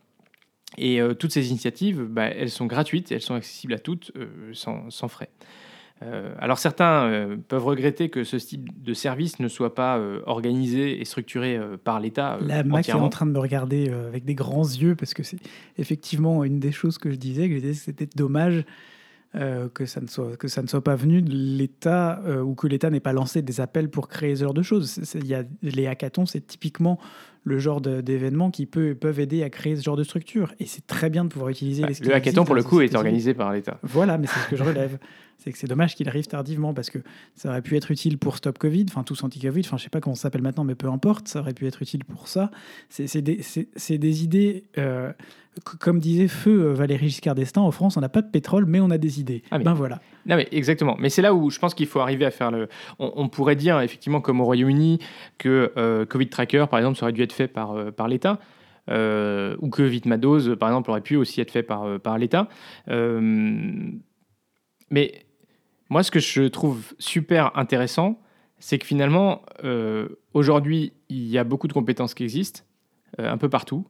Et 0.77 0.99
toutes 1.19 1.31
ces 1.31 1.49
initiatives, 1.49 2.03
bah, 2.03 2.25
elles 2.25 2.49
sont 2.49 2.65
gratuites, 2.65 3.11
elles 3.11 3.21
sont 3.21 3.35
accessibles 3.35 3.73
à 3.73 3.79
toutes 3.79 4.11
sans 4.53 5.07
frais. 5.07 5.29
Euh, 6.01 6.33
alors 6.39 6.57
certains 6.57 7.05
euh, 7.05 7.37
peuvent 7.47 7.65
regretter 7.65 8.09
que 8.09 8.23
ce 8.23 8.35
type 8.35 8.83
de 8.83 8.93
service 8.93 9.39
ne 9.39 9.47
soit 9.47 9.75
pas 9.75 9.97
euh, 9.97 10.21
organisé 10.25 10.99
et 10.99 11.05
structuré 11.05 11.59
par 11.83 11.99
l'État. 11.99 12.37
La 12.41 12.63
MAC 12.63 12.89
est 12.89 12.93
en 12.93 13.09
train 13.09 13.25
de 13.25 13.31
me 13.31 13.39
regarder 13.39 13.89
avec 13.89 14.25
des 14.25 14.35
grands 14.35 14.63
yeux 14.63 14.95
parce 14.95 15.13
que 15.13 15.23
c'est 15.23 15.39
effectivement 15.77 16.43
une 16.43 16.59
des 16.59 16.71
choses 16.71 16.97
que 16.97 17.11
je 17.11 17.15
disais, 17.15 17.49
que 17.49 17.73
c'était 17.73 18.09
dommage 18.15 18.65
que, 19.73 19.87
ça 19.87 19.99
ne 19.99 20.05
soit, 20.05 20.37
que 20.37 20.47
ça 20.47 20.61
ne 20.61 20.67
soit 20.67 20.83
pas 20.83 20.95
venu 20.95 21.23
de 21.23 21.33
l'État 21.33 22.21
ou 22.43 22.53
que 22.53 22.67
l'État 22.67 22.91
n'ait 22.91 22.99
pas 22.99 23.13
lancé 23.13 23.41
des 23.41 23.61
appels 23.61 23.89
pour 23.89 24.07
créer 24.07 24.35
ce 24.35 24.43
genre 24.43 24.53
de 24.53 24.61
choses. 24.61 24.99
Il 25.15 25.25
y 25.25 25.33
a, 25.33 25.43
les 25.63 25.87
hackathons, 25.87 26.27
c'est 26.27 26.45
typiquement 26.45 26.99
le 27.43 27.59
genre 27.59 27.81
d'événements 27.81 28.51
qui 28.51 28.65
peut, 28.65 28.95
peuvent 28.95 29.19
aider 29.19 29.43
à 29.43 29.49
créer 29.49 29.75
ce 29.75 29.83
genre 29.83 29.97
de 29.97 30.03
structure. 30.03 30.53
Et 30.59 30.65
c'est 30.65 30.85
très 30.87 31.09
bien 31.09 31.25
de 31.25 31.29
pouvoir 31.29 31.49
utiliser 31.49 31.81
bah, 31.81 31.89
les 31.89 32.05
Le 32.05 32.13
hackathon, 32.13 32.45
pour 32.45 32.55
le 32.55 32.63
coup, 32.63 32.81
est 32.81 32.95
organisé 32.95 33.33
par 33.33 33.51
l'État. 33.51 33.79
Voilà, 33.83 34.17
mais 34.17 34.27
c'est 34.27 34.39
ce 34.39 34.49
que 34.49 34.55
je 34.55 34.63
relève. 34.63 34.97
c'est 35.37 35.51
que 35.51 35.57
c'est 35.57 35.67
dommage 35.67 35.95
qu'il 35.95 36.07
arrive 36.07 36.25
tardivement 36.27 36.73
parce 36.73 36.89
que 36.89 36.99
ça 37.35 37.49
aurait 37.49 37.61
pu 37.61 37.75
être 37.75 37.91
utile 37.91 38.17
pour 38.17 38.37
Stop 38.37 38.57
Covid, 38.57 38.85
enfin 38.89 39.03
tous 39.03 39.23
anti-Covid, 39.23 39.61
enfin 39.65 39.77
je 39.77 39.83
sais 39.83 39.89
pas 39.89 39.99
comment 39.99 40.15
ça 40.15 40.23
s'appelle 40.23 40.41
maintenant, 40.41 40.63
mais 40.63 40.75
peu 40.75 40.87
importe, 40.87 41.27
ça 41.27 41.41
aurait 41.41 41.53
pu 41.53 41.67
être 41.67 41.81
utile 41.81 42.05
pour 42.05 42.27
ça. 42.27 42.49
C'est 42.89 43.21
des, 43.21 43.41
des, 43.89 44.23
idées, 44.23 44.63
euh, 44.77 45.11
comme 45.79 45.99
disait 45.99 46.29
Feu 46.29 46.67
euh, 46.67 46.73
Valéry 46.73 47.09
Giscard 47.09 47.35
d'Estaing, 47.35 47.61
en 47.61 47.71
France 47.71 47.97
on 47.97 48.01
n'a 48.01 48.09
pas 48.09 48.21
de 48.21 48.29
pétrole, 48.29 48.65
mais 48.65 48.79
on 48.79 48.89
a 48.89 48.97
des 48.97 49.19
idées. 49.19 49.43
Ah, 49.51 49.59
ben 49.59 49.73
voilà. 49.73 49.99
Non 50.25 50.35
mais 50.37 50.47
exactement, 50.51 50.95
mais 50.99 51.09
c'est 51.09 51.21
là 51.21 51.33
où 51.33 51.49
je 51.49 51.59
pense 51.59 51.73
qu'il 51.73 51.87
faut 51.87 51.99
arriver 51.99 52.25
à 52.25 52.31
faire 52.31 52.51
le... 52.51 52.69
On, 52.99 53.27
pourrait 53.27 53.55
dire 53.55 53.81
effectivement 53.81 54.21
comme 54.21 54.39
au 54.39 54.45
Royaume-Uni 54.45 54.99
que 55.37 55.73
euh, 55.77 56.05
Covid 56.05 56.29
Tracker 56.29 56.65
par 56.69 56.79
exemple 56.79 56.97
aurait 57.01 57.11
dû 57.11 57.21
être 57.21 57.33
fait 57.33 57.47
par, 57.47 57.75
par 57.91 58.07
l'État. 58.07 58.39
ou 58.87 59.69
que 59.69 59.81
Vitmadose, 59.81 60.55
par 60.59 60.69
exemple, 60.69 60.89
aurait 60.91 61.01
pu 61.01 61.15
aussi 61.17 61.41
être 61.41 61.51
fait 61.51 61.63
par, 61.63 61.99
par 61.99 62.17
l'État. 62.17 62.47
mais 64.89 65.25
moi, 65.89 66.01
ce 66.01 66.09
que 66.09 66.19
je 66.19 66.43
trouve 66.43 66.93
super 66.97 67.55
intéressant, 67.55 68.19
c'est 68.57 68.79
que 68.79 68.85
finalement, 68.85 69.41
euh, 69.63 70.07
aujourd'hui, 70.33 70.93
il 71.09 71.27
y 71.27 71.37
a 71.37 71.43
beaucoup 71.43 71.67
de 71.67 71.73
compétences 71.73 72.13
qui 72.13 72.23
existent, 72.23 72.61
euh, 73.19 73.29
un 73.31 73.37
peu 73.37 73.49
partout. 73.49 73.85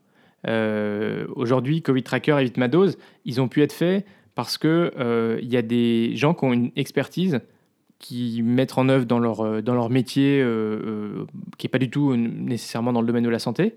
Euh, 0.48 1.28
aujourd'hui, 1.36 1.82
Covid 1.82 2.04
Tracker 2.04 2.38
et 2.40 2.44
Vitmadose, 2.44 2.98
ils 3.24 3.40
ont 3.40 3.48
pu 3.48 3.62
être 3.62 3.72
faits 3.72 4.06
parce 4.36 4.58
qu'il 4.58 4.92
il 5.42 5.52
y 5.52 5.58
a 5.58 5.62
des 5.62 6.16
gens 6.16 6.34
qui 6.34 6.46
ont 6.46 6.54
une 6.54 6.72
expertise 6.76 7.42
qui 8.00 8.42
mettent 8.44 8.78
en 8.78 8.90
œuvre 8.90 9.06
dans 9.06 9.20
leur, 9.20 9.64
dans 9.64 9.76
leur 9.76 9.90
métier, 9.90 10.46
qui 11.58 11.66
n'est 11.66 11.70
pas 11.70 11.78
du 11.78 11.90
tout 11.90 12.16
nécessairement 12.18 12.92
dans 12.92 13.00
le 13.02 13.08
domaine 13.08 13.24
de 13.24 13.30
la 13.30 13.40
santé. 13.40 13.76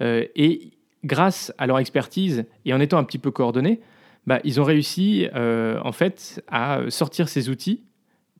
et 0.00 0.70
grâce 1.04 1.52
à 1.58 1.66
leur 1.66 1.78
expertise 1.78 2.44
et 2.64 2.72
en 2.72 2.80
étant 2.80 2.98
un 2.98 3.04
petit 3.04 3.18
peu 3.18 3.30
coordonnés, 3.30 3.80
bah, 4.26 4.40
ils 4.44 4.60
ont 4.60 4.64
réussi 4.64 5.26
euh, 5.34 5.80
en 5.84 5.92
fait 5.92 6.42
à 6.48 6.80
sortir 6.90 7.28
ces 7.28 7.48
outils 7.48 7.82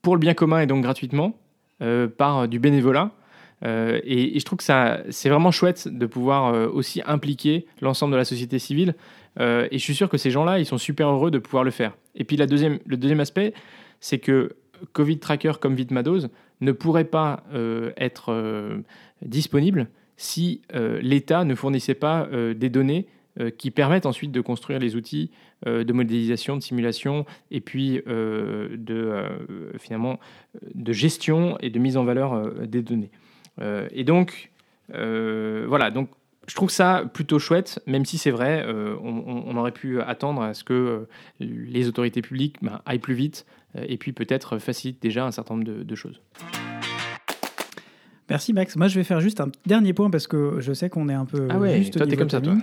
pour 0.03 0.15
le 0.15 0.21
bien 0.21 0.35
commun 0.35 0.61
et 0.61 0.67
donc 0.67 0.83
gratuitement 0.83 1.39
euh, 1.83 2.09
par 2.09 2.49
du 2.49 2.59
bénévolat. 2.59 3.13
Euh, 3.65 3.99
et, 4.05 4.39
je 4.39 4.45
trouve 4.45 4.59
que 4.59 4.65
c'est 5.11 5.29
vraiment 5.29 5.51
chouette 5.51 5.89
de 5.89 6.07
pouvoir 6.07 6.75
aussi 6.75 7.03
impliquer 7.07 7.67
l'ensemble 7.81 8.13
de 8.13 8.19
la 8.19 8.25
société 8.25 8.59
civile. 8.59 8.95
Et 9.37 9.69
je 9.73 9.79
suis 9.79 9.95
sûr 9.95 10.09
que 10.09 10.17
ces 10.17 10.31
gens-là, 10.31 10.59
ils 10.59 10.67
sont 10.67 10.79
super 10.79 11.09
heureux 11.09 11.31
de 11.31 11.39
pouvoir 11.39 11.65
le 11.65 11.71
faire. 11.71 11.97
Et 12.15 12.25
puis 12.25 12.37
la 12.37 12.47
deuxième, 12.47 12.79
le 12.87 12.97
deuxième 12.97 13.21
aspect, 13.21 13.55
c'est 14.01 14.19
que 14.19 14.57
Covid 14.93 15.19
Tracker 15.19 15.53
comme 15.61 15.75
Vitmados 15.75 16.29
ne 16.61 16.73
pourrait 16.73 17.05
pas 17.05 17.45
euh, 17.53 17.93
être 17.97 18.33
euh, 18.33 18.79
disponible 19.23 19.89
si 20.17 20.63
l'État 21.01 21.45
ne 21.45 21.55
fournissait 21.55 21.95
pas 21.95 22.29
des 22.57 22.69
données 22.71 23.07
qui 23.57 23.71
permettent 23.71 24.05
ensuite 24.05 24.33
de 24.33 24.41
construire 24.41 24.81
les 24.81 24.97
outils 24.97 25.31
de 25.65 25.93
modélisation, 25.93 26.57
de 26.57 26.61
simulation 26.61 27.25
et 27.53 27.61
puis 27.61 28.03
de, 28.05 29.23
finalement, 29.79 30.19
de 30.75 30.93
gestion 30.93 31.57
et 31.61 31.71
de 31.71 31.79
mise 31.79 31.97
en 31.97 32.03
valeur 32.03 32.51
des 32.67 32.83
données. 32.83 33.13
et 33.61 34.03
donc, 34.03 34.51
voilà, 34.89 35.93
donc 35.93 36.09
je 36.49 36.55
trouve 36.55 36.71
ça 36.71 37.05
plutôt 37.13 37.39
chouette, 37.39 37.81
même 37.87 38.07
si 38.07 38.17
c'est 38.17 38.31
vrai, 38.31 38.65
euh, 38.67 38.97
on, 39.03 39.57
aurait 39.57 39.73
pu 39.73 40.01
attendre 40.01 40.43
à 40.43 40.55
ce 40.55 40.65
que 40.65 40.73
euh, 40.73 41.09
les 41.41 41.89
autorités 41.89 42.23
publiques 42.23 42.57
ben, 42.63 42.81
aillent 42.87 42.99
plus 42.99 43.15
vite 43.15 43.47
euh, 43.77 43.85
et 43.87 43.99
puis 43.99 44.13
peut-être 44.13 44.59
facilitent 44.59 45.03
déjà 45.03 45.27
un 45.27 45.31
certain 45.31 45.55
nombre 45.55 45.85
de 45.85 45.95
choses. 45.95 46.21
Merci 48.31 48.53
Max. 48.53 48.77
Moi, 48.77 48.89
je 48.89 48.95
vais 48.95 49.05
faire 49.05 49.21
juste 49.21 49.41
un 49.41 49.49
dernier 49.67 49.93
point 49.93 50.11
parce 50.11 50.27
que 50.27 50.57
je 50.61 50.73
sais 50.73 50.91
qu'on 50.91 51.09
est 51.09 51.15
un 51.15 51.25
peu 51.25 51.49
ah 51.51 51.59
ouais, 51.59 51.79
juste 51.79 51.97
toi, 51.97 52.07
t'es 52.07 52.17
comme 52.17 52.31
ça, 52.31 52.41
toi. 52.41 52.55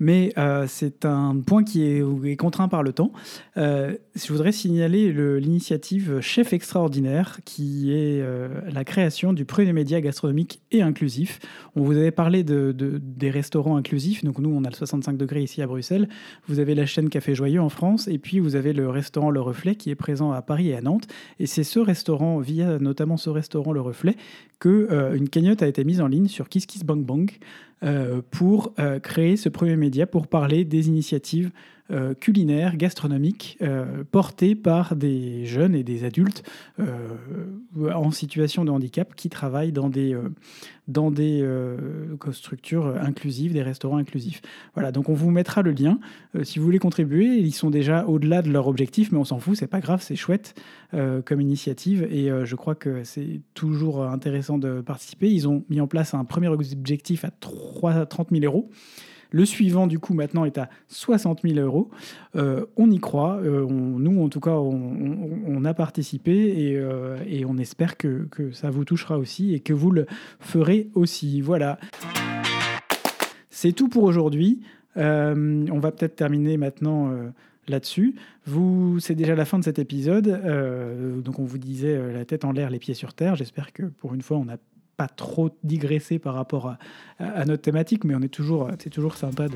Mais 0.00 0.32
euh, 0.38 0.66
c'est 0.68 1.04
un 1.04 1.36
point 1.40 1.62
qui 1.62 1.82
est, 1.84 2.36
contraint 2.36 2.68
par 2.68 2.82
le 2.82 2.92
temps. 2.92 3.12
Euh, 3.56 3.94
je 4.14 4.32
voudrais 4.32 4.52
signaler 4.52 5.12
l'initiative 5.40 6.20
Chef 6.20 6.52
Extraordinaire, 6.52 7.38
qui 7.44 7.92
est 7.92 8.20
euh, 8.20 8.48
la 8.72 8.84
création 8.84 9.32
du 9.32 9.44
premier 9.44 9.72
média 9.72 10.00
gastronomique 10.00 10.60
et 10.72 10.82
inclusif. 10.82 11.38
On 11.76 11.82
vous 11.82 11.96
avait 11.96 12.10
parlé 12.10 12.42
de, 12.42 12.74
des 12.74 13.30
restaurants 13.30 13.76
inclusifs. 13.76 14.24
Donc 14.24 14.38
nous, 14.38 14.50
on 14.50 14.64
a 14.64 14.68
le 14.68 14.74
65 14.74 15.16
degrés 15.16 15.42
ici 15.42 15.62
à 15.62 15.66
Bruxelles. 15.66 16.08
Vous 16.48 16.58
avez 16.58 16.74
la 16.74 16.86
chaîne 16.86 17.08
Café 17.08 17.34
Joyeux 17.34 17.60
en 17.60 17.68
France, 17.68 18.08
et 18.08 18.18
puis 18.18 18.40
vous 18.40 18.56
avez 18.56 18.72
le 18.72 18.88
restaurant 18.88 19.30
Le 19.30 19.40
Reflet 19.40 19.76
qui 19.76 19.90
est 19.90 19.94
présent 19.94 20.32
à 20.32 20.42
Paris 20.42 20.70
et 20.70 20.76
à 20.76 20.80
Nantes. 20.80 21.06
Et 21.38 21.46
c'est 21.46 21.64
ce 21.64 21.78
restaurant, 21.78 22.38
via 22.38 22.78
notamment 22.78 23.16
ce 23.16 23.30
restaurant 23.30 23.72
Le 23.72 23.80
Reflet, 23.80 24.16
que 24.58 25.13
une 25.14 25.28
cagnotte 25.28 25.62
a 25.62 25.66
été 25.66 25.84
mise 25.84 26.00
en 26.00 26.06
ligne 26.06 26.28
sur 26.28 26.48
KissKissBankBank 26.48 27.38
euh, 27.82 28.22
pour 28.30 28.72
euh, 28.78 28.98
créer 28.98 29.36
ce 29.36 29.48
premier 29.48 29.76
média 29.76 30.06
pour 30.06 30.26
parler 30.26 30.64
des 30.64 30.88
initiatives 30.88 31.50
euh, 31.90 32.14
culinaires, 32.14 32.76
gastronomiques, 32.76 33.58
portées 34.10 34.54
par 34.54 34.96
des 34.96 35.44
jeunes 35.44 35.74
et 35.74 35.82
des 35.82 36.04
adultes 36.04 36.42
en 37.78 38.10
situation 38.10 38.64
de 38.64 38.70
handicap 38.70 39.14
qui 39.14 39.28
travaillent 39.28 39.72
dans 39.72 39.88
des, 39.88 40.16
dans 40.88 41.10
des 41.10 41.46
structures 42.32 42.86
inclusives, 43.00 43.52
des 43.52 43.62
restaurants 43.62 43.96
inclusifs. 43.96 44.40
Voilà, 44.74 44.92
donc 44.92 45.08
on 45.08 45.14
vous 45.14 45.30
mettra 45.30 45.62
le 45.62 45.72
lien. 45.72 45.98
si 46.42 46.58
vous 46.58 46.64
voulez 46.64 46.78
contribuer, 46.78 47.36
ils 47.36 47.52
sont 47.52 47.70
déjà 47.70 48.06
au-delà 48.06 48.42
de 48.42 48.50
leur 48.50 48.66
objectif, 48.66 49.12
mais 49.12 49.18
on 49.18 49.24
s'en 49.24 49.38
fout, 49.38 49.56
c'est 49.56 49.66
pas 49.66 49.80
grave, 49.80 50.02
c'est 50.02 50.16
chouette 50.16 50.54
comme 50.92 51.40
initiative 51.40 52.04
et 52.10 52.30
je 52.44 52.56
crois 52.56 52.74
que 52.74 53.04
c'est 53.04 53.40
toujours 53.54 54.04
intéressant 54.04 54.58
de 54.58 54.80
participer. 54.80 55.30
Ils 55.30 55.48
ont 55.48 55.64
mis 55.68 55.80
en 55.80 55.86
place 55.86 56.14
un 56.14 56.24
premier 56.24 56.48
objectif 56.48 57.24
à 57.24 57.30
30 57.30 58.28
000 58.30 58.44
euros. 58.44 58.70
Le 59.34 59.44
suivant, 59.44 59.88
du 59.88 59.98
coup, 59.98 60.14
maintenant 60.14 60.44
est 60.44 60.58
à 60.58 60.68
60 60.86 61.40
000 61.42 61.58
euros. 61.58 61.90
Euh, 62.36 62.66
on 62.76 62.88
y 62.88 63.00
croit. 63.00 63.40
Euh, 63.42 63.66
nous, 63.66 64.22
en 64.22 64.28
tout 64.28 64.38
cas, 64.38 64.52
on, 64.52 65.64
a 65.64 65.74
participé 65.74 66.76
euh, 66.76 67.18
et, 67.26 67.44
on 67.44 67.58
espère 67.58 67.96
que, 67.96 68.28
ça 68.52 68.70
vous 68.70 68.84
touchera 68.84 69.18
aussi 69.18 69.52
et 69.52 69.58
que 69.58 69.72
vous 69.72 69.90
le 69.90 70.06
ferez 70.38 70.88
aussi. 70.94 71.40
Voilà. 71.40 71.80
C'est 73.50 73.72
tout 73.72 73.88
pour 73.88 74.04
aujourd'hui. 74.04 74.60
on 74.94 75.78
va 75.80 75.90
peut-être 75.90 76.14
terminer 76.14 76.56
maintenant 76.56 77.10
là-dessus. 77.66 78.14
Vous, 78.46 79.00
c'est 79.00 79.16
déjà 79.16 79.34
la 79.34 79.44
fin 79.44 79.58
de 79.58 79.64
cet 79.64 79.80
épisode. 79.80 80.28
donc, 81.24 81.40
on 81.40 81.44
vous 81.44 81.58
disait 81.58 82.12
la 82.12 82.24
tête 82.24 82.44
en 82.44 82.52
l'air, 82.52 82.70
les 82.70 82.78
pieds 82.78 82.94
sur 82.94 83.14
terre. 83.14 83.34
J'espère 83.34 83.72
que 83.72 83.82
pour 83.82 84.14
une 84.14 84.22
fois, 84.22 84.36
on 84.36 84.48
a 84.48 84.58
pas 84.96 85.08
trop 85.08 85.50
digresser 85.62 86.18
par 86.18 86.34
rapport 86.34 86.76
à, 87.18 87.44
notre 87.44 87.62
thématique, 87.62 88.04
mais 88.04 88.14
on 88.14 88.22
est 88.22 88.28
toujours, 88.28 88.68
c'est 88.78 88.90
toujours 88.90 89.16
sympa 89.16 89.46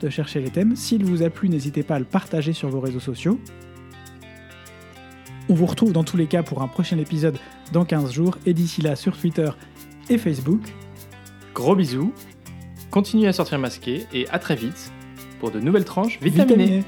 de, 0.00 0.10
chercher 0.10 0.40
les 0.40 0.50
thèmes. 0.50 0.76
S'il 0.76 1.04
vous 1.04 1.22
a 1.22 1.30
plu, 1.30 1.48
n'hésitez 1.48 1.82
pas 1.82 1.96
à 1.96 1.98
le 1.98 2.04
partager 2.04 2.52
sur 2.52 2.68
vos 2.68 2.80
réseaux 2.80 3.00
sociaux. 3.00 3.38
On 5.48 5.54
vous 5.54 5.66
retrouve 5.66 5.92
dans 5.92 6.04
tous 6.04 6.16
les 6.16 6.26
cas 6.26 6.42
pour 6.42 6.62
un 6.62 6.68
prochain 6.68 6.98
épisode 6.98 7.38
dans 7.72 7.84
15 7.84 8.12
jours, 8.12 8.38
et 8.46 8.54
d'ici 8.54 8.82
là 8.82 8.96
sur 8.96 9.16
Twitter 9.16 9.50
et 10.10 10.18
Facebook. 10.18 10.62
Gros 11.54 11.74
bisous, 11.74 12.12
continuez 12.90 13.28
à 13.28 13.32
sortir 13.32 13.58
masqué, 13.58 14.06
et 14.12 14.28
à 14.28 14.38
très 14.38 14.56
vite 14.56 14.92
pour 15.40 15.50
de 15.50 15.60
nouvelles 15.60 15.84
tranches 15.84 16.20
vitaminées. 16.20 16.84